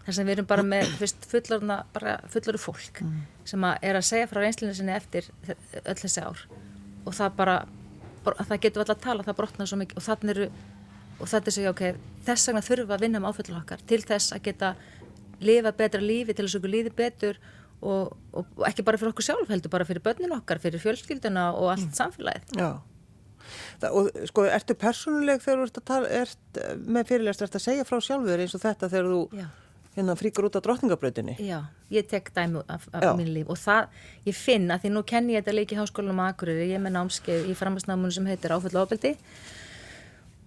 Þar 0.00 0.16
sem 0.16 0.26
við 0.26 0.38
erum 0.38 0.48
bara 0.50 0.64
með 0.66 0.94
fullorðu 1.30 2.58
fólk 2.58 3.02
mm. 3.04 3.18
sem 3.46 3.66
að 3.68 3.84
er 3.86 3.98
að 3.98 4.08
segja 4.08 4.30
frá 4.30 4.40
reynslinu 4.40 4.74
sinni 4.74 4.96
eftir 4.96 5.28
öll 5.84 5.98
þessi 6.00 6.24
ár. 6.24 6.42
Og 7.04 7.14
það 7.14 7.36
bara, 7.36 7.56
það 8.24 8.62
getur 8.64 8.82
alltaf 8.82 8.96
að 8.96 9.04
tala 9.04 9.26
það 9.28 9.38
brotnar 9.42 9.70
svo 9.70 9.78
mikið. 9.80 10.00
Og 10.00 10.06
þannig 10.08 10.34
eru 10.34 10.48
og 11.20 11.28
þetta 11.28 11.50
er 11.50 11.56
svo, 11.56 11.70
ok, 11.74 11.82
þess 12.26 12.48
vegna 12.48 12.64
þurfum 12.64 12.88
við 12.88 12.96
að 12.96 13.04
vinna 13.04 13.20
með 13.20 13.34
áföllum 13.34 13.60
okkar 13.60 13.82
til 13.88 14.00
þess 14.08 14.34
að 14.34 14.44
geta 14.48 14.70
lifa 15.44 15.72
betra 15.76 16.00
lífi 16.00 16.34
til 16.34 16.46
þess 16.46 16.56
að 16.56 16.60
okkur 16.60 16.74
líði 16.74 16.92
betur 16.96 17.40
og, 17.80 18.14
og 18.36 18.64
ekki 18.68 18.84
bara 18.86 19.00
fyrir 19.00 19.14
okkur 19.14 19.26
sjálf 19.26 19.50
heldur 19.52 19.72
bara 19.72 19.86
fyrir 19.88 20.04
börnin 20.04 20.34
okkar, 20.36 20.60
fyrir 20.62 20.82
fjölskylduna 20.82 21.50
og 21.56 21.72
allt 21.74 21.88
mm. 21.88 21.96
samfélagið. 21.96 22.58
Já, 22.60 22.70
það, 23.80 23.96
og 23.96 24.28
sko, 24.30 24.44
ertu 24.50 24.76
persónuleg 24.78 25.42
þegar 25.44 25.62
þú 25.62 25.66
ert, 25.66 25.80
tala, 25.88 26.12
ert 26.22 26.60
með 26.84 27.10
fyrirlest, 27.10 27.44
ert 27.46 27.58
að 27.58 27.66
segja 27.66 27.86
frá 27.88 27.98
sjálfur 28.04 28.44
eins 28.44 28.56
og 28.56 28.64
þetta 28.64 28.90
þegar 28.92 29.10
þú 29.12 29.20
Já. 29.38 29.46
hérna 29.96 30.16
fríkur 30.20 30.48
út 30.48 30.58
á 30.58 30.64
drotningabröðinni? 30.66 31.36
Já, 31.44 31.58
ég 31.92 32.10
tek 32.10 32.30
dæmi 32.36 32.64
af, 32.66 32.86
af 32.92 33.08
mín 33.18 33.32
líf 33.34 33.50
og 33.52 33.58
það, 33.60 33.88
ég 34.28 34.38
finn 34.38 34.68
að 34.70 34.84
því 34.84 34.92
nú 34.96 35.04
kenn 35.08 35.32
ég 35.32 35.42
þetta 35.42 35.56
leiki 35.56 35.78
í 35.78 35.80
háskólanum 35.80 36.22
að 36.24 36.34
Akureyri, 36.34 36.68
ég 36.70 36.78
er 36.78 36.84
með 36.84 36.96
námskeið 36.98 37.50
í 37.50 37.56
framhansnámunum 37.58 38.14
sem 38.14 38.30
heitir 38.30 38.54
Áfallu 38.56 38.82
ofbeldi 38.84 39.16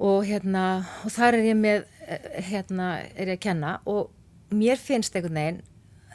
og 0.03 0.23
hérna, 0.27 0.65
og 1.05 1.13
þar 1.13 1.39
er 1.39 1.49
ég 1.51 1.57
með, 1.57 1.85
eh, 2.07 2.29
hérna, 2.49 2.95
er 3.15 3.33
ég 3.33 3.37
að 3.39 3.45
kenna 3.47 3.75
og 3.89 4.09
mér 4.53 4.77
finnst 4.77 5.15
einhvern 5.15 5.39
veginn 5.39 5.61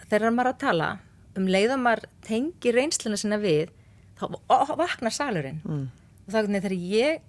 þegar 0.09 0.35
maður 0.35 0.53
að 0.55 0.61
tala 0.63 0.89
um 1.39 1.49
leiða 1.49 1.79
maður 1.81 2.09
tengi 2.27 2.73
reynsluna 2.75 3.19
sinna 3.21 3.39
við 3.41 3.73
þá 4.19 4.75
vaknar 4.79 5.15
salurinn. 5.15 5.61
Mm. 5.65 5.89
og 6.27 6.33
þá 6.35 6.39
er 6.41 6.49
þegar 6.53 6.77
ég 6.77 7.21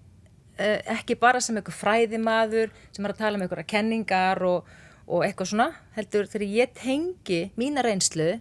eh, 0.57 0.79
ekki 0.97 1.17
bara 1.19 1.41
sem 1.41 1.57
einhver 1.59 1.75
fræðimaður 1.75 2.73
sem 2.91 3.05
er 3.05 3.13
að 3.13 3.21
tala 3.21 3.37
um 3.37 3.45
einhverja 3.45 3.69
kenningar 3.69 4.41
og, 4.45 4.69
og 5.07 5.25
eitthvað 5.25 5.51
svona 5.53 5.69
heldur 5.97 6.29
þegar 6.31 6.55
ég 6.55 6.73
tengi 6.77 7.41
mína 7.59 7.85
reynslu 7.85 8.39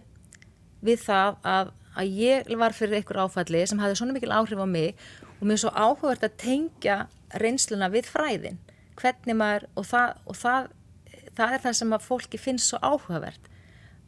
við 0.85 1.03
það 1.03 1.37
að, 1.43 1.71
að 1.95 2.17
ég 2.23 2.51
var 2.57 2.75
fyrir 2.75 2.99
einhver 2.99 3.21
áfalli 3.25 3.63
sem 3.69 3.81
hafði 3.81 4.01
svona 4.01 4.17
mikil 4.17 4.33
áhrif 4.33 4.63
á 4.63 4.67
mig 4.67 4.97
og 5.37 5.45
mér 5.45 5.55
er 5.59 5.63
svo 5.63 5.75
áhugavert 5.75 6.25
að 6.25 6.37
tengja 6.41 6.97
reynsluna 7.39 7.91
við 7.93 8.09
fræðin. 8.09 8.57
Hvernig 8.99 9.37
maður 9.37 9.69
og 9.77 9.85
það, 9.87 10.15
og 10.25 10.35
það 10.39 10.71
það 11.39 11.55
er 11.55 11.63
það 11.63 11.77
sem 11.79 11.95
að 11.95 12.05
fólki 12.05 12.41
finnst 12.41 12.71
svo 12.71 12.79
áhugavert 12.83 13.48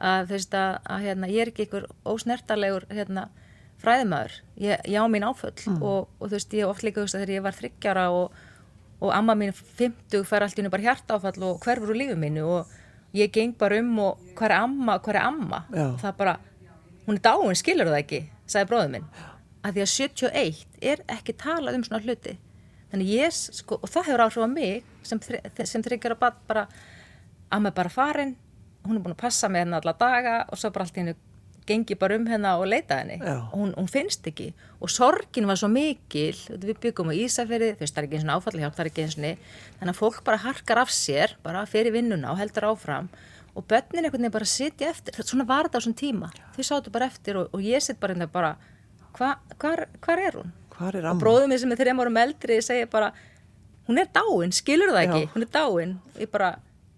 að 0.02 0.28
þú 0.28 0.38
veist 0.38 0.58
að, 0.58 0.76
að 0.94 1.06
hérna, 1.06 1.30
ég 1.32 1.44
er 1.44 1.52
ekki 1.52 1.66
einhver 1.66 1.88
ósnertarlegur 2.10 2.88
hérna, 2.90 3.28
fræðimæður, 3.82 4.38
ég, 4.62 4.84
ég 4.90 5.02
á 5.02 5.06
mín 5.10 5.26
áföll 5.26 5.56
mm. 5.56 5.82
og, 5.82 6.10
og 6.20 6.28
þú 6.28 6.36
veist 6.36 6.56
ég 6.58 6.70
oft 6.70 6.86
líka 6.86 7.04
veist, 7.04 7.18
þegar 7.18 7.34
ég 7.34 7.46
var 7.46 7.58
þryggjara 7.58 8.06
og, 8.14 8.38
og 9.02 9.14
amma 9.16 9.36
mín 9.38 9.56
50 9.56 10.26
fær 10.30 10.46
allt 10.46 10.58
í 10.58 10.62
hennu 10.62 10.74
bara 10.74 10.86
hjartáfall 10.86 11.48
og 11.48 11.66
hverfur 11.66 11.94
úr 11.94 12.02
lífið 12.02 12.22
mínu 12.22 12.46
og 12.46 12.78
ég 13.18 13.34
geng 13.34 13.56
bara 13.58 13.80
um 13.82 13.98
og 14.06 14.22
hver 14.38 14.54
er 14.54 14.62
amma, 14.62 15.00
hver 15.02 15.18
er 15.18 15.26
amma 15.26 15.64
Já. 15.74 15.88
það 16.04 16.16
bara, 16.22 16.38
hún 17.08 17.18
er 17.18 17.26
dáin, 17.26 17.58
skilur 17.58 17.90
það 17.90 18.00
ekki 18.04 18.22
sagði 18.46 18.70
bróðum 18.70 18.96
minn, 18.98 19.10
að 19.66 19.76
því 19.76 19.84
að 19.86 19.92
71 19.96 20.64
er 20.94 21.04
ekki 21.18 21.38
talað 21.42 21.80
um 21.80 21.88
svona 21.88 22.04
hluti 22.06 22.38
þannig 22.92 23.12
ég, 23.16 23.34
sko, 23.34 23.80
og 23.82 23.90
það 23.90 24.12
hefur 24.12 24.26
áhrif 24.28 24.46
á 24.46 24.50
mig 24.52 24.88
sem, 25.08 25.22
sem 25.66 25.84
þryggjara 25.84 26.20
bara 26.22 26.68
amma 27.52 27.72
er 27.72 27.78
bara 27.82 27.92
farin 27.92 28.36
hún 28.86 28.98
er 28.98 29.04
búin 29.04 29.16
að 29.16 29.22
passa 29.24 29.50
með 29.52 29.66
henni 29.66 29.78
alla 29.80 29.94
daga 30.00 30.38
og 30.50 30.60
svo 30.60 30.72
bara 30.74 30.88
allt 30.88 30.98
í 30.98 31.04
hennu 31.04 31.18
gengi 31.68 31.96
bara 32.00 32.18
um 32.18 32.26
henni 32.30 32.52
og 32.58 32.68
leita 32.70 32.98
henni. 33.02 33.20
Hún, 33.54 33.74
hún 33.78 33.90
finnst 33.92 34.26
ekki. 34.28 34.52
Og 34.82 34.90
sorgin 34.92 35.48
var 35.50 35.60
svo 35.60 35.70
mikil. 35.72 36.38
Við 36.50 36.80
byggum 36.84 37.12
á 37.12 37.16
Ísafjörði, 37.16 37.76
þú 37.78 37.86
veist 37.86 37.96
það 37.96 38.02
er 38.02 38.08
ekki 38.08 38.20
eins 38.20 38.28
og 38.28 38.40
áfalli 38.40 38.64
hjálp 38.64 38.78
það 38.78 38.84
er 38.84 38.92
ekki 38.92 39.06
eins 39.06 39.18
og 39.18 39.28
þannig 39.82 39.94
að 39.94 40.00
fólk 40.00 40.24
bara 40.28 40.42
harkar 40.46 40.82
af 40.82 40.94
sér, 40.96 41.36
bara 41.46 41.66
fyrir 41.70 41.96
vinnuna 41.96 42.34
og 42.34 42.42
heldur 42.42 42.72
áfram. 42.72 43.12
Og 43.52 43.66
börnin 43.68 44.06
einhvern 44.06 44.24
veginn 44.24 44.34
bara 44.34 44.48
sitja 44.48 44.90
eftir, 44.90 45.18
svona 45.28 45.46
var 45.48 45.68
þetta 45.68 45.82
á 45.84 45.86
svona 45.86 46.00
tíma. 46.00 46.32
Þau 46.56 46.64
sáttu 46.64 46.94
bara 46.94 47.10
eftir 47.12 47.38
og, 47.38 47.50
og 47.52 47.66
ég 47.66 47.84
sitt 47.84 48.00
bara 48.00 48.16
hérna 48.16 48.30
bara, 48.32 48.54
hva, 49.18 49.36
hvar, 49.60 49.86
hvar 50.02 50.24
er 50.24 50.40
hún? 50.40 50.54
Hvar 50.72 50.96
er 50.96 51.04
amma? 51.04 51.20
Og 51.20 51.24
bróðum 51.26 51.52
minn 51.52 51.60
sem 51.60 51.74
er 51.76 51.82
þrejum 51.82 52.00
árum 52.00 52.20
eldri 52.22 52.62
segir 52.64 52.88
bara, 52.92 53.12
hún 53.90 54.00
er 54.00 54.08
dáin, 54.16 54.56
skilur 54.56 54.94
það 54.96 55.02
ekki, 55.04 55.24
Já. 55.28 55.32
hún 55.36 55.46
er 55.46 55.52
dáin, 55.52 55.98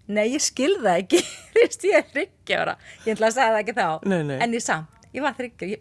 Nei, 0.04 0.26
ég 0.34 0.42
skilða 0.44 0.98
ekki, 1.00 1.20
ég 1.56 1.96
er 1.96 2.06
þryggjára, 2.12 2.76
ég 3.06 3.14
ætla 3.14 3.30
að 3.30 3.36
segja 3.38 3.52
það 3.54 3.60
ekki 3.62 3.74
þá, 3.78 3.86
nei, 4.12 4.22
nei. 4.28 4.36
en 4.44 4.56
ég 4.56 4.64
samt, 4.64 5.06
ég 5.16 5.24
var 5.24 5.36
þryggjára, 5.38 5.78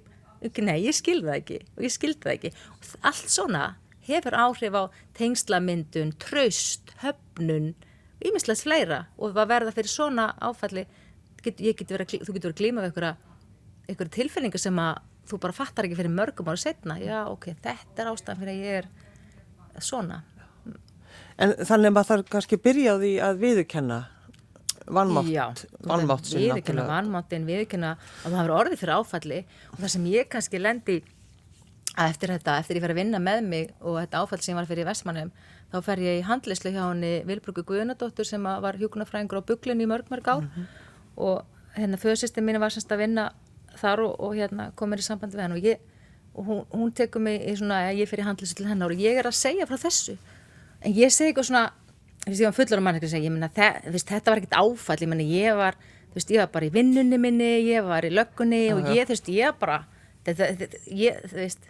nei, 0.64 0.78
ég 0.86 0.96
skilða 0.96 1.38
ekki 1.42 1.60
og 1.76 1.84
ég 1.84 1.92
skilda 1.92 2.30
það 2.30 2.38
ekki. 2.38 2.54
Allt 3.04 3.34
svona 3.34 3.64
hefur 4.08 4.38
áhrif 4.40 4.78
á 4.80 4.84
tengslamyndun, 5.20 6.14
traust, 6.24 6.94
höfnun, 7.04 7.74
ímislegt 8.24 8.64
fleira 8.64 9.06
og 9.18 9.36
það 9.36 9.52
verða 9.52 9.76
fyrir 9.76 9.92
svona 9.92 10.30
áfalli, 10.40 10.86
get, 11.44 11.60
get 11.60 11.92
vera, 11.92 12.08
þú 12.08 12.36
getur 12.38 12.54
verið 12.54 12.60
glíma 12.62 12.86
við 12.86 13.04
einhverja 13.04 14.16
tilfinningar 14.16 14.64
sem 14.64 14.80
að 14.80 15.02
þú 15.28 15.40
bara 15.44 15.56
fattar 15.56 15.88
ekki 15.88 16.00
fyrir 16.00 16.16
mörgum 16.16 16.52
ára 16.52 16.60
setna, 16.60 16.96
já, 17.00 17.26
ok, 17.32 17.52
þetta 17.64 18.04
er 18.04 18.12
ástæðan 18.12 18.40
fyrir 18.40 18.54
að 18.54 18.64
ég 18.64 18.80
er 18.80 19.84
svona. 19.84 20.24
En 21.42 21.56
þannig 21.60 21.90
að 21.90 21.96
maður 21.96 22.10
þarf 22.12 22.34
kannski 22.36 22.60
byrjaði 22.62 23.14
að 23.24 23.40
viðukenna 23.42 24.00
vannmátt 24.86 25.66
vannmátt 25.84 26.30
sinna 26.30 26.86
vannmáttin, 26.88 27.48
viðkynna 27.48 27.96
að 27.98 28.30
það 28.30 28.40
hefur 28.40 28.56
orðið 28.60 28.80
fyrir 28.82 28.96
áfalli. 29.00 29.42
Og 29.72 29.82
það 29.82 29.94
sem 29.96 30.06
ég 30.12 30.30
kannski 30.30 30.62
lendi 30.62 31.00
að 31.94 32.10
eftir 32.10 32.34
þetta, 32.34 32.58
eftir 32.60 32.78
ég 32.78 32.84
fer 32.84 32.94
að 32.94 33.02
vinna 33.02 33.20
með 33.22 33.44
mig 33.46 33.74
og 33.82 34.00
þetta 34.02 34.24
áfall 34.24 34.42
sem 34.42 34.58
var 34.58 34.70
fyrir 34.70 34.88
Vestmannum 34.88 35.32
þá 35.74 35.80
fer 35.86 36.02
ég 36.02 36.20
í 36.20 36.26
handlislu 36.28 36.74
hjá 36.74 36.84
henni 36.84 37.14
Vilbrúku 37.26 37.64
Guðnadóttur 37.66 38.28
sem 38.28 38.44
var 38.44 38.78
hjókunarfræðingur 38.82 39.42
á 39.42 39.48
bygglunni 39.50 39.86
í 39.86 39.90
mörg 39.90 40.10
mörg 40.14 40.28
ár. 40.30 40.42
Mm 40.42 40.50
-hmm. 40.50 40.66
og 41.16 41.46
hérna 41.76 41.98
föðsistin 41.98 42.46
mín 42.46 42.60
var 42.60 42.70
semst 42.70 42.92
að 42.92 42.98
vinna 42.98 43.32
þar 43.78 44.00
og, 44.06 44.20
og 44.20 44.36
hérna 44.36 44.72
komir 44.76 45.00
í 45.00 45.06
samband 45.06 45.34
við 45.34 45.42
henn 45.42 45.52
og, 45.58 45.64
ég, 45.64 45.78
og 46.34 46.46
hún, 46.46 46.66
hún 46.70 46.92
tekur 46.92 47.22
mig 47.22 47.42
í 47.42 47.56
svona 47.58 47.90
að 47.90 48.02
ég 48.02 48.10
fer 48.10 48.20
í 48.20 48.28
handlislu 48.28 48.56
til 48.56 48.68
henn 48.68 48.82
og 48.82 48.92
ég 48.92 49.18
er 49.18 49.26
að 49.26 49.38
segja 49.38 49.66
frá 49.66 49.78
þessu. 49.78 50.18
En 50.82 50.94
ég 50.94 51.10
segi 51.10 51.32
eitthvað 51.32 51.50
svona 51.50 51.72
ég 52.32 52.46
var 52.48 52.56
fullur 52.56 52.80
af 52.80 52.84
mann, 52.86 53.00
ég 53.04 53.32
meina, 53.34 53.50
þetta 53.52 54.32
var 54.32 54.40
ekkert 54.40 54.56
áfall, 54.56 55.00
ég 55.04 55.10
meina, 55.12 55.26
ég 55.28 55.58
var, 55.60 55.76
þú 56.14 56.20
veist, 56.20 56.32
ég 56.32 56.40
var 56.40 56.52
bara 56.54 56.70
í 56.70 56.72
vinnunni 56.72 57.20
minni, 57.20 57.50
ég 57.68 57.84
var 57.84 58.06
í 58.08 58.12
löggunni 58.14 58.62
og 58.72 58.88
ég, 58.96 59.04
þú 59.10 59.16
veist, 59.16 59.28
ég 59.34 59.58
bara, 59.60 59.82
ég, 60.88 61.20
þú 61.28 61.36
veist, 61.42 61.68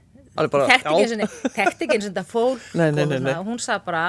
tekti 1.55 1.87
ekki 1.87 1.97
eins 1.97 2.05
og 2.05 2.13
þetta 2.13 2.25
fólk 2.29 2.61
og 3.39 3.49
hún 3.49 3.59
sagði 3.61 3.85
bara, 3.89 4.03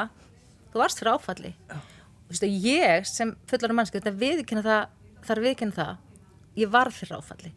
þú 0.72 0.82
varst 0.82 1.00
fyrir 1.00 1.14
áfalli. 1.16 1.54
Þú 1.72 2.34
veist, 2.34 2.44
og 2.44 2.68
ég 2.68 3.08
sem 3.08 3.34
fullur 3.48 3.72
af 3.72 3.78
mann, 3.80 3.92
þetta 3.96 4.14
viðkynna 4.20 4.64
það, 4.68 4.86
þar 5.24 5.42
viðkynna 5.48 5.78
það, 5.80 5.96
ég 6.60 6.72
var 6.76 6.92
fyrir 6.92 7.16
áfalli. 7.20 7.54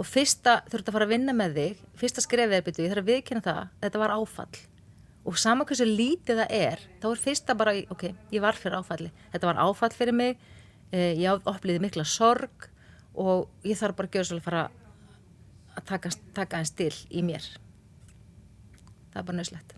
Og 0.00 0.08
fyrsta, 0.08 0.62
þú 0.70 0.80
ert 0.80 0.88
að 0.88 0.96
fara 0.96 1.04
að 1.08 1.12
vinna 1.12 1.36
með 1.36 1.56
þig, 1.60 1.86
fyrsta 2.00 2.24
skrefið 2.24 2.56
er 2.56 2.64
byrju, 2.64 2.84
ég 2.86 2.92
þarf 2.94 3.04
að 3.04 3.10
viðkynna 3.12 3.44
það, 3.44 3.64
þetta 3.84 4.00
var 4.00 4.16
áfall 4.16 4.69
og 5.28 5.36
sama 5.38 5.66
hversu 5.68 5.86
lítið 5.86 6.42
það 6.42 6.54
er 6.56 6.84
þá 7.02 7.06
er 7.10 7.22
fyrsta 7.24 7.56
bara, 7.58 7.74
ok, 7.92 8.06
ég 8.32 8.42
var 8.42 8.58
fyrir 8.58 8.78
áfalli. 8.80 9.10
Þetta 9.34 9.50
var 9.50 9.62
áfall 9.66 9.92
fyrir 9.94 10.16
mig. 10.16 10.38
Eh, 10.90 11.14
ég 11.20 11.48
oppliði 11.48 11.82
mikla 11.84 12.04
sorg 12.08 12.68
og 13.14 13.50
ég 13.66 13.78
þarf 13.78 13.98
bara 13.98 14.08
að 14.08 14.16
gera 14.16 14.28
svolítið 14.30 14.48
fara 14.48 14.62
að 15.76 15.84
taka, 15.86 16.12
taka 16.34 16.58
einn 16.58 16.68
stil 16.68 16.94
í 17.10 17.22
mér. 17.26 17.46
Það 19.10 19.20
er 19.20 19.28
bara 19.28 19.38
nöðslegt 19.38 19.76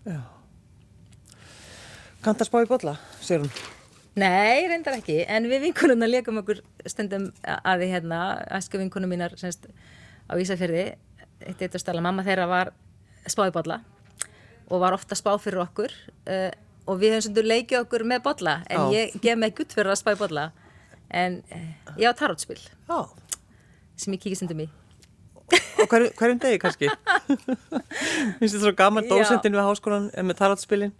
Kanta 2.23 2.45
spá 2.47 2.61
í 2.63 2.67
bolla, 2.69 2.93
sér 3.19 3.41
hún? 3.43 3.49
Nei, 4.15 4.63
reyndar 4.69 4.95
ekki, 4.95 5.23
en 5.27 5.49
við 5.51 5.65
vinkunum 5.65 6.05
að 6.05 6.13
leikum 6.13 6.37
okkur 6.39 6.61
stundum 6.87 7.25
að 7.43 7.81
því 7.81 7.89
hérna, 7.91 8.19
æsku 8.55 8.79
vinkunum 8.79 9.11
mínar 9.11 9.33
semst 9.41 9.65
á 10.29 10.33
Ísafjörði 10.39 10.85
eitt 11.43 11.59
eitt 11.59 11.73
að 11.73 11.81
stala, 11.81 12.03
mamma 12.05 12.23
þeirra 12.23 12.45
var 12.47 12.71
spá 13.27 13.47
í 13.49 13.55
bolla 13.55 13.81
og 14.69 14.83
var 14.83 14.95
ofta 14.95 15.17
spá 15.19 15.31
fyrir 15.41 15.63
okkur 15.63 15.95
uh, 16.27 16.51
og 16.87 16.99
við 16.99 17.15
höfum 17.15 17.27
svona 17.29 17.47
leikið 17.53 17.81
okkur 17.83 18.05
með 18.07 18.23
bolla 18.27 18.59
en 18.67 18.85
Já. 18.85 18.93
ég 18.99 19.17
gef 19.23 19.39
mig 19.39 19.55
gutt 19.57 19.75
fyrir 19.75 19.93
að 19.93 20.01
spá 20.03 20.13
í 20.15 20.21
bolla. 20.21 20.51
En 21.13 21.41
uh, 21.53 21.67
ég 21.99 22.09
á 22.09 22.13
tarotspil 22.17 22.59
Já. 22.59 22.99
sem 23.95 24.15
ég 24.15 24.23
kíkist 24.23 24.45
undir 24.47 24.63
mig 24.63 24.71
og 25.83 25.89
hver, 25.89 26.07
hverjum 26.17 26.39
degi 26.41 26.59
kannski? 26.61 26.89
Finnst 28.39 28.55
þetta 28.55 28.63
svo 28.63 28.73
gaman 28.77 29.07
dósendin 29.09 29.55
við 29.55 29.67
háskólan 29.67 30.09
með 30.15 30.39
tarotspilin. 30.39 30.93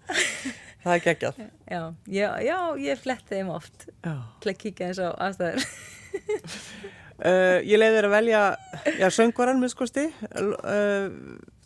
Það 0.83 0.95
er 0.95 1.03
geggjað. 1.05 1.41
Já, 2.11 2.27
já, 2.43 2.57
ég 2.83 2.99
fletti 2.99 3.37
þeim 3.37 3.53
oft 3.53 3.87
til 4.43 4.51
að 4.51 4.59
kíka 4.59 4.89
eins 4.89 4.99
á 4.99 5.15
aðstæður. 5.15 5.63
Uh, 7.23 7.59
ég 7.71 7.79
leiði 7.79 7.95
þér 7.97 8.09
að 8.09 8.15
velja 8.17 8.43
söngvaran 9.15 9.61
minnskosti 9.63 10.09
uh, 10.11 11.07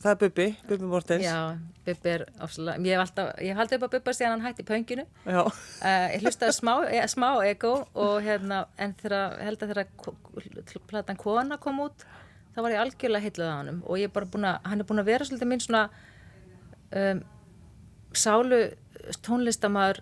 það 0.03 0.11
er 0.11 0.19
Bubi, 0.21 0.47
Bubi 0.69 0.91
Mortens. 0.91 1.25
Já, 1.25 1.57
Bubi 1.87 2.13
er 2.13 2.25
ofsalega 2.43 2.83
ég 2.85 2.97
hef 2.97 3.03
alltaf, 3.05 3.31
ég 3.41 3.53
hef 3.53 3.61
haldið 3.61 3.79
upp 3.79 3.87
á 3.87 3.93
Bubi 3.95 4.15
síðan 4.17 4.35
hann 4.35 4.45
hætti 4.45 4.67
pönginu. 4.67 5.07
Uh, 5.25 5.49
ég 6.13 6.21
hlustaði 6.23 6.55
smá, 6.57 6.73
e, 6.89 7.01
smá 7.11 7.29
ego 7.47 7.73
og 7.95 8.21
hérna 8.25 8.65
en 8.77 8.95
þegar, 9.01 9.37
held 9.47 9.65
að 9.65 9.73
þegar 9.73 10.85
platan 10.89 11.19
Kona 11.19 11.59
kom 11.61 11.81
út 11.87 12.07
þá 12.57 12.63
var 12.65 12.73
ég 12.73 12.81
algjörlega 12.81 13.21
heitluð 13.21 13.49
á 13.53 13.57
hann 13.59 13.81
og 13.85 13.99
ég 14.01 14.09
er 14.09 14.13
bara 14.15 14.29
búin 14.33 14.47
að, 14.49 14.55
hann 14.65 14.81
er 14.81 14.87
búin 14.89 15.01
að 15.03 15.09
vera 15.11 15.25
svolítið 15.27 15.49
minn 15.51 15.61
svona 15.61 15.83
um, 16.97 17.19
sálu 18.17 18.61
tónlistamæður 19.25 20.01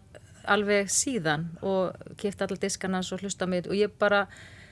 alveg 0.55 0.91
síðan 0.93 1.49
og 1.65 1.97
kipta 2.21 2.45
allar 2.45 2.61
diskan 2.61 2.95
hans 2.95 3.11
og 3.11 3.25
hlusta 3.25 3.47
mig 3.49 3.67
og 3.67 3.75
ég 3.75 3.91
bara 3.99 4.25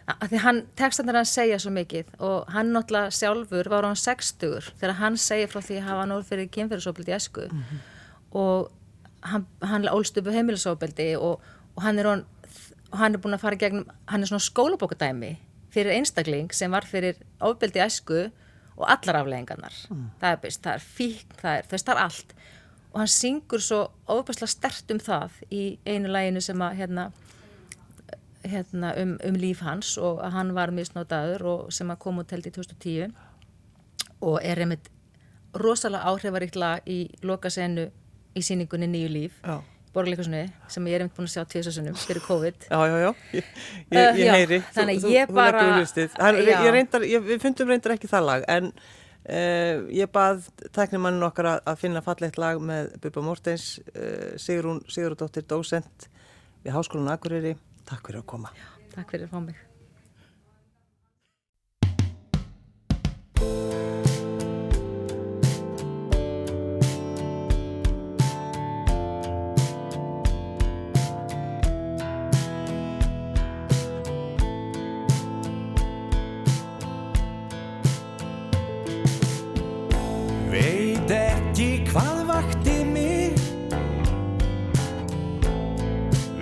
að 0.08 0.34
því 0.34 0.40
hann, 0.44 0.62
textanir 0.80 1.16
hann 1.16 1.28
segja 1.30 1.60
svo 1.62 1.72
mikið 1.74 2.10
og 2.20 2.50
hann 2.52 2.74
náttúrulega 2.76 3.14
sjálfur 3.16 3.70
var 3.72 3.88
á 3.88 3.92
hann 3.92 4.00
60 4.00 4.72
þegar 4.82 5.00
hann 5.00 5.18
segja 5.22 5.50
frá 5.52 5.62
því 5.64 5.80
að 5.80 5.88
hafa 5.88 6.06
nór 6.10 6.26
fyrir 6.28 6.50
kynferðisofbildi 6.52 7.14
í 7.14 7.16
esku 7.16 7.48
mm 7.48 7.64
-hmm. 7.64 7.82
og 8.44 8.72
hann, 9.22 9.48
hann 9.62 9.88
ólst 9.88 10.18
upp 10.20 10.28
á 10.28 10.36
heimilisofbildi 10.36 11.16
og, 11.16 11.42
og 11.76 11.84
hann 11.84 12.00
er 12.00 12.10
hann, 12.10 12.26
hann 12.92 13.16
er 13.16 13.24
búin 13.24 13.38
að 13.38 13.46
fara 13.46 13.56
gegnum 13.56 13.88
hann 14.08 14.22
er 14.22 14.28
svona 14.28 14.44
skólabókadæmi 14.50 15.38
fyrir 15.74 15.96
einstakling 15.96 16.54
sem 16.54 16.72
var 16.72 16.86
fyrir 16.86 17.16
ofbeldi 17.40 17.80
æsku 17.80 18.30
og 18.78 18.86
allar 18.90 19.22
afleggingarnar 19.22 19.74
mm. 19.90 20.10
það 20.22 20.32
er 20.32 20.58
það 20.64 20.74
er 20.74 20.80
fík, 20.80 21.28
það 21.42 21.58
er 21.58 21.64
það 21.72 21.94
er 21.96 22.04
allt 22.04 22.36
og 22.94 23.00
hann 23.02 23.10
syngur 23.10 23.62
svo 23.62 23.80
ofbærslega 24.08 24.52
stert 24.54 24.92
um 24.94 25.00
það 25.02 25.38
í 25.50 25.64
einu 25.86 26.12
læginu 26.14 26.42
sem 26.42 26.62
að 26.62 26.76
hérna, 26.82 27.08
hérna 28.44 28.94
um, 29.02 29.18
um 29.24 29.38
líf 29.40 29.62
hans 29.64 29.98
og 29.98 30.22
hann 30.34 30.54
var 30.56 30.74
misnótaður 30.76 31.46
og 31.52 31.74
sem 31.74 31.92
að 31.92 32.02
kom 32.04 32.20
út 32.22 32.34
held 32.36 32.48
í 32.48 32.54
2010 32.56 33.14
og 34.24 34.40
er 34.44 34.64
einmitt 34.64 34.90
rosalega 35.60 36.10
áhrifaríkla 36.10 36.74
í 36.90 37.06
lokasenu 37.24 37.90
í 38.34 38.42
síningunni 38.42 38.90
Nýju 38.90 39.14
líf. 39.14 39.38
Já. 39.44 39.62
Borgarleikursunni 39.94 40.48
sem 40.74 40.88
ég 40.90 40.98
er 40.98 41.04
einmitt 41.04 41.14
búin 41.14 41.28
að 41.30 41.36
sjá 41.36 41.44
tviðsessunum 41.52 41.98
fyrir 42.02 42.24
COVID. 42.26 42.66
Já, 42.66 42.80
já, 42.90 42.96
já, 43.04 43.10
ég, 43.38 43.52
ég, 43.94 44.00
ég 44.00 44.30
uh, 44.32 44.34
heyri. 44.34 44.58
Já, 44.58 44.72
Þannig 44.80 45.04
þú, 45.04 45.12
ég 45.14 45.30
þú, 45.30 45.38
bara 45.38 45.64
Hann, 46.18 46.40
ég 46.42 46.74
reyndar, 46.74 47.06
Við 47.28 47.44
fundum 47.44 47.70
reyndar 47.70 47.94
ekki 47.94 48.10
það 48.10 48.26
lag 48.32 48.48
en 48.50 48.72
uh, 48.74 49.84
ég 49.94 50.10
bað 50.16 50.48
tæknimannin 50.74 51.28
okkar 51.28 51.52
að, 51.52 51.62
að 51.70 51.84
finna 51.84 52.02
fallegt 52.06 52.42
lag 52.42 52.64
með 52.64 52.96
Bubba 53.04 53.26
Mortens 53.28 53.68
uh, 53.94 54.34
Sigrún 54.42 54.82
Sigurðardóttir 54.90 55.46
Dósent 55.46 56.10
við 56.66 56.74
Háskólan 56.74 57.14
Akureyri 57.14 57.54
Takk 57.90 58.10
fyrir 58.10 58.24
að 58.24 58.28
koma. 58.36 58.56
Já, 58.58 58.72
Takk 58.96 59.16
fyrir 59.16 59.28
að 59.30 59.36
fá 59.36 59.40
mig. 59.50 59.62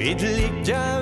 Vill 0.01 0.17
liggja 0.17 0.79
um 0.97 1.00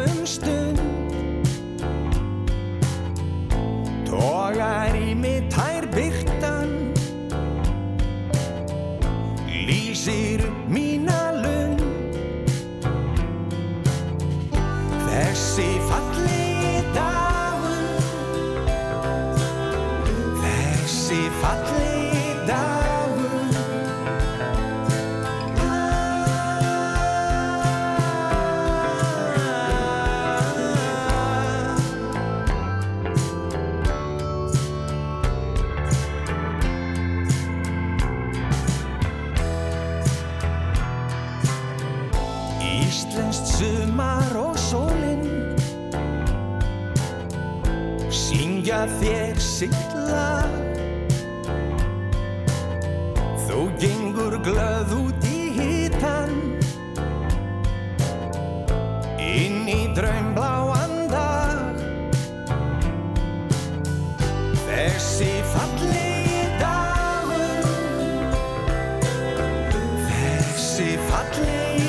Þessi 71.10 71.88